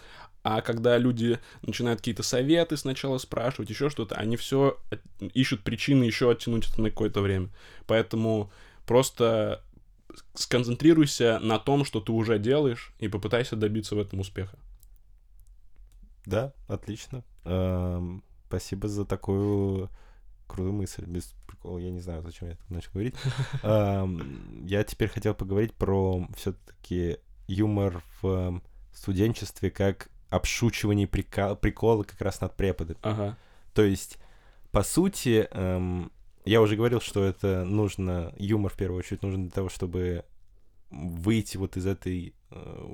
А 0.43 0.61
когда 0.61 0.97
люди 0.97 1.39
начинают 1.61 1.99
какие-то 1.99 2.23
советы 2.23 2.75
сначала 2.75 3.17
спрашивать, 3.17 3.69
еще 3.69 3.89
что-то, 3.89 4.15
они 4.15 4.35
все 4.35 4.77
ищут 5.19 5.63
причины 5.63 6.03
еще 6.03 6.29
оттянуть 6.29 6.69
это 6.69 6.81
на 6.81 6.89
какое-то 6.89 7.21
время. 7.21 7.49
Поэтому 7.87 8.51
просто 8.85 9.63
сконцентрируйся 10.33 11.39
на 11.41 11.59
том, 11.59 11.85
что 11.85 12.01
ты 12.01 12.11
уже 12.11 12.37
делаешь, 12.39 12.93
и 12.99 13.07
попытайся 13.07 13.55
добиться 13.55 13.95
в 13.95 13.99
этом 13.99 14.19
успеха. 14.19 14.57
Да, 16.25 16.53
отлично. 16.67 17.23
Эм, 17.43 18.23
спасибо 18.47 18.87
за 18.87 19.05
такую 19.05 19.89
крутую 20.47 20.73
мысль. 20.73 21.05
Без 21.05 21.33
прикола, 21.47 21.79
я 21.79 21.91
не 21.91 21.99
знаю, 21.99 22.21
зачем 22.21 22.47
я 22.47 22.53
это 22.53 22.63
начал 22.69 22.91
говорить. 22.93 23.15
Эм, 23.63 24.65
я 24.65 24.83
теперь 24.83 25.09
хотел 25.09 25.33
поговорить 25.33 25.73
про 25.73 26.27
все-таки 26.35 27.17
юмор 27.47 28.01
в 28.21 28.61
студенчестве 28.93 29.69
как 29.71 30.09
обшучивание 30.29 31.07
прикол, 31.07 31.55
прикола 31.55 32.03
как 32.03 32.21
раз 32.21 32.41
над 32.41 32.55
преподами. 32.55 32.99
Ага. 33.01 33.37
То 33.73 33.83
есть, 33.83 34.17
по 34.71 34.83
сути, 34.83 35.47
эм, 35.51 36.11
я 36.45 36.61
уже 36.61 36.75
говорил, 36.75 37.01
что 37.01 37.23
это 37.23 37.63
нужно, 37.65 38.33
юмор 38.37 38.71
в 38.71 38.77
первую 38.77 38.99
очередь 38.99 39.21
нужен 39.21 39.43
для 39.43 39.51
того, 39.51 39.69
чтобы 39.69 40.25
выйти 40.89 41.57
вот 41.57 41.77
из 41.77 41.85
этой 41.85 42.33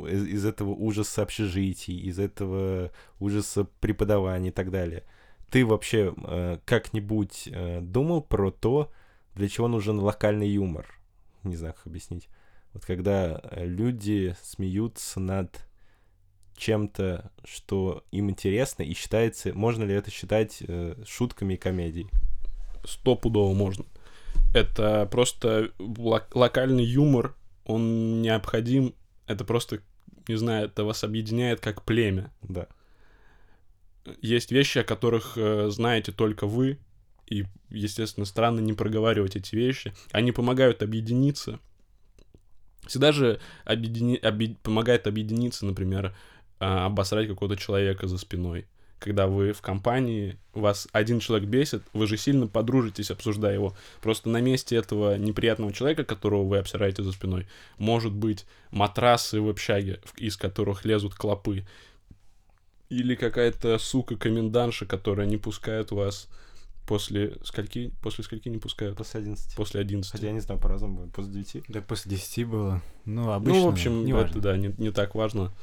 из, 0.07 0.25
из 0.25 0.45
этого 0.45 0.69
ужаса 0.69 1.23
общежитий, 1.23 1.99
из 1.99 2.19
этого 2.19 2.91
ужаса 3.19 3.67
преподавания 3.79 4.49
и 4.49 4.53
так 4.53 4.71
далее. 4.71 5.03
Ты 5.49 5.65
вообще 5.65 6.13
э, 6.15 6.59
как-нибудь 6.65 7.49
э, 7.51 7.81
думал 7.81 8.21
про 8.21 8.51
то, 8.51 8.91
для 9.35 9.47
чего 9.47 9.67
нужен 9.67 9.99
локальный 9.99 10.47
юмор? 10.47 10.85
Не 11.43 11.55
знаю, 11.55 11.73
как 11.73 11.87
объяснить. 11.87 12.27
Вот 12.73 12.85
когда 12.85 13.41
люди 13.55 14.35
смеются 14.43 15.19
над 15.19 15.65
чем-то, 16.55 17.31
что 17.45 18.03
им 18.11 18.29
интересно 18.29 18.83
и 18.83 18.93
считается, 18.93 19.53
можно 19.53 19.83
ли 19.83 19.93
это 19.93 20.11
считать 20.11 20.61
э, 20.67 21.01
шутками 21.07 21.53
и 21.55 21.57
комедией? 21.57 22.09
Стопудово 22.85 23.53
можно. 23.53 23.85
Это 24.53 25.07
просто 25.09 25.71
лок- 25.79 26.31
локальный 26.33 26.83
юмор, 26.83 27.35
он 27.65 28.21
необходим, 28.21 28.93
это 29.29 29.45
просто, 29.45 29.79
не 30.27 30.35
знаю, 30.35 30.65
это 30.65 30.83
вас 30.83 31.03
объединяет 31.03 31.59
как 31.59 31.85
племя. 31.85 32.33
Да. 32.41 32.67
Есть 34.21 34.51
вещи, 34.51 34.79
о 34.79 34.83
которых 34.83 35.37
э, 35.37 35.69
знаете 35.69 36.11
только 36.11 36.47
вы, 36.47 36.79
и, 37.27 37.45
естественно, 37.69 38.25
странно 38.25 38.59
не 38.59 38.73
проговаривать 38.73 39.35
эти 39.35 39.55
вещи. 39.55 39.93
Они 40.11 40.31
помогают 40.31 40.81
объединиться. 40.81 41.59
Всегда 42.87 43.11
же 43.11 43.39
объедини... 43.65 44.15
объ... 44.15 44.55
помогает 44.63 45.05
объединиться, 45.05 45.67
например, 45.67 46.15
э, 46.59 46.65
обосрать 46.65 47.27
какого-то 47.27 47.55
человека 47.55 48.07
за 48.07 48.17
спиной 48.17 48.65
когда 48.99 49.27
вы 49.27 49.53
в 49.53 49.61
компании, 49.61 50.37
вас 50.53 50.87
один 50.91 51.19
человек 51.19 51.47
бесит, 51.47 51.81
вы 51.93 52.05
же 52.05 52.17
сильно 52.17 52.47
подружитесь, 52.47 53.11
обсуждая 53.11 53.53
его. 53.53 53.73
Просто 54.01 54.29
на 54.29 54.41
месте 54.41 54.75
этого 54.75 55.17
неприятного 55.17 55.73
человека, 55.73 56.03
которого 56.03 56.43
вы 56.43 56.57
обсираете 56.57 57.03
за 57.03 57.11
спиной, 57.11 57.47
может 57.77 58.11
быть 58.11 58.45
матрасы 58.71 59.41
в 59.41 59.49
общаге, 59.49 59.99
из 60.17 60.37
которых 60.37 60.85
лезут 60.85 61.15
клопы. 61.15 61.65
Или 62.89 63.15
какая-то 63.15 63.77
сука-комендантша, 63.77 64.85
которая 64.85 65.27
не 65.27 65.37
пускает 65.37 65.91
вас 65.91 66.27
после 66.87 67.37
скольки, 67.43 67.93
после 68.01 68.23
скольки 68.23 68.49
не 68.49 68.57
пускают? 68.57 68.97
После 68.97 69.19
11. 69.19 69.55
После 69.55 69.79
11. 69.79 70.11
Хотя 70.11 70.27
я 70.27 70.33
не 70.33 70.39
знаю, 70.39 70.59
по-разному 70.59 71.01
будет. 71.01 71.13
После 71.13 71.31
9. 71.33 71.65
Да, 71.67 71.81
после 71.81 72.11
10 72.11 72.47
было. 72.47 72.81
Ну, 73.05 73.31
обычно. 73.31 73.59
Ну, 73.59 73.65
в 73.65 73.71
общем, 73.71 74.05
не 74.05 74.11
это, 74.11 74.21
важно. 74.21 74.41
да, 74.41 74.57
не, 74.57 74.73
не 74.77 74.91
так 74.91 75.13
важно. 75.13 75.53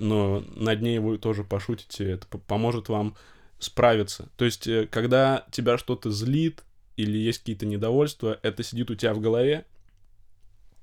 Но 0.00 0.44
над 0.54 0.82
ней 0.82 0.98
вы 0.98 1.18
тоже 1.18 1.44
пошутите, 1.44 2.10
это 2.10 2.26
по- 2.26 2.38
поможет 2.38 2.88
вам 2.88 3.16
справиться. 3.58 4.28
То 4.36 4.44
есть, 4.44 4.66
э, 4.66 4.86
когда 4.86 5.46
тебя 5.50 5.78
что-то 5.78 6.10
злит 6.10 6.64
или 6.96 7.18
есть 7.18 7.40
какие-то 7.40 7.66
недовольства, 7.66 8.38
это 8.42 8.62
сидит 8.62 8.90
у 8.90 8.94
тебя 8.94 9.14
в 9.14 9.20
голове, 9.20 9.66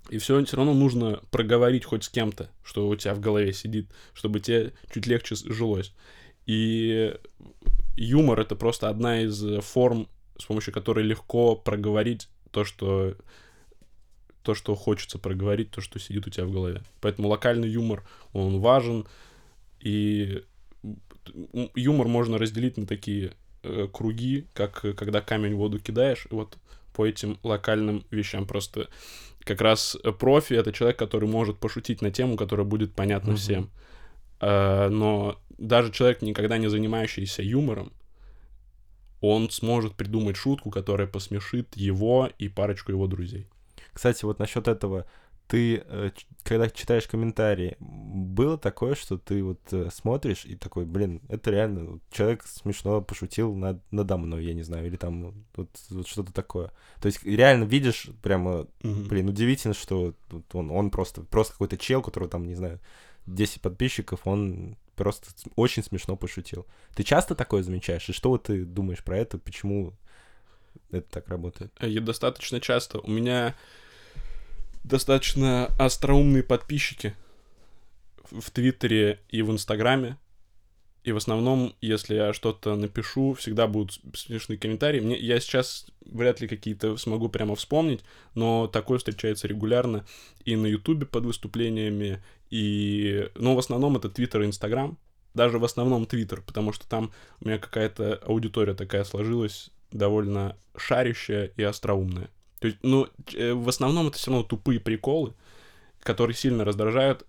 и 0.09 0.17
все, 0.17 0.43
все 0.45 0.57
равно 0.57 0.73
нужно 0.73 1.21
проговорить 1.31 1.85
хоть 1.85 2.03
с 2.03 2.09
кем-то, 2.09 2.49
что 2.63 2.87
у 2.87 2.95
тебя 2.95 3.15
в 3.15 3.19
голове 3.19 3.53
сидит, 3.53 3.89
чтобы 4.13 4.39
тебе 4.39 4.73
чуть 4.93 5.07
легче 5.07 5.35
жилось. 5.35 5.93
И 6.45 7.15
юмор 7.95 8.39
это 8.39 8.55
просто 8.55 8.89
одна 8.89 9.21
из 9.21 9.43
э, 9.43 9.61
форм, 9.61 10.07
с 10.37 10.45
помощью 10.45 10.73
которой 10.73 11.03
легко 11.03 11.55
проговорить 11.55 12.29
то, 12.51 12.63
что 12.63 13.15
то, 14.45 14.53
что 14.53 14.75
хочется 14.75 15.17
проговорить, 15.17 15.71
то, 15.71 15.81
что 15.81 15.99
сидит 15.99 16.27
у 16.27 16.29
тебя 16.29 16.45
в 16.45 16.51
голове. 16.51 16.83
Поэтому 17.01 17.27
локальный 17.27 17.67
юмор, 17.67 18.03
он 18.31 18.59
важен, 18.59 19.07
и 19.81 20.43
юмор 21.75 22.07
можно 22.07 22.37
разделить 22.37 22.77
на 22.77 22.85
такие 22.85 23.33
э, 23.63 23.87
круги, 23.91 24.45
как 24.53 24.85
э, 24.85 24.93
когда 24.93 25.21
камень 25.21 25.55
в 25.55 25.57
воду 25.57 25.79
кидаешь, 25.79 26.27
и 26.31 26.35
вот 26.35 26.57
по 26.93 27.05
этим 27.05 27.39
локальным 27.43 28.05
вещам 28.11 28.45
просто 28.45 28.87
как 29.39 29.61
раз 29.61 29.97
э, 30.03 30.11
профи— 30.11 30.53
это 30.55 30.71
человек, 30.71 30.97
который 30.97 31.27
может 31.27 31.57
пошутить 31.57 32.01
на 32.01 32.11
тему, 32.11 32.37
которая 32.37 32.65
будет 32.65 32.93
понятна 32.93 33.31
Мгм. 33.31 33.37
всем. 33.37 33.69
Э, 34.41 34.89
но 34.89 35.39
даже 35.57 35.91
человек, 35.91 36.21
никогда 36.21 36.59
не 36.59 36.69
занимающийся 36.69 37.41
юмором, 37.41 37.91
он 39.21 39.49
сможет 39.49 39.95
придумать 39.95 40.35
шутку, 40.35 40.69
которая 40.69 41.07
посмешит 41.07 41.75
его 41.75 42.29
и 42.37 42.47
парочку 42.47 42.91
его 42.91 43.07
друзей. 43.07 43.47
Кстати, 43.95 44.25
вот 44.25 44.39
насчет 44.39 44.67
этого, 44.67 45.05
ты, 45.47 45.77
э, 45.87 46.11
когда 46.43 46.69
читаешь 46.69 47.07
комментарии, 47.07 47.77
было 47.79 48.57
такое, 48.57 48.93
что 48.93 49.17
ты 49.17 49.41
вот 49.41 49.61
э, 49.71 49.89
смотришь 49.89 50.43
и 50.43 50.57
такой, 50.57 50.85
блин, 50.85 51.21
это 51.29 51.49
реально, 51.49 52.01
человек 52.11 52.43
смешно 52.43 53.01
пошутил 53.01 53.55
над, 53.55 53.81
надо 53.89 54.17
мной, 54.17 54.43
я 54.43 54.53
не 54.53 54.63
знаю, 54.63 54.85
или 54.87 54.97
там 54.97 55.45
вот, 55.55 55.69
вот 55.89 56.07
что-то 56.07 56.33
такое. 56.33 56.73
То 56.99 57.05
есть 57.05 57.23
реально 57.23 57.63
видишь 57.63 58.09
прямо, 58.21 58.67
блин, 58.83 59.29
удивительно, 59.29 59.73
что 59.73 60.13
вот 60.29 60.43
он, 60.53 60.71
он 60.71 60.91
просто, 60.91 61.21
просто 61.21 61.53
какой-то 61.53 61.77
чел, 61.77 62.01
который 62.01 62.27
там, 62.27 62.45
не 62.45 62.55
знаю, 62.55 62.81
10 63.25 63.61
подписчиков, 63.61 64.27
он 64.27 64.75
просто 64.97 65.29
очень 65.55 65.83
смешно 65.83 66.17
пошутил. 66.17 66.65
Ты 66.95 67.03
часто 67.03 67.33
такое 67.33 67.63
замечаешь? 67.63 68.09
И 68.09 68.13
что 68.13 68.29
вот 68.29 68.43
ты 68.43 68.65
думаешь 68.65 69.05
про 69.05 69.17
это? 69.17 69.37
Почему 69.37 69.93
это 70.91 71.07
так 71.09 71.29
работает? 71.29 71.71
И 71.81 71.97
достаточно 71.99 72.59
часто. 72.59 72.99
У 72.99 73.09
меня 73.09 73.55
достаточно 74.87 75.67
остроумные 75.79 76.43
подписчики 76.43 77.15
в 78.31 78.49
Твиттере 78.51 79.19
и 79.29 79.41
в 79.41 79.51
Инстаграме. 79.51 80.17
И 81.03 81.11
в 81.11 81.17
основном, 81.17 81.75
если 81.81 82.15
я 82.15 82.33
что-то 82.33 82.75
напишу, 82.75 83.33
всегда 83.35 83.67
будут 83.67 83.99
смешные 84.15 84.57
комментарии. 84.57 84.99
Мне, 84.99 85.17
я 85.17 85.39
сейчас 85.39 85.85
вряд 86.03 86.41
ли 86.41 86.47
какие-то 86.47 86.97
смогу 86.97 87.29
прямо 87.29 87.55
вспомнить, 87.55 88.01
но 88.33 88.65
такое 88.67 88.97
встречается 88.97 89.47
регулярно 89.47 90.05
и 90.45 90.55
на 90.55 90.65
Ютубе 90.65 91.05
под 91.05 91.25
выступлениями, 91.25 92.23
и... 92.49 93.29
Ну, 93.35 93.53
в 93.53 93.59
основном 93.59 93.97
это 93.97 94.09
Твиттер 94.09 94.41
и 94.41 94.45
Инстаграм. 94.45 94.97
Даже 95.35 95.59
в 95.59 95.65
основном 95.65 96.05
Твиттер, 96.05 96.41
потому 96.41 96.73
что 96.73 96.87
там 96.87 97.11
у 97.39 97.47
меня 97.47 97.59
какая-то 97.59 98.15
аудитория 98.25 98.73
такая 98.73 99.03
сложилась, 99.03 99.69
довольно 99.91 100.57
шарящая 100.75 101.51
и 101.55 101.61
остроумная. 101.61 102.29
То 102.65 102.69
есть, 102.69 102.79
ну, 102.81 103.07
э, 103.35 103.53
в 103.53 103.69
основном 103.69 104.07
это 104.07 104.17
все 104.17 104.31
равно 104.31 104.43
тупые 104.43 104.79
приколы, 104.79 105.35
которые 105.99 106.35
сильно 106.35 106.65
раздражают 106.65 107.23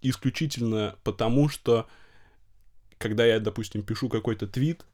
исключительно 0.00 0.96
потому, 1.04 1.50
что 1.50 1.86
когда 2.96 3.26
я, 3.26 3.38
допустим, 3.38 3.82
пишу 3.82 4.08
какой-то 4.08 4.46
твит, 4.46 4.86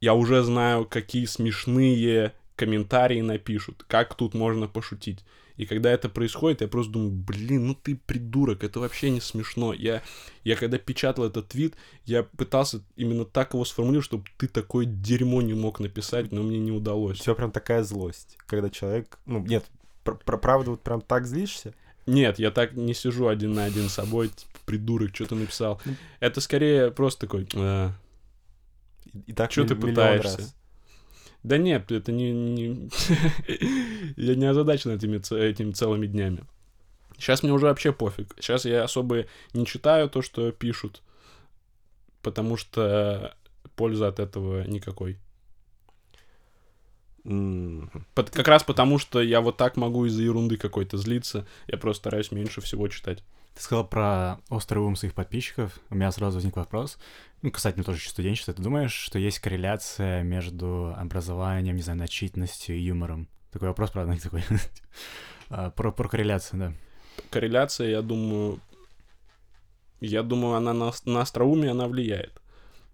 я 0.00 0.14
уже 0.14 0.44
знаю, 0.44 0.84
какие 0.84 1.24
смешные 1.24 2.34
комментарии 2.54 3.20
напишут, 3.20 3.84
как 3.88 4.14
тут 4.14 4.32
можно 4.32 4.68
пошутить. 4.68 5.24
И 5.56 5.66
когда 5.66 5.90
это 5.92 6.08
происходит, 6.08 6.62
я 6.62 6.68
просто 6.68 6.92
думаю, 6.92 7.10
блин, 7.12 7.68
ну 7.68 7.74
ты 7.74 7.94
придурок, 7.94 8.64
это 8.64 8.80
вообще 8.80 9.10
не 9.10 9.20
смешно. 9.20 9.72
Я, 9.72 10.02
я 10.42 10.56
когда 10.56 10.78
печатал 10.78 11.24
этот 11.26 11.48
твит, 11.48 11.74
я 12.04 12.24
пытался 12.24 12.82
именно 12.96 13.24
так 13.24 13.54
его 13.54 13.64
сформулировать, 13.64 14.06
чтобы 14.06 14.24
ты 14.36 14.48
такое 14.48 14.84
дерьмо 14.84 15.42
не 15.42 15.54
мог 15.54 15.78
написать, 15.78 16.32
но 16.32 16.42
мне 16.42 16.58
не 16.58 16.72
удалось. 16.72 17.20
тебя 17.20 17.34
прям 17.34 17.52
такая 17.52 17.84
злость, 17.84 18.36
когда 18.46 18.68
человек... 18.68 19.18
Ну, 19.26 19.38
нет, 19.40 19.64
пр- 20.02 20.18
пр- 20.24 20.38
правда, 20.38 20.70
вот 20.72 20.82
прям 20.82 21.00
так 21.00 21.24
злишься? 21.26 21.72
Нет, 22.06 22.38
я 22.38 22.50
так 22.50 22.72
не 22.74 22.92
сижу 22.92 23.28
один 23.28 23.54
на 23.54 23.64
один 23.64 23.88
с 23.88 23.94
собой, 23.94 24.28
типа, 24.28 24.58
придурок, 24.66 25.14
что 25.14 25.26
ты 25.26 25.34
написал. 25.36 25.80
Это 26.20 26.40
скорее 26.40 26.90
просто 26.90 27.20
такой, 27.26 27.48
«А, 27.54 27.92
И, 29.26 29.32
так 29.32 29.56
миль- 29.56 29.68
ты 29.68 29.74
пытаешься? 29.76 30.38
раз. 30.38 30.56
Да 31.44 31.58
нет, 31.58 31.92
это 31.92 32.10
не... 32.10 32.32
не- 32.32 32.90
я 34.16 34.34
не 34.34 34.46
озадачен 34.46 34.90
этими, 34.90 35.18
этими 35.38 35.72
целыми 35.72 36.06
днями. 36.06 36.44
Сейчас 37.18 37.42
мне 37.42 37.52
уже 37.52 37.66
вообще 37.66 37.92
пофиг. 37.92 38.34
Сейчас 38.40 38.64
я 38.64 38.82
особо 38.84 39.26
не 39.52 39.66
читаю 39.66 40.08
то, 40.10 40.22
что 40.22 40.50
пишут, 40.52 41.02
потому 42.22 42.56
что 42.56 43.34
пользы 43.76 44.04
от 44.06 44.18
этого 44.18 44.64
никакой. 44.66 45.18
М, 47.24 47.90
Пот- 48.14 48.30
Как 48.30 48.48
раз 48.48 48.64
потому, 48.64 48.98
что 48.98 49.20
я 49.22 49.40
вот 49.40 49.56
так 49.56 49.76
могу 49.76 50.04
из-за 50.06 50.22
ерунды 50.22 50.56
какой-то 50.56 50.98
злиться. 50.98 51.46
Я 51.66 51.78
просто 51.78 52.00
стараюсь 52.02 52.32
меньше 52.32 52.60
всего 52.60 52.88
читать. 52.88 53.22
Ты 53.54 53.62
сказал 53.62 53.86
про 53.86 54.38
острый 54.48 54.78
ум 54.80 54.96
своих 54.96 55.14
подписчиков. 55.14 55.78
У 55.88 55.94
меня 55.94 56.10
сразу 56.10 56.38
возник 56.38 56.56
вопрос. 56.56 56.98
Ну, 57.40 57.52
касательно 57.52 57.84
тоже 57.84 58.08
студенчества. 58.08 58.52
Ты 58.52 58.62
думаешь, 58.62 58.92
что 58.92 59.18
есть 59.18 59.38
корреляция 59.38 60.24
между 60.24 60.92
образованием, 60.96 61.76
не 61.76 61.82
знаю, 61.82 62.00
начитанностью 62.00 62.76
и 62.76 62.80
юмором? 62.80 63.28
Такой 63.52 63.68
вопрос, 63.68 63.92
правда, 63.92 64.12
не 64.12 64.18
такой. 64.20 64.42
А, 65.50 65.70
Про, 65.70 65.92
про 65.92 66.08
корреляцию, 66.08 66.58
да. 66.58 66.72
Корреляция, 67.30 67.90
я 67.90 68.02
думаю... 68.02 68.60
Я 70.00 70.22
думаю, 70.22 70.56
она 70.56 70.72
на, 70.72 70.90
на 71.04 71.20
остроумие 71.20 71.70
она 71.70 71.86
влияет. 71.86 72.42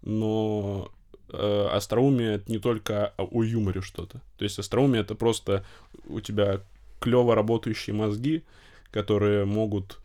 Но 0.01 0.91
э, 1.33 1.67
остроумие 1.71 2.35
это 2.35 2.51
не 2.51 2.59
только 2.59 3.13
о, 3.17 3.43
юморе 3.43 3.81
что-то. 3.81 4.21
То 4.37 4.43
есть 4.43 4.59
остроумие 4.59 5.01
это 5.01 5.15
просто 5.15 5.65
у 6.05 6.19
тебя 6.19 6.61
клево 6.99 7.35
работающие 7.35 7.95
мозги, 7.95 8.43
которые 8.91 9.45
могут 9.45 10.00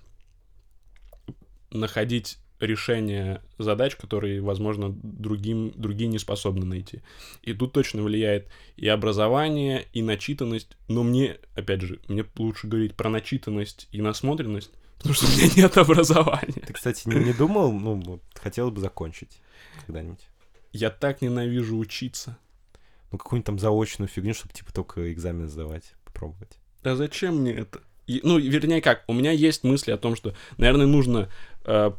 находить 1.77 2.39
решение 2.61 3.43
задач, 3.59 3.97
которые, 3.97 4.41
возможно, 4.41 4.91
другим, 4.91 5.73
другие 5.77 6.09
не 6.09 6.19
способны 6.19 6.65
найти. 6.65 7.03
И 7.43 7.53
тут 7.53 7.73
точно 7.73 8.03
влияет 8.03 8.49
и 8.77 8.89
образование, 8.89 9.87
и 9.93 10.03
начитанность. 10.03 10.77
Но 10.89 11.03
мне, 11.03 11.37
опять 11.55 11.83
же, 11.83 12.01
мне 12.09 12.25
лучше 12.37 12.67
говорить 12.67 12.95
про 12.95 13.11
начитанность 13.11 13.89
и 13.93 14.01
насмотренность, 14.01 14.71
потому 14.97 15.15
что 15.15 15.27
у 15.27 15.29
меня 15.31 15.51
нет 15.57 15.77
образования. 15.77 16.63
Ты, 16.67 16.73
кстати, 16.73 17.07
не, 17.09 17.17
не 17.17 17.33
думал, 17.33 17.73
ну, 17.73 18.01
вот, 18.01 18.23
хотел 18.35 18.71
бы 18.71 18.81
закончить 18.81 19.39
когда-нибудь? 19.87 20.27
Я 20.73 20.91
так 20.91 21.23
ненавижу 21.23 21.77
учиться. 21.77 22.39
Ну, 23.13 23.19
какую-нибудь 23.19 23.47
там 23.47 23.59
заочную 23.59 24.09
фигню, 24.09 24.35
чтобы, 24.35 24.53
типа, 24.53 24.73
только 24.73 25.13
экзамен 25.13 25.49
сдавать, 25.49 25.95
попробовать. 26.05 26.59
Да 26.83 26.97
зачем 26.97 27.37
мне 27.37 27.53
это? 27.53 27.81
И- 28.07 28.21
ну, 28.23 28.39
вернее 28.39 28.81
как, 28.81 29.05
у 29.09 29.13
меня 29.13 29.33
есть 29.33 29.65
мысли 29.65 29.91
о 29.91 29.97
том, 29.97 30.15
что, 30.17 30.35
наверное, 30.59 30.87
нужно 30.87 31.29
э, 31.67 31.91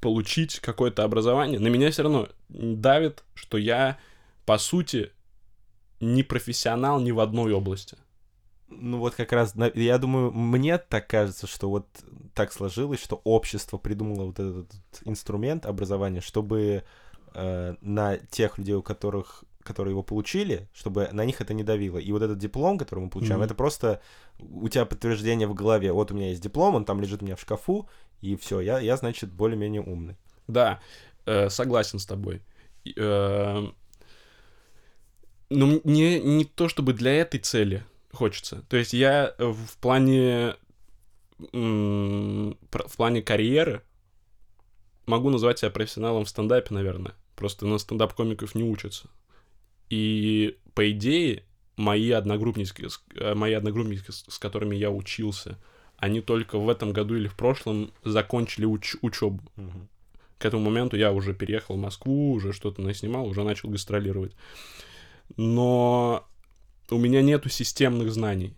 получить 0.00 0.60
какое-то 0.60 1.02
образование. 1.02 1.58
На 1.58 1.68
меня 1.68 1.90
все 1.90 2.02
равно 2.02 2.28
давит, 2.48 3.24
что 3.34 3.58
я, 3.58 3.98
по 4.44 4.58
сути, 4.58 5.10
не 6.00 6.22
профессионал 6.22 7.00
ни 7.00 7.10
в 7.10 7.20
одной 7.20 7.52
области. 7.52 7.96
Ну, 8.68 8.98
вот 8.98 9.14
как 9.14 9.32
раз, 9.32 9.54
я 9.74 9.98
думаю, 9.98 10.32
мне 10.32 10.78
так 10.78 11.06
кажется, 11.06 11.46
что 11.46 11.70
вот 11.70 11.86
так 12.34 12.52
сложилось, 12.52 13.00
что 13.00 13.20
общество 13.24 13.78
придумало 13.78 14.26
вот 14.26 14.38
этот 14.38 14.70
инструмент 15.04 15.64
образования, 15.66 16.20
чтобы 16.20 16.82
э, 17.34 17.74
на 17.80 18.16
тех 18.16 18.58
людей, 18.58 18.74
у 18.74 18.82
которых 18.82 19.44
которые 19.64 19.92
его 19.92 20.02
получили, 20.02 20.68
чтобы 20.72 21.08
на 21.12 21.24
них 21.24 21.40
это 21.40 21.54
не 21.54 21.64
давило. 21.64 21.98
И 21.98 22.12
вот 22.12 22.22
этот 22.22 22.38
диплом, 22.38 22.78
который 22.78 23.00
мы 23.00 23.10
получаем, 23.10 23.40
Мгм. 23.40 23.46
это 23.46 23.54
просто 23.54 24.00
у 24.38 24.68
тебя 24.68 24.84
подтверждение 24.84 25.48
в 25.48 25.54
голове. 25.54 25.92
Вот 25.92 26.12
у 26.12 26.14
меня 26.14 26.28
есть 26.28 26.42
диплом, 26.42 26.74
он 26.74 26.84
там 26.84 27.00
лежит 27.00 27.22
у 27.22 27.24
меня 27.24 27.34
в 27.36 27.40
шкафу, 27.40 27.88
и 28.20 28.36
все, 28.36 28.60
я, 28.60 28.78
я, 28.78 28.96
значит, 28.96 29.32
более-менее 29.32 29.82
умный. 29.82 30.16
Да, 30.46 30.80
э, 31.26 31.48
согласен 31.50 31.98
с 31.98 32.06
тобой. 32.06 32.42
Э, 32.96 33.66
но 35.50 35.80
мне 35.84 36.20
не 36.20 36.44
то 36.44 36.68
чтобы 36.68 36.92
для 36.92 37.12
этой 37.14 37.40
цели 37.40 37.84
хочется. 38.12 38.62
То 38.68 38.76
есть 38.76 38.92
я 38.92 39.34
в 39.38 39.76
плане 39.80 40.56
в 41.38 42.96
плане 42.96 43.22
карьеры 43.22 43.82
могу 45.06 45.30
назвать 45.30 45.58
себя 45.58 45.70
профессионалом 45.70 46.24
в 46.24 46.28
стендапе, 46.28 46.72
наверное. 46.74 47.14
Просто 47.36 47.66
на 47.66 47.78
стендап-комиков 47.78 48.54
не 48.54 48.62
учатся. 48.62 49.08
И 49.94 50.58
по 50.74 50.90
идее 50.90 51.44
мои 51.76 52.10
одногруппники, 52.10 52.88
э, 53.14 53.34
мои 53.34 53.52
одногруппники, 53.52 54.10
с 54.10 54.38
которыми 54.40 54.74
я 54.74 54.90
учился, 54.90 55.56
они 55.98 56.20
только 56.20 56.58
в 56.58 56.68
этом 56.68 56.92
году 56.92 57.14
или 57.14 57.28
в 57.28 57.36
прошлом 57.36 57.92
закончили 58.02 58.66
уч- 58.66 58.98
учебу 59.02 59.40
Мгм. 59.54 59.88
к 60.38 60.44
этому 60.44 60.64
моменту 60.64 60.96
я 60.96 61.12
уже 61.12 61.32
переехал 61.32 61.76
в 61.76 61.80
Москву, 61.80 62.32
уже 62.32 62.52
что-то 62.52 62.82
наснимал, 62.82 63.28
уже 63.28 63.44
начал 63.44 63.68
гастролировать. 63.68 64.34
Но 65.36 66.26
у 66.90 66.98
меня 66.98 67.22
нету 67.22 67.48
системных 67.48 68.12
знаний. 68.12 68.56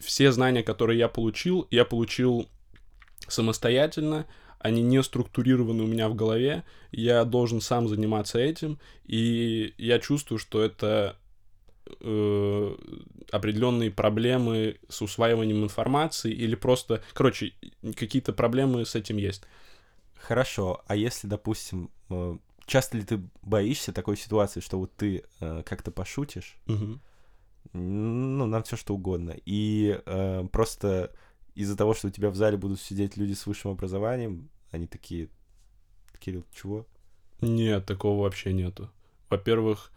Все 0.00 0.32
знания, 0.32 0.64
которые 0.64 0.98
я 0.98 1.08
получил, 1.08 1.68
я 1.70 1.84
получил 1.84 2.48
самостоятельно, 3.28 4.26
они 4.58 4.82
не 4.82 5.02
структурированы 5.02 5.82
у 5.82 5.86
меня 5.86 6.08
в 6.08 6.14
голове, 6.14 6.64
я 6.90 7.24
должен 7.24 7.60
сам 7.60 7.88
заниматься 7.88 8.38
этим, 8.38 8.78
и 9.04 9.74
я 9.78 9.98
чувствую, 9.98 10.38
что 10.38 10.62
это 10.62 11.16
э, 12.00 12.76
определенные 13.30 13.90
проблемы 13.90 14.78
с 14.88 15.02
усваиванием 15.02 15.62
информации 15.64 16.32
или 16.32 16.54
просто, 16.54 17.02
короче, 17.14 17.52
какие-то 17.96 18.32
проблемы 18.32 18.84
с 18.84 18.94
этим 18.94 19.16
есть. 19.16 19.42
Хорошо, 20.16 20.82
а 20.86 20.96
если, 20.96 21.26
допустим, 21.26 21.90
э, 22.10 22.36
часто 22.66 22.96
ли 22.96 23.04
ты 23.04 23.20
боишься 23.42 23.92
такой 23.92 24.16
ситуации, 24.16 24.60
что 24.60 24.78
вот 24.78 24.94
ты 24.96 25.24
э, 25.40 25.62
как-то 25.64 25.90
пошутишь, 25.90 26.56
Мгм. 26.66 27.00
ну, 27.72 28.46
на 28.46 28.62
все 28.62 28.76
что 28.76 28.94
угодно. 28.94 29.34
И 29.46 30.00
э, 30.04 30.46
просто 30.50 31.12
из-за 31.58 31.76
того, 31.76 31.92
что 31.92 32.06
у 32.06 32.10
тебя 32.10 32.30
в 32.30 32.36
зале 32.36 32.56
будут 32.56 32.80
сидеть 32.80 33.16
люди 33.16 33.32
с 33.32 33.44
высшим 33.44 33.72
образованием, 33.72 34.48
они 34.70 34.86
такие, 34.86 35.28
Кирилл, 36.20 36.44
чего? 36.54 36.86
Нет, 37.40 37.84
такого 37.84 38.22
вообще 38.22 38.52
нету. 38.52 38.90
Во-первых, 39.28 39.90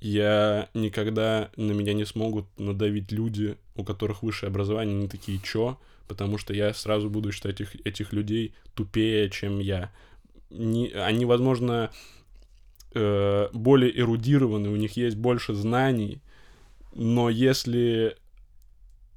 я 0.00 0.68
никогда 0.74 1.52
на 1.56 1.70
меня 1.70 1.92
не 1.94 2.04
смогут 2.04 2.46
надавить 2.58 3.12
люди, 3.12 3.56
у 3.76 3.84
которых 3.84 4.24
высшее 4.24 4.50
образование, 4.50 4.96
не 4.96 5.06
такие 5.06 5.38
чё, 5.38 5.78
потому 6.08 6.38
что 6.38 6.52
я 6.52 6.74
сразу 6.74 7.08
буду 7.08 7.30
считать 7.30 7.60
этих, 7.60 7.86
этих 7.86 8.12
людей 8.12 8.56
тупее, 8.74 9.30
чем 9.30 9.60
я. 9.60 9.92
Не, 10.50 10.88
они, 10.88 11.24
возможно, 11.24 11.92
э, 12.94 13.48
более 13.52 13.96
эрудированы, 13.96 14.70
у 14.70 14.76
них 14.76 14.96
есть 14.96 15.16
больше 15.16 15.54
знаний, 15.54 16.20
но 16.92 17.30
если 17.30 18.16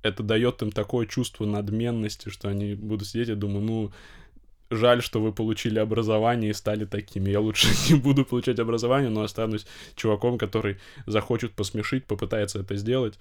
это 0.02 0.24
дает 0.24 0.62
им 0.62 0.72
такое 0.72 1.06
чувство 1.06 1.45
надменности, 1.45 2.30
что 2.30 2.50
они 2.50 2.76
будут 2.76 3.08
сидеть, 3.08 3.30
я 3.30 3.36
думаю, 3.36 3.66
ну, 3.66 3.91
жаль, 4.70 5.02
что 5.02 5.22
вы 5.22 5.32
получили 5.32 5.80
образование 5.80 6.52
и 6.52 6.54
стали 6.54 6.86
такими. 6.86 7.30
Я 7.30 7.39
лучше 7.39 7.68
не 7.89 8.00
буду 8.00 8.26
получать 8.26 8.60
образование, 8.60 9.10
но 9.10 9.22
останусь 9.22 9.66
чуваком, 9.95 10.38
который 10.38 10.78
захочет 11.06 11.54
посмешить, 11.54 12.06
попытается 12.06 12.60
это 12.60 12.76
сделать 12.76 13.20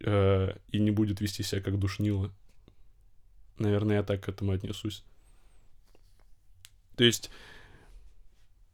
э, 0.00 0.54
и 0.70 0.78
не 0.78 0.90
будет 0.90 1.20
вести 1.20 1.42
себя 1.42 1.60
как 1.60 1.78
душнило. 1.78 2.32
Наверное, 3.58 3.96
я 3.96 4.02
так 4.02 4.24
к 4.24 4.28
этому 4.28 4.52
отнесусь. 4.52 5.04
То 6.96 7.04
есть 7.04 7.30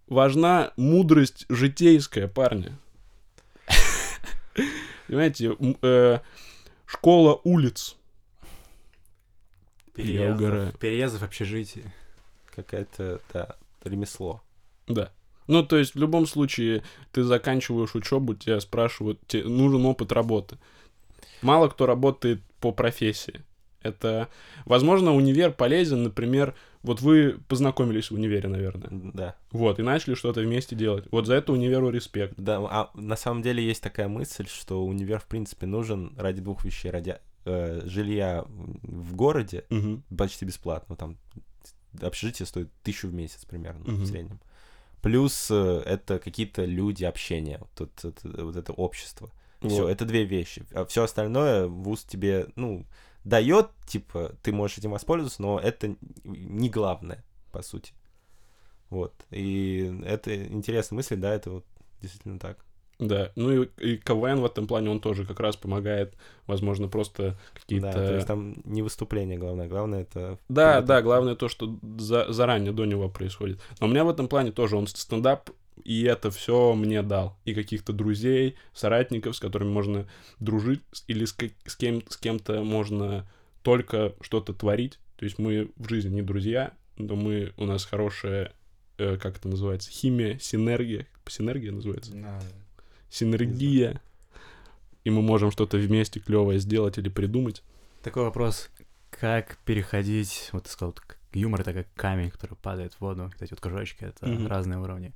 важна 0.07 0.73
мудрость 0.77 1.47
житейская, 1.49 2.29
парни. 2.29 2.73
Понимаете, 5.07 5.57
э, 5.83 6.21
школа 6.93 7.41
улиц. 7.45 7.97
Я 9.97 10.33
угораю. 10.33 10.73
Переездов, 10.73 10.79
переездов 10.79 11.21
в 11.21 11.25
общежитие. 11.25 11.93
Какое-то, 12.55 13.21
да, 13.33 13.57
ремесло. 13.83 14.43
Да. 14.87 15.11
Ну, 15.47 15.63
то 15.65 15.77
есть, 15.77 15.95
в 15.95 15.99
любом 15.99 16.27
случае, 16.27 16.83
ты 17.11 17.25
заканчиваешь 17.25 17.95
учебу, 17.95 18.35
тебя 18.35 18.61
спрашивают, 18.61 19.19
тебе 19.27 19.45
нужен 19.45 19.85
опыт 19.87 20.13
работы. 20.13 20.59
Мало 21.41 21.69
кто 21.69 21.87
работает 21.87 22.43
по 22.61 22.73
профессии. 22.73 23.43
Это, 23.83 24.29
возможно, 24.65 25.15
универ 25.15 25.51
полезен, 25.53 26.05
например, 26.05 26.55
вот 26.83 27.01
вы 27.01 27.39
познакомились 27.49 28.11
в 28.11 28.15
универе, 28.15 28.49
наверное. 28.49 28.89
Да. 29.15 29.37
Вот, 29.51 29.79
и 29.79 29.83
начали 29.83 30.15
что-то 30.15 30.41
вместе 30.41 30.75
делать. 30.77 31.05
Вот 31.11 31.27
за 31.27 31.35
это 31.35 31.53
универу 31.53 31.91
респект. 31.91 32.35
Да, 32.39 32.59
а 32.59 32.91
на 32.95 33.17
самом 33.17 33.43
деле 33.43 33.65
есть 33.65 33.83
такая 33.83 34.09
мысль, 34.09 34.47
что 34.49 34.85
универ, 34.85 35.21
в 35.21 35.27
принципе, 35.27 35.67
нужен 35.67 36.15
ради 36.19 36.41
двух 36.41 36.65
вещей. 36.65 36.91
Ради 36.91 37.19
э, 37.45 37.83
жилья 37.85 38.45
в 38.49 39.15
городе 39.17 39.65
Мгм. 39.71 40.03
почти 40.17 40.45
бесплатно. 40.45 40.97
Там 40.97 41.17
общежитие 42.01 42.47
стоит 42.47 42.71
тысячу 42.83 43.09
в 43.09 43.15
месяц 43.15 43.45
примерно 43.45 43.81
Мгм. 43.85 44.03
в 44.03 44.07
среднем. 44.07 44.41
Плюс 45.03 45.49
э, 45.51 45.83
это 45.85 46.19
какие-то 46.19 46.65
люди, 46.65 47.05
общение, 47.05 47.59
вот, 47.59 48.05
это, 48.05 48.43
вот 48.45 48.57
это 48.57 48.73
общество. 48.73 49.31
Все, 49.61 49.83
Вот. 49.83 49.89
это 49.91 50.05
две 50.05 50.25
вещи. 50.25 50.65
А 50.73 50.85
все 50.85 51.03
остальное 51.05 51.67
вуз 51.67 52.05
тебе, 52.05 52.47
ну, 52.57 52.85
дает, 53.25 53.71
типа, 53.87 54.33
ты 54.43 54.53
можешь 54.53 54.79
этим 54.79 54.91
воспользоваться, 54.91 55.43
но 55.43 55.59
это 55.59 55.95
не 56.25 56.69
главное, 56.69 57.25
по 57.53 57.63
сути. 57.63 57.93
Вот. 58.91 59.15
И 59.31 60.03
это 60.05 60.47
интересная 60.47 60.97
мысль, 60.97 61.17
да, 61.17 61.35
это 61.35 61.51
вот 61.51 61.65
действительно 62.01 62.39
так. 62.39 62.65
Да, 62.99 63.33
ну 63.35 63.63
и, 63.63 63.69
и 63.79 63.97
КВН 63.97 64.41
в 64.41 64.45
этом 64.45 64.67
плане, 64.67 64.91
он 64.91 65.01
тоже 65.01 65.25
как 65.25 65.41
раз 65.41 65.57
помогает, 65.57 66.15
возможно, 66.47 66.89
просто 66.89 67.37
какие-то... 67.55 67.87
Да, 67.87 67.93
то 67.93 68.15
есть 68.15 68.27
там 68.27 68.55
не 68.65 68.83
выступление 68.83 69.39
главное, 69.39 69.67
главное 69.67 70.03
это... 70.03 70.39
Да, 70.49 70.81
да, 70.83 71.03
главное 71.03 71.35
то, 71.35 71.49
что 71.49 71.79
за, 71.99 72.33
заранее 72.33 72.73
до 72.73 72.85
него 72.85 73.09
происходит. 73.09 73.61
Но 73.81 73.87
у 73.87 73.91
меня 73.91 74.05
в 74.05 74.11
этом 74.11 74.29
плане 74.29 74.53
тоже 74.53 74.77
он 74.77 74.87
стендап, 74.87 75.51
и 75.85 76.03
это 76.05 76.31
все 76.31 76.75
мне 76.75 77.03
дал. 77.03 77.39
И 77.45 77.55
каких-то 77.55 77.93
друзей, 77.93 78.57
соратников, 78.73 79.37
с 79.37 79.41
которыми 79.41 79.71
можно 79.71 80.09
дружить, 80.41 80.81
или 81.07 81.25
с, 81.25 81.37
с, 81.67 81.77
кем, 81.77 82.03
с 82.09 82.17
кем-то 82.17 82.63
можно 82.63 83.27
только 83.63 84.15
что-то 84.21 84.53
творить. 84.53 84.99
То 85.17 85.25
есть 85.25 85.39
мы 85.39 85.71
в 85.77 85.89
жизни 85.89 86.15
не 86.17 86.23
друзья, 86.23 86.73
но 86.97 87.15
мы, 87.17 87.53
у 87.57 87.65
нас 87.65 87.85
хорошая, 87.85 88.53
э, 88.99 89.17
как 89.17 89.37
это 89.39 89.49
называется, 89.49 89.91
химия, 89.91 90.39
синергия. 90.39 91.07
Синергия 91.27 91.73
называется? 91.73 92.13
Синергия. 93.09 94.01
И 95.05 95.11
мы 95.11 95.23
можем 95.23 95.51
что-то 95.51 95.77
вместе 95.77 96.21
клевое 96.21 96.59
сделать 96.59 96.99
или 96.99 97.09
придумать. 97.09 97.63
Такой 98.03 98.23
вопрос. 98.25 98.71
Как 99.11 99.59
переходить, 99.65 100.49
вот 100.53 100.65
ты 100.65 100.71
сказал, 100.71 100.95
юмор 101.33 101.61
это 101.61 101.73
как 101.73 101.87
камень, 101.95 102.31
который 102.31 102.57
падает 102.57 102.95
в 102.95 103.01
воду, 103.01 103.25
вот 103.25 103.43
эти 103.43 103.51
вот 103.51 103.61
кружочки, 103.61 104.05
это 104.05 104.27
Мгм. 104.27 104.47
разные 104.47 104.79
уровни. 104.79 105.13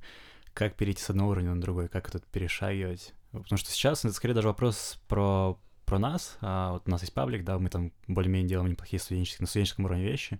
Как 0.57 0.73
перейти 0.73 1.03
с 1.03 1.11
одного 1.11 1.29
уровня 1.29 1.53
на 1.53 1.61
другой, 1.61 1.87
как 1.87 2.09
это 2.09 2.19
перешагивать? 2.31 3.13
Потому 3.31 3.59
что 3.59 3.69
сейчас 3.69 4.03
это 4.03 4.11
скорее 4.11 4.33
даже 4.33 4.47
вопрос 4.47 4.99
про, 5.07 5.55
про 5.85 5.99
нас. 5.99 6.35
А 6.41 6.71
вот 6.71 6.87
у 6.87 6.89
нас 6.89 7.01
есть 7.01 7.13
паблик, 7.13 7.43
да, 7.43 7.59
мы 7.59 7.69
там 7.69 7.91
более-менее 8.07 8.49
делаем 8.49 8.71
неплохие 8.71 8.99
студенческие, 8.99 9.43
на 9.43 9.47
студенческом 9.47 9.85
уровне 9.85 10.05
вещи. 10.05 10.39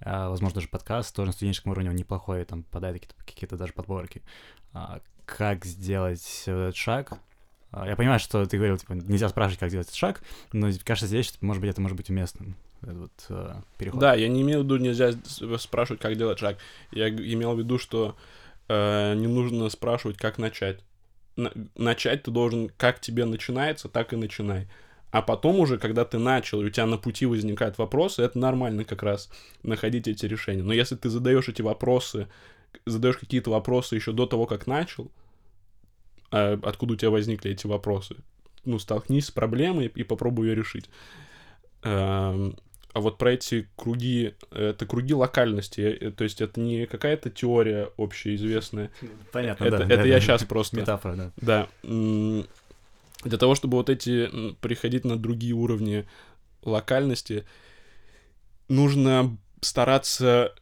А, 0.00 0.28
возможно, 0.28 0.56
даже 0.56 0.66
подкаст 0.66 1.14
тоже 1.14 1.28
на 1.28 1.32
студенческом 1.32 1.70
уровне 1.70 1.90
он 1.90 1.94
неплохой, 1.94 2.44
там 2.44 2.64
попадает 2.64 2.96
какие-то, 2.96 3.24
какие-то 3.24 3.56
даже 3.56 3.72
подборки. 3.74 4.22
А, 4.72 4.98
как 5.24 5.64
сделать 5.66 6.42
этот 6.46 6.74
шаг? 6.74 7.12
А, 7.70 7.86
я 7.86 7.94
понимаю, 7.94 8.18
что 8.18 8.44
ты 8.46 8.56
говорил, 8.56 8.76
типа, 8.76 8.94
нельзя 8.94 9.28
спрашивать, 9.28 9.60
как 9.60 9.68
сделать 9.68 9.86
этот 9.86 9.96
шаг, 9.96 10.20
но 10.52 10.68
кажется, 10.82 11.06
здесь, 11.06 11.32
может 11.42 11.60
быть, 11.60 11.70
это 11.70 11.80
может 11.80 11.96
быть 11.96 12.10
уместным, 12.10 12.56
этот 12.82 12.96
вот 12.96 13.26
э, 13.28 13.54
переход. 13.78 14.00
Да, 14.00 14.14
я 14.14 14.26
не 14.26 14.42
имею 14.42 14.62
в 14.62 14.64
виду, 14.64 14.78
нельзя 14.78 15.12
спрашивать, 15.58 16.02
как 16.02 16.16
делать 16.16 16.40
шаг. 16.40 16.58
Я 16.90 17.08
имел 17.08 17.54
в 17.54 17.58
виду, 17.60 17.78
что 17.78 18.16
э, 18.16 18.43
не 18.68 19.26
нужно 19.26 19.68
спрашивать, 19.68 20.16
как 20.16 20.38
начать. 20.38 20.80
На- 21.36 21.52
начать 21.74 22.22
ты 22.22 22.30
должен, 22.30 22.70
как 22.76 23.00
тебе 23.00 23.24
начинается, 23.24 23.88
так 23.88 24.12
и 24.12 24.16
начинай. 24.16 24.68
А 25.10 25.22
потом 25.22 25.60
уже, 25.60 25.78
когда 25.78 26.04
ты 26.04 26.18
начал, 26.18 26.60
и 26.60 26.64
у 26.64 26.70
тебя 26.70 26.86
на 26.86 26.98
пути 26.98 27.24
возникают 27.26 27.78
вопросы, 27.78 28.22
это 28.22 28.38
нормально 28.38 28.84
как 28.84 29.02
раз 29.02 29.30
находить 29.62 30.08
эти 30.08 30.26
решения. 30.26 30.62
Но 30.62 30.72
если 30.72 30.96
ты 30.96 31.08
задаешь 31.08 31.48
эти 31.48 31.62
вопросы, 31.62 32.28
задаешь 32.84 33.18
какие-то 33.18 33.50
вопросы 33.50 33.94
еще 33.94 34.12
до 34.12 34.26
того, 34.26 34.46
как 34.46 34.66
начал, 34.66 35.12
а 36.32 36.58
откуда 36.62 36.94
у 36.94 36.96
тебя 36.96 37.10
возникли 37.10 37.52
эти 37.52 37.66
вопросы, 37.68 38.16
ну, 38.64 38.80
столкнись 38.80 39.26
с 39.26 39.30
проблемой 39.30 39.86
и 39.86 40.02
попробуй 40.02 40.48
ее 40.48 40.56
решить. 40.56 40.90
Эм, 41.82 42.56
а 42.94 43.00
вот 43.00 43.18
про 43.18 43.32
эти 43.32 43.68
круги, 43.74 44.34
это 44.52 44.86
круги 44.86 45.14
локальности, 45.14 45.80
э, 45.80 46.10
то 46.12 46.22
есть 46.22 46.40
это 46.40 46.60
не 46.60 46.86
какая-то 46.86 47.28
теория 47.28 47.90
общеизвестная. 47.98 48.90
Понятно, 49.32 49.64
это 49.64 49.78
да. 49.78 49.84
это 49.84 49.96
да, 49.96 50.04
я 50.04 50.20
сейчас 50.20 50.44
просто... 50.44 50.76
Метафора, 50.76 51.16
да. 51.16 51.32
Да. 51.36 51.68
Для 53.24 53.38
того, 53.38 53.56
чтобы 53.56 53.78
вот 53.78 53.90
эти 53.90 54.52
приходить 54.60 55.04
на 55.04 55.16
другие 55.16 55.54
уровни 55.54 56.06
локальности, 56.62 57.44
нужно 58.68 59.36
стараться 59.60 60.54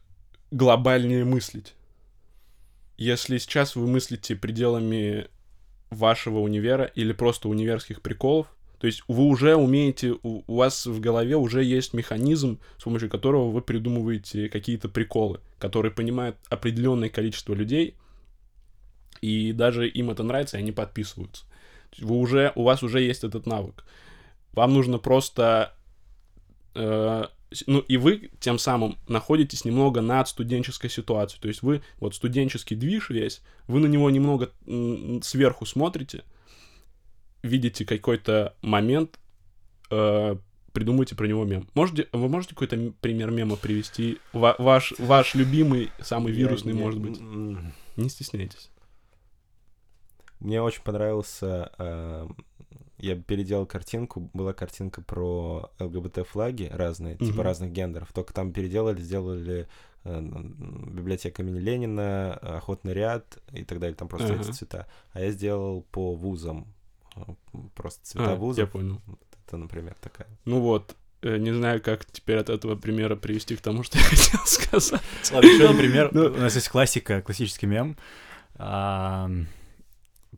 глобальнее 0.49 1.25
мыслить. 1.25 1.75
Если 2.97 3.37
сейчас 3.37 3.75
вы 3.75 3.85
мыслите 3.85 4.35
пределами 4.35 5.27
вашего 5.91 6.39
универа 6.39 6.85
или 6.85 7.13
просто 7.13 7.47
универских 7.47 8.01
приколов, 8.01 8.47
то 8.83 8.87
есть 8.87 9.01
вы 9.07 9.23
уже 9.23 9.55
умеете, 9.55 10.17
у 10.23 10.55
вас 10.55 10.85
в 10.85 10.99
голове 10.99 11.37
уже 11.37 11.63
есть 11.63 11.93
механизм, 11.93 12.59
с 12.77 12.83
помощью 12.83 13.09
которого 13.09 13.49
вы 13.49 13.61
придумываете 13.61 14.49
какие-то 14.49 14.89
приколы, 14.89 15.39
которые 15.57 15.93
понимают 15.93 16.35
определенное 16.49 17.07
количество 17.07 17.53
людей, 17.53 17.95
и 19.21 19.53
даже 19.53 19.87
им 19.87 20.09
это 20.09 20.23
нравится, 20.23 20.57
и 20.57 20.59
они 20.59 20.73
подписываются. 20.73 21.45
Вы 21.97 22.17
уже, 22.17 22.51
у 22.55 22.63
вас 22.63 22.83
уже 22.83 22.99
есть 22.99 23.23
этот 23.23 23.45
навык. 23.45 23.85
Вам 24.51 24.73
нужно 24.73 24.97
просто... 24.97 25.73
э, 26.75 27.23
ну, 27.65 27.79
и 27.79 27.95
вы 27.95 28.31
тем 28.41 28.59
самым 28.59 28.97
находитесь 29.07 29.63
немного 29.63 30.01
над 30.01 30.27
студенческой 30.27 30.89
ситуацией. 30.89 31.41
То 31.41 31.47
есть 31.47 31.61
вы, 31.61 31.83
вот 32.01 32.15
студенческий 32.15 32.75
движ 32.75 33.11
весь, 33.11 33.43
вы 33.67 33.79
на 33.79 33.87
него 33.87 34.09
немного 34.09 34.51
сверху 35.21 35.65
смотрите, 35.65 36.25
видите 37.43 37.85
какой-то 37.85 38.55
момент, 38.61 39.19
э, 39.91 40.35
придумайте 40.71 41.15
про 41.15 41.27
него 41.27 41.45
мем. 41.45 41.67
Можете, 41.75 42.07
вы 42.11 42.27
можете 42.29 42.55
какой-то 42.55 42.93
пример 43.01 43.29
мема 43.31 43.55
привести? 43.57 44.17
Ва- 44.33 44.55
ваш, 44.57 44.93
ваш 44.97 45.35
любимый, 45.35 45.91
самый 45.99 46.31
вирусный, 46.33 46.73
Я- 46.73 46.79
я- 46.79 46.83
может 46.85 46.99
быть. 47.01 47.19
м, 47.19 47.73
Не 47.95 48.09
стесняйтесь. 48.09 48.69
Мне 50.39 50.61
очень 50.61 50.81
понравился... 50.83 51.71
э, 51.77 52.27
я 52.97 53.15
переделал 53.17 53.65
картинку. 53.65 54.29
Была 54.33 54.53
картинка 54.53 55.01
про 55.01 55.71
ЛГБТ-флаги 55.79 56.69
разные, 56.73 57.15
Мгм. 57.15 57.25
типа 57.25 57.43
разных 57.43 57.71
гендеров. 57.71 58.11
Только 58.13 58.33
там 58.33 58.51
переделали, 58.53 59.01
сделали 59.01 59.67
э, 60.05 60.19
библиотека 60.21 61.41
имени 61.43 61.59
Ленина, 61.59 62.33
охотный 62.33 62.93
ряд 62.93 63.37
и 63.53 63.63
так 63.63 63.79
далее. 63.79 63.95
Там 63.95 64.07
просто 64.09 64.33
Ага. 64.33 64.41
эти 64.41 64.51
цвета. 64.51 64.87
А 65.13 65.21
я 65.21 65.31
сделал 65.31 65.81
по 65.91 66.13
вузам. 66.15 66.67
Просто 67.75 68.03
цвета 68.05 68.37
А, 68.39 68.53
я 68.55 68.67
понял. 68.67 69.01
Вот 69.05 69.19
Это, 69.47 69.57
например, 69.57 69.95
такая. 70.01 70.27
Ну 70.45 70.59
вот, 70.59 70.95
э, 71.21 71.37
не 71.37 71.51
знаю, 71.53 71.81
как 71.81 72.05
теперь 72.05 72.37
от 72.37 72.49
этого 72.49 72.75
примера 72.75 73.15
привести 73.15 73.55
к 73.55 73.61
тому, 73.61 73.83
что 73.83 73.97
я 73.99 74.03
хотел 74.03 74.39
сказать. 74.45 75.01
Ладно, 75.31 75.47
еще 75.47 75.65
один 75.65 75.77
пример. 75.77 76.09
Ну. 76.13 76.25
У 76.25 76.37
нас 76.37 76.55
есть 76.55 76.69
классика, 76.69 77.21
классический 77.21 77.67
мем. 77.67 77.95
А, 78.55 79.29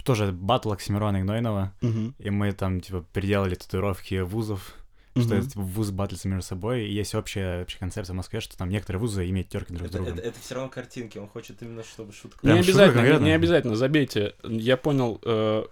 Тоже 0.04 0.32
батл 0.32 0.72
Оксимирона 0.72 1.18
и 1.18 1.22
Гнойного. 1.22 1.74
И 2.20 2.30
мы 2.30 2.52
там, 2.52 2.82
типа, 2.82 3.06
переделали 3.14 3.56
татуировки 3.56 4.22
вузов, 4.22 4.76
что 5.18 5.36
это, 5.36 5.48
типа, 5.48 5.62
вузы 5.62 5.94
батлятся 5.94 6.28
между 6.28 6.46
собой. 6.46 6.86
И 6.88 6.94
есть 6.94 7.16
общая, 7.16 7.64
общая 7.64 7.80
концепция 7.80 8.14
в 8.14 8.18
Москве, 8.18 8.42
что 8.42 8.58
там 8.58 8.70
некоторые 8.70 9.00
вузы 9.00 9.30
имеют 9.30 9.48
терки 9.50 9.74
друг 9.74 9.88
с 9.88 9.92
другом. 9.92 10.20
все 10.42 10.56
равно 10.56 10.70
картинки. 10.70 11.18
Он 11.18 11.28
хочет 11.28 11.62
именно, 11.62 11.84
чтобы 11.84 12.12
шутка. 12.12 12.46
Не 12.46 12.60
обязательно, 12.60 13.20
не, 13.20 13.24
не 13.26 13.32
обязательно, 13.32 13.76
забейте. 13.76 14.36
Я 14.44 14.76
понял, 14.76 15.22
э, 15.24 15.64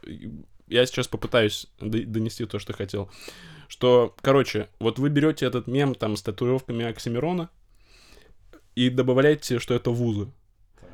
я 0.67 0.85
сейчас 0.85 1.07
попытаюсь 1.07 1.67
донести 1.79 2.45
то, 2.45 2.59
что 2.59 2.73
хотел. 2.73 3.09
Что, 3.67 4.15
короче, 4.21 4.69
вот 4.79 4.99
вы 4.99 5.09
берете 5.09 5.45
этот 5.45 5.67
мем 5.67 5.95
там 5.95 6.15
с 6.15 6.21
татуировками 6.21 6.85
Оксимирона, 6.85 7.49
и 8.75 8.89
добавляйте, 8.89 9.59
что 9.59 9.73
это 9.73 9.91
вузы. 9.91 10.31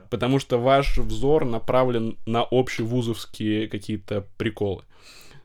Потому 0.10 0.40
что 0.40 0.58
ваш 0.58 0.98
взор 0.98 1.46
направлен 1.46 2.18
на 2.26 2.42
общевузовские 2.42 3.68
какие-то 3.68 4.28
приколы. 4.38 4.84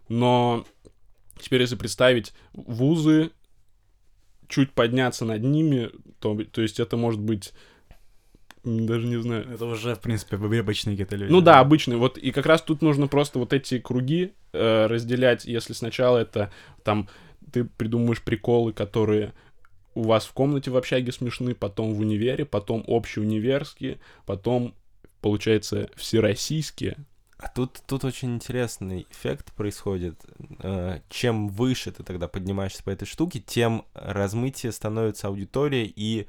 Но 0.08 0.64
теперь, 1.38 1.60
если 1.60 1.76
представить 1.76 2.32
вузы, 2.52 3.30
чуть 4.48 4.72
подняться 4.72 5.24
над 5.24 5.42
ними, 5.42 5.90
то, 6.18 6.38
то 6.44 6.62
есть 6.62 6.80
это 6.80 6.96
может 6.96 7.20
быть 7.20 7.52
даже 8.64 9.06
не 9.06 9.20
знаю. 9.20 9.46
Это 9.52 9.66
уже, 9.66 9.94
в 9.94 10.00
принципе, 10.00 10.36
обычные 10.36 10.94
какие-то 10.94 11.16
люди. 11.16 11.30
Ну 11.30 11.40
да, 11.40 11.60
обычные. 11.60 11.98
Вот 11.98 12.16
и 12.16 12.30
как 12.30 12.46
раз 12.46 12.62
тут 12.62 12.82
нужно 12.82 13.06
просто 13.06 13.38
вот 13.38 13.52
эти 13.52 13.78
круги 13.78 14.32
э, 14.52 14.86
разделять. 14.86 15.44
Если 15.44 15.74
сначала 15.74 16.18
это 16.18 16.50
там 16.82 17.08
ты 17.52 17.64
придумываешь 17.64 18.22
приколы, 18.22 18.72
которые 18.72 19.32
у 19.94 20.02
вас 20.02 20.24
в 20.24 20.32
комнате 20.32 20.70
в 20.70 20.76
общаге 20.76 21.12
смешны, 21.12 21.54
потом 21.54 21.94
в 21.94 22.00
универе, 22.00 22.44
потом 22.44 22.84
общеуниверские, 22.86 24.00
потом, 24.26 24.74
получается, 25.20 25.88
всероссийские. 25.94 26.96
А 27.36 27.48
тут, 27.48 27.82
тут 27.86 28.04
очень 28.04 28.34
интересный 28.34 29.06
эффект 29.10 29.52
происходит. 29.52 30.18
Э, 30.60 31.00
чем 31.10 31.48
выше 31.48 31.92
ты 31.92 32.02
тогда 32.02 32.28
поднимаешься 32.28 32.82
по 32.82 32.90
этой 32.90 33.04
штуке, 33.04 33.40
тем 33.40 33.84
размытие 33.92 34.72
становится 34.72 35.28
аудитория, 35.28 35.84
и 35.84 36.26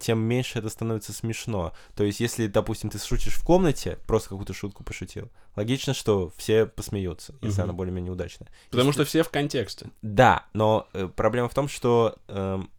тем 0.00 0.18
меньше 0.20 0.58
это 0.58 0.68
становится 0.68 1.12
смешно. 1.12 1.72
То 1.94 2.04
есть, 2.04 2.20
если, 2.20 2.46
допустим, 2.46 2.90
ты 2.90 2.98
шутишь 2.98 3.34
в 3.34 3.44
комнате, 3.44 3.98
просто 4.06 4.30
какую-то 4.30 4.52
шутку 4.52 4.82
пошутил, 4.84 5.30
логично, 5.56 5.94
что 5.94 6.32
все 6.36 6.66
посмеются, 6.66 7.34
если 7.42 7.60
Мгм. 7.60 7.64
она 7.70 7.72
более-менее 7.72 8.12
удачная. 8.12 8.48
Потому 8.70 8.88
Если- 8.88 9.02
что 9.02 9.04
все 9.08 9.22
в 9.22 9.28
контексте. 9.30 9.90
Да, 10.02 10.46
но 10.52 10.88
э, 10.92 11.08
проблема 11.08 11.48
в 11.48 11.54
том, 11.54 11.68
что 11.68 12.16
эм, 12.28 12.70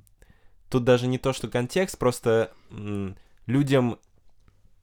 тут 0.69 0.83
даже 0.83 1.07
не 1.07 1.17
то, 1.17 1.33
что 1.33 1.47
контекст, 1.47 1.97
просто 1.97 2.51
м, 2.71 3.15
людям 3.45 3.97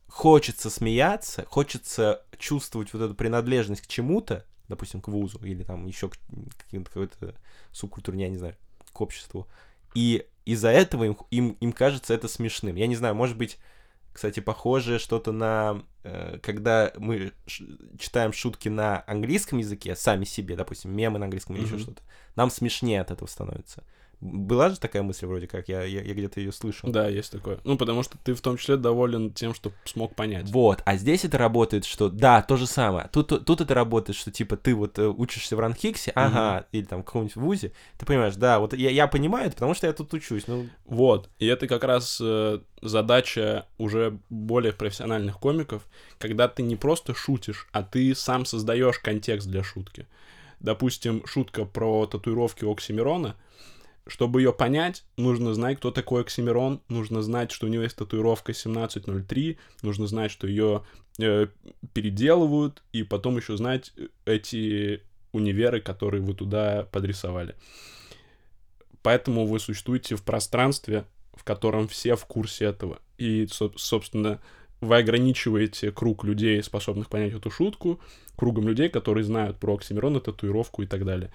хочется 0.08 0.70
смеяться, 0.70 1.44
хочется 1.48 2.22
чувствовать 2.38 2.92
вот 2.92 3.02
эту 3.02 3.14
принадлежность 3.14 3.82
к 3.82 3.86
чему-то, 3.86 4.44
допустим, 4.68 5.00
к 5.00 5.08
вузу 5.08 5.38
или 5.44 5.62
там 5.62 5.86
еще 5.86 6.08
к 6.08 6.16
каким-то 6.64 6.90
какой-то 6.90 7.34
субкультуре, 7.72 8.20
я 8.20 8.28
не 8.28 8.38
знаю, 8.38 8.56
к 8.92 9.00
обществу. 9.00 9.46
И 9.94 10.26
из-за 10.52 10.70
этого 10.70 11.04
им, 11.04 11.16
им, 11.30 11.50
им 11.60 11.72
кажется 11.72 12.14
это 12.14 12.26
смешным. 12.26 12.74
Я 12.76 12.86
не 12.86 12.96
знаю, 12.96 13.14
может 13.14 13.36
быть, 13.36 13.58
кстати, 14.14 14.40
похоже 14.40 14.98
что-то 14.98 15.30
на... 15.30 15.84
э, 16.04 16.38
когда 16.42 16.90
мы 16.96 17.32
читаем 17.98 18.32
шутки 18.32 18.70
на 18.70 19.04
английском 19.06 19.58
языке, 19.58 19.94
сами 19.94 20.24
себе, 20.24 20.56
допустим, 20.56 20.90
мемы 20.96 21.18
на 21.18 21.26
английском 21.26 21.54
или 21.54 21.64
еще 21.64 21.78
что-то, 21.78 22.02
нам 22.34 22.50
смешнее 22.50 23.02
от 23.02 23.10
этого 23.10 23.28
становится. 23.28 23.84
Была 24.20 24.70
же 24.70 24.80
такая 24.80 25.02
мысль 25.02 25.26
вроде 25.26 25.46
как, 25.46 25.68
я, 25.68 25.84
я, 25.84 26.02
я 26.02 26.12
где-то 26.12 26.40
ее 26.40 26.50
слышал. 26.50 26.90
Да, 26.90 27.08
есть 27.08 27.30
такое. 27.30 27.58
Ну, 27.62 27.76
потому 27.76 28.02
что 28.02 28.18
ты 28.18 28.34
в 28.34 28.40
том 28.40 28.56
числе 28.56 28.76
доволен 28.76 29.32
тем, 29.32 29.54
что 29.54 29.72
смог 29.84 30.16
понять. 30.16 30.50
Вот, 30.50 30.82
а 30.84 30.96
здесь 30.96 31.24
это 31.24 31.38
работает, 31.38 31.84
что 31.84 32.08
да, 32.08 32.42
то 32.42 32.56
же 32.56 32.66
самое. 32.66 33.08
Тут, 33.12 33.44
тут 33.44 33.60
это 33.60 33.74
работает, 33.74 34.16
что 34.16 34.32
типа 34.32 34.56
ты 34.56 34.74
вот 34.74 34.98
э, 34.98 35.06
учишься 35.06 35.54
в 35.54 35.60
Ранхиксе, 35.60 36.10
ага, 36.14 36.66
или 36.72 36.84
там 36.84 37.02
в 37.02 37.04
каком-нибудь 37.04 37.36
вузе, 37.36 37.72
ты 37.96 38.06
понимаешь, 38.06 38.34
да, 38.34 38.58
вот 38.58 38.74
я, 38.74 38.90
я 38.90 39.06
понимаю 39.06 39.46
это, 39.46 39.54
потому 39.54 39.74
что 39.74 39.86
я 39.86 39.92
тут 39.92 40.12
учусь. 40.14 40.48
Ну, 40.48 40.68
Вот. 40.86 41.30
И 41.38 41.46
это 41.46 41.68
как 41.68 41.84
раз 41.84 42.18
э, 42.20 42.58
задача 42.82 43.66
уже 43.78 44.18
более 44.30 44.72
профессиональных 44.72 45.38
комиков, 45.38 45.86
когда 46.18 46.48
ты 46.48 46.62
не 46.62 46.76
просто 46.76 47.14
шутишь, 47.14 47.68
а 47.72 47.82
ты 47.82 48.14
сам 48.14 48.44
создаешь 48.44 48.98
контекст 48.98 49.48
для 49.48 49.62
шутки. 49.62 50.06
Допустим, 50.60 51.24
шутка 51.26 51.64
про 51.64 52.06
татуировки 52.06 52.64
Оксимирона. 52.64 53.36
Чтобы 54.08 54.40
ее 54.40 54.54
понять, 54.54 55.04
нужно 55.18 55.52
знать, 55.52 55.76
кто 55.76 55.90
такой 55.90 56.22
Оксимирон, 56.22 56.80
нужно 56.88 57.20
знать, 57.20 57.52
что 57.52 57.66
у 57.66 57.68
него 57.68 57.82
есть 57.82 57.96
татуировка 57.96 58.52
1703, 58.52 59.58
нужно 59.82 60.06
знать, 60.06 60.30
что 60.30 60.46
ее 60.46 60.82
э, 61.18 61.48
переделывают, 61.92 62.82
и 62.92 63.02
потом 63.02 63.36
еще 63.36 63.56
знать 63.58 63.92
э, 63.96 64.08
эти 64.24 65.02
универы, 65.32 65.82
которые 65.82 66.22
вы 66.22 66.32
туда 66.32 66.88
подрисовали. 66.90 67.54
Поэтому 69.02 69.46
вы 69.46 69.60
существуете 69.60 70.16
в 70.16 70.22
пространстве, 70.22 71.04
в 71.34 71.44
котором 71.44 71.86
все 71.86 72.16
в 72.16 72.24
курсе 72.24 72.64
этого. 72.64 73.00
И, 73.18 73.46
со- 73.46 73.72
собственно, 73.76 74.40
вы 74.80 74.96
ограничиваете 74.96 75.92
круг 75.92 76.24
людей, 76.24 76.62
способных 76.62 77.08
понять 77.08 77.34
эту 77.34 77.50
шутку, 77.50 78.00
кругом 78.36 78.68
людей, 78.68 78.88
которые 78.88 79.24
знают 79.24 79.58
про 79.58 79.74
Оксимирона, 79.74 80.20
татуировку 80.20 80.82
и 80.82 80.86
так 80.86 81.04
далее. 81.04 81.32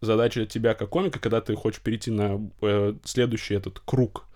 Задача 0.00 0.46
тебя 0.46 0.74
как 0.74 0.88
комика, 0.88 1.18
когда 1.18 1.40
ты 1.40 1.54
хочешь 1.54 1.80
перейти 1.80 2.10
на 2.10 2.40
э, 2.62 2.94
следующий 3.04 3.54
этот 3.54 3.80
круг 3.80 4.26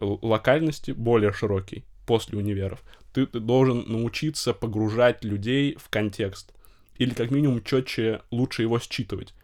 локальности, 0.00 0.92
более 0.92 1.32
широкий, 1.32 1.84
после 2.06 2.38
универов, 2.38 2.82
ты, 3.12 3.26
ты 3.26 3.40
должен 3.40 3.84
научиться 3.86 4.54
погружать 4.54 5.24
людей 5.24 5.76
в 5.78 5.88
контекст. 5.88 6.52
Или 6.96 7.14
как 7.14 7.30
минимум 7.30 7.62
четче, 7.62 8.22
лучше 8.30 8.62
его 8.62 8.78
считывать 8.78 9.34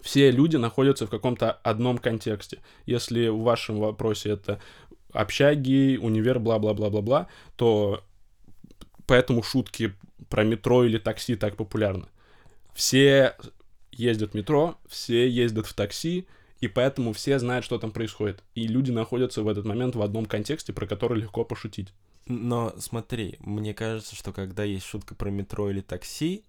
все 0.00 0.30
люди 0.30 0.56
находятся 0.56 1.06
в 1.06 1.10
каком-то 1.10 1.52
одном 1.52 1.98
контексте. 1.98 2.60
Если 2.86 3.28
в 3.28 3.40
вашем 3.40 3.78
вопросе 3.78 4.30
это 4.30 4.60
общаги, 5.12 5.98
универ, 6.00 6.38
бла-бла-бла-бла-бла, 6.38 7.28
то 7.56 8.04
поэтому 9.06 9.42
шутки 9.42 9.94
про 10.28 10.44
метро 10.44 10.84
или 10.84 10.98
такси 10.98 11.36
так 11.36 11.56
популярны. 11.56 12.06
Все 12.74 13.36
ездят 13.98 14.32
в 14.32 14.34
метро, 14.34 14.78
все 14.88 15.28
ездят 15.28 15.66
в 15.66 15.74
такси, 15.74 16.26
и 16.60 16.68
поэтому 16.68 17.12
все 17.12 17.38
знают, 17.38 17.64
что 17.64 17.78
там 17.78 17.90
происходит. 17.90 18.42
И 18.54 18.66
люди 18.66 18.90
находятся 18.90 19.42
в 19.42 19.48
этот 19.48 19.64
момент 19.64 19.94
в 19.94 20.02
одном 20.02 20.26
контексте, 20.26 20.72
про 20.72 20.86
который 20.86 21.20
легко 21.20 21.44
пошутить. 21.44 21.92
но 22.26 22.74
смотри, 22.78 23.36
мне 23.40 23.74
кажется, 23.74 24.14
что 24.14 24.32
когда 24.32 24.62
есть 24.64 24.84
шутка 24.84 25.14
про 25.14 25.30
метро 25.30 25.70
или 25.70 25.80
такси, 25.80 26.44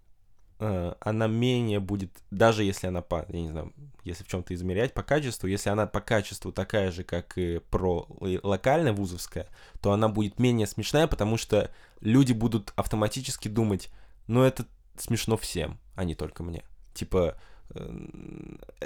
э, 0.60 0.94
она 1.00 1.28
менее 1.28 1.80
будет, 1.80 2.12
даже 2.32 2.64
если 2.64 2.88
она 2.88 3.02
по, 3.02 3.26
я 3.30 3.42
не 3.42 3.50
знаю, 3.50 3.74
если 4.04 4.24
в 4.24 4.28
чем-то 4.28 4.54
измерять 4.54 4.94
по 4.94 5.04
качеству, 5.04 5.48
если 5.48 5.70
она 5.70 5.88
по 5.88 6.02
качеству 6.02 6.52
такая 6.52 6.92
же, 6.92 7.04
как 7.04 7.38
и 7.38 7.60
про 7.70 8.08
локальная 8.44 8.94
вузовская, 8.94 9.48
то 9.82 9.92
она 9.92 10.10
будет 10.10 10.40
менее 10.40 10.68
смешная, 10.68 11.08
потому 11.08 11.38
что 11.38 11.72
люди 12.02 12.34
будут 12.34 12.74
автоматически 12.76 13.48
думать, 13.48 13.90
ну 14.28 14.44
это 14.44 14.66
смешно 14.98 15.38
всем, 15.38 15.80
а 15.96 16.04
не 16.04 16.16
только 16.16 16.44
мне. 16.44 16.64
Типа, 16.94 17.38
э, 17.72 18.06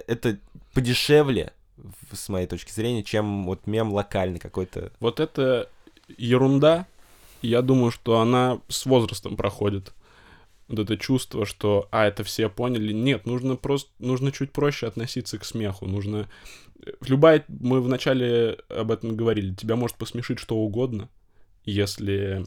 это 0.08 0.38
подешевле, 0.74 1.54
с 2.12 2.30
моей 2.30 2.48
точки 2.48 2.72
зрения, 2.72 3.04
чем 3.04 3.46
вот 3.46 3.66
мем 3.68 3.94
локальный 3.94 4.40
какой-то. 4.40 4.92
Вот 5.00 5.20
это 5.20 5.70
ерунда, 6.18 6.86
я 7.42 7.62
думаю, 7.62 7.92
что 7.92 8.20
она 8.20 8.62
с 8.68 8.86
возрастом 8.86 9.36
проходит. 9.36 9.94
Вот 10.68 10.80
это 10.80 10.98
чувство, 10.98 11.46
что, 11.46 11.88
а, 11.92 12.06
это 12.06 12.24
все 12.24 12.50
поняли. 12.50 12.94
Нет, 12.94 13.26
нужно 13.26 13.56
просто, 13.56 13.92
нужно 14.00 14.32
чуть 14.32 14.52
проще 14.52 14.88
относиться 14.88 15.38
к 15.38 15.46
смеху. 15.46 15.86
Нужно... 15.86 16.30
Любая, 17.06 17.44
мы 17.48 17.82
вначале 17.82 18.60
об 18.70 18.92
этом 18.92 19.16
говорили, 19.16 19.54
тебя 19.54 19.76
может 19.76 19.98
посмешить 19.98 20.40
что 20.40 20.58
угодно, 20.58 21.10
если, 21.64 22.46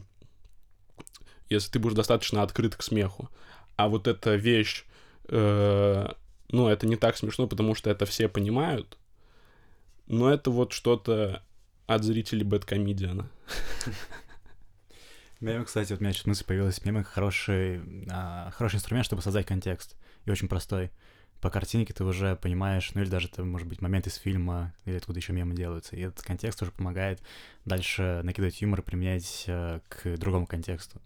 если 1.49 1.71
ты 1.71 1.79
будешь 1.79 1.95
достаточно 1.95 2.41
открыт 2.43 2.75
к 2.75 2.81
смеху. 2.81 3.29
А 3.75 3.87
вот 3.87 4.07
эта 4.07 4.35
вещь, 4.35 4.83
э, 4.83 4.96
ну, 5.29 6.67
это 6.67 6.87
не 6.87 6.95
так 6.95 7.17
смешно, 7.17 7.47
потому 7.47 7.75
что 7.75 7.89
это 7.89 8.05
все 8.05 8.29
понимают, 8.29 8.97
но 10.07 10.31
это 10.31 10.51
вот 10.51 10.71
что-то 10.71 11.43
от 11.85 12.03
зрителей 12.03 12.43
бэткомедиана. 12.43 13.29
Мем, 15.39 15.65
кстати, 15.65 15.91
вот 15.91 16.01
у 16.01 16.03
меня 16.03 16.13
сейчас 16.13 16.25
мысль 16.25 16.45
появилась. 16.45 16.83
Мемы 16.83 17.03
хороший, 17.03 17.81
а, 18.09 18.49
хороший 18.51 18.77
инструмент, 18.77 19.05
чтобы 19.05 19.21
создать 19.21 19.45
контекст. 19.45 19.95
И 20.25 20.31
очень 20.31 20.47
простой. 20.47 20.91
По 21.41 21.51
картинке 21.51 21.93
ты 21.93 22.03
уже 22.03 22.35
понимаешь, 22.35 22.91
ну 22.95 23.01
или 23.01 23.09
даже 23.09 23.27
это 23.27 23.43
может 23.43 23.67
быть 23.67 23.79
момент 23.79 24.07
из 24.07 24.15
фильма, 24.15 24.73
или 24.85 24.97
откуда 24.97 25.19
еще 25.19 25.33
мемы 25.33 25.53
делаются. 25.55 25.95
И 25.95 26.01
этот 26.01 26.23
контекст 26.23 26.61
уже 26.63 26.71
помогает 26.71 27.21
дальше 27.65 28.21
накидывать 28.23 28.59
юмор 28.61 28.79
и 28.79 28.83
применять 28.83 29.43
э, 29.45 29.79
к 29.87 30.17
другому 30.17 30.47
контексту. 30.47 30.99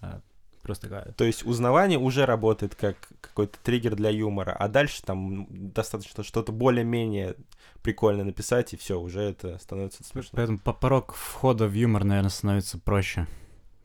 А, 0.00 0.20
Просто 0.62 0.88
такая. 0.88 1.12
То 1.12 1.24
есть 1.24 1.46
узнавание 1.46 1.98
уже 1.98 2.26
работает 2.26 2.74
как 2.74 2.96
какой-то 3.20 3.58
триггер 3.62 3.96
для 3.96 4.10
юмора, 4.10 4.52
а 4.52 4.68
дальше 4.68 5.02
там 5.02 5.46
достаточно 5.50 6.24
что-то 6.24 6.52
более-менее 6.52 7.36
прикольно 7.82 8.24
написать, 8.24 8.74
и 8.74 8.76
все, 8.76 9.00
уже 9.00 9.20
это 9.20 9.58
становится 9.58 10.04
смешно. 10.04 10.30
Поэтому 10.32 10.58
по- 10.58 10.72
порог 10.72 11.14
входа 11.14 11.66
в 11.66 11.72
юмор, 11.72 12.04
наверное, 12.04 12.30
становится 12.30 12.78
проще. 12.78 13.26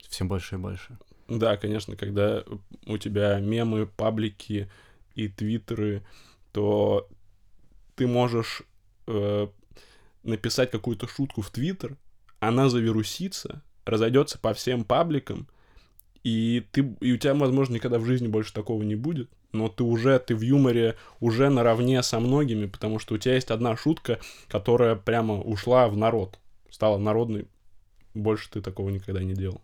Все 0.09 0.25
больше 0.25 0.55
и 0.55 0.57
больше. 0.57 0.97
Да, 1.27 1.57
конечно, 1.57 1.95
когда 1.95 2.43
у 2.85 2.97
тебя 2.97 3.39
мемы, 3.39 3.85
паблики 3.85 4.69
и 5.15 5.27
твиттеры, 5.29 6.03
то 6.51 7.07
ты 7.95 8.07
можешь 8.07 8.63
э, 9.07 9.47
написать 10.23 10.71
какую-то 10.71 11.07
шутку 11.07 11.41
в 11.41 11.49
твиттер, 11.49 11.97
она 12.39 12.69
завирусится, 12.69 13.61
разойдется 13.85 14.37
по 14.37 14.53
всем 14.53 14.83
пабликам, 14.83 15.47
и, 16.23 16.65
ты, 16.71 16.95
и 17.01 17.13
у 17.13 17.17
тебя, 17.17 17.33
возможно, 17.33 17.75
никогда 17.75 17.99
в 17.99 18.05
жизни 18.05 18.27
больше 18.27 18.53
такого 18.53 18.81
не 18.83 18.95
будет, 18.95 19.29
но 19.51 19.67
ты 19.69 19.83
уже, 19.83 20.17
ты 20.19 20.35
в 20.35 20.41
юморе 20.41 20.95
уже 21.19 21.49
наравне 21.49 22.01
со 22.01 22.19
многими, 22.19 22.65
потому 22.65 22.99
что 22.99 23.15
у 23.15 23.17
тебя 23.17 23.35
есть 23.35 23.51
одна 23.51 23.75
шутка, 23.75 24.19
которая 24.47 24.95
прямо 24.95 25.39
ушла 25.39 25.87
в 25.87 25.97
народ 25.97 26.39
стала 26.73 26.97
народной. 26.97 27.47
Больше 28.15 28.49
ты 28.49 28.61
такого 28.61 28.89
никогда 28.89 29.23
не 29.23 29.33
делал. 29.33 29.61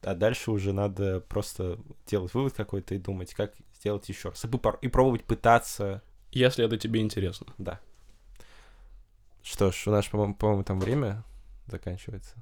А 0.00 0.14
дальше 0.14 0.50
уже 0.50 0.72
надо 0.72 1.20
просто 1.20 1.78
делать 2.06 2.32
вывод 2.32 2.54
какой-то 2.54 2.94
и 2.94 2.98
думать, 2.98 3.34
как 3.34 3.52
сделать 3.74 4.08
еще 4.08 4.30
раз. 4.30 4.44
И, 4.80 4.88
пробовать 4.88 5.24
пытаться. 5.24 6.02
Если 6.32 6.64
это 6.64 6.78
тебе 6.78 7.00
интересно. 7.00 7.52
Да. 7.58 7.80
Что 9.42 9.70
ж, 9.70 9.86
у 9.86 9.90
нас, 9.90 10.06
по-моему, 10.06 10.34
по-моему, 10.34 10.64
там 10.64 10.80
время 10.80 11.22
заканчивается. 11.66 12.34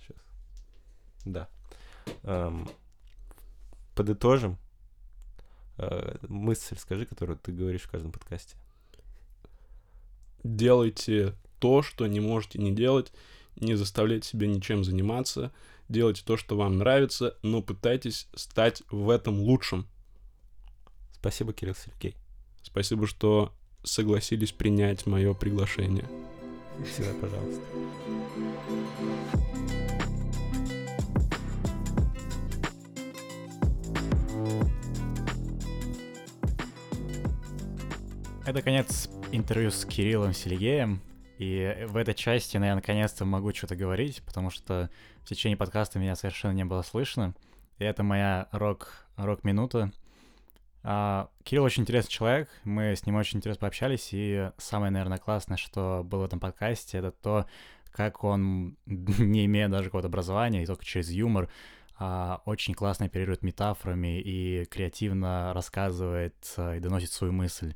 Сейчас. 0.00 0.16
Да. 1.24 1.48
Эм, 2.24 2.68
подытожим. 3.94 4.58
Э, 5.78 6.16
мысль 6.28 6.76
скажи, 6.78 7.06
которую 7.06 7.38
ты 7.38 7.52
говоришь 7.52 7.82
в 7.82 7.90
каждом 7.90 8.12
подкасте. 8.12 8.56
Делайте 10.44 11.34
то, 11.58 11.82
что 11.82 12.06
не 12.06 12.20
можете 12.20 12.58
не 12.58 12.72
делать, 12.72 13.12
не 13.56 13.74
заставляйте 13.76 14.28
себя 14.28 14.46
ничем 14.48 14.84
заниматься, 14.84 15.52
делайте 15.88 16.22
то, 16.24 16.36
что 16.36 16.56
вам 16.56 16.78
нравится, 16.78 17.36
но 17.42 17.62
пытайтесь 17.62 18.28
стать 18.34 18.82
в 18.90 19.10
этом 19.10 19.40
лучшим. 19.40 19.86
Спасибо, 21.12 21.52
Кирилл 21.52 21.74
Сергей. 21.74 22.16
Спасибо, 22.62 23.06
что 23.06 23.52
согласились 23.84 24.52
принять 24.52 25.06
мое 25.06 25.34
приглашение. 25.34 26.08
Всегда 26.84 27.12
пожалуйста. 27.20 27.62
Это 38.44 38.60
конец 38.60 39.08
интервью 39.30 39.70
с 39.70 39.84
Кириллом 39.84 40.32
Сергеем. 40.32 41.00
И 41.38 41.86
в 41.86 41.96
этой 41.96 42.12
части 42.12 42.56
я 42.56 42.74
наконец-то 42.74 43.24
могу 43.24 43.54
что-то 43.54 43.76
говорить, 43.76 44.20
потому 44.26 44.50
что 44.50 44.90
в 45.22 45.28
течение 45.28 45.56
подкаста 45.56 46.00
меня 46.00 46.16
совершенно 46.16 46.52
не 46.52 46.64
было 46.64 46.82
слышно. 46.82 47.34
И 47.78 47.84
это 47.84 48.02
моя 48.02 48.48
рок, 48.50 49.06
рок-минута. 49.16 49.92
А, 50.82 51.30
Кирилл 51.44 51.62
очень 51.62 51.82
интересный 51.82 52.10
человек, 52.10 52.48
мы 52.64 52.96
с 52.96 53.06
ним 53.06 53.14
очень 53.14 53.38
интересно 53.38 53.60
пообщались, 53.60 54.08
и 54.10 54.50
самое, 54.58 54.90
наверное, 54.90 55.18
классное, 55.18 55.56
что 55.56 56.02
было 56.04 56.22
в 56.22 56.26
этом 56.26 56.40
подкасте, 56.40 56.98
это 56.98 57.12
то, 57.12 57.46
как 57.92 58.24
он, 58.24 58.76
не 58.86 59.46
имея 59.46 59.68
даже 59.68 59.84
какого-то 59.84 60.08
образования, 60.08 60.64
и 60.64 60.66
только 60.66 60.84
через 60.84 61.10
юмор, 61.10 61.48
а, 61.96 62.42
очень 62.44 62.74
классно 62.74 63.06
оперирует 63.06 63.42
метафорами 63.42 64.20
и 64.20 64.64
креативно 64.64 65.52
рассказывает 65.54 66.34
а, 66.56 66.74
и 66.74 66.80
доносит 66.80 67.12
свою 67.12 67.32
мысль. 67.32 67.74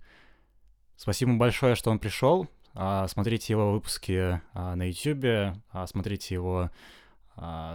Спасибо 0.96 1.34
большое, 1.34 1.74
что 1.74 1.90
он 1.90 1.98
пришел. 1.98 2.48
А, 2.74 3.08
смотрите 3.08 3.52
его 3.52 3.72
выпуски 3.72 4.40
а, 4.52 4.74
на 4.76 4.88
YouTube, 4.88 5.56
а, 5.72 5.86
смотрите 5.86 6.34
его 6.34 6.70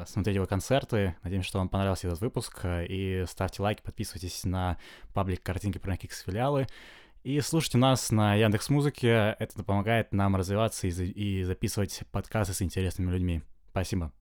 смотрите 0.08 0.38
его 0.38 0.48
концерты. 0.48 1.16
Надеемся, 1.22 1.50
что 1.50 1.60
вам 1.60 1.70
понравился 1.70 2.08
этот 2.08 2.22
выпуск. 2.22 2.66
И 2.66 3.24
ставьте 3.28 3.62
лайки, 3.62 3.84
подписывайтесь 3.84 4.44
на 4.44 4.78
паблик 5.14 5.44
картинки 5.44 5.78
про 5.78 5.94
Kicks 5.94 6.24
филиалы. 6.26 6.66
И 7.24 7.40
слушайте 7.42 7.78
нас 7.78 8.10
на 8.10 8.34
Яндекс 8.34 8.70
Музыке. 8.70 9.36
Это 9.38 9.64
помогает 9.64 10.14
нам 10.14 10.36
развиваться 10.36 10.88
и 10.88 11.44
записывать 11.44 12.02
подкасты 12.12 12.56
с 12.56 12.64
интересными 12.64 13.12
людьми. 13.12 13.44
Спасибо. 13.70 14.12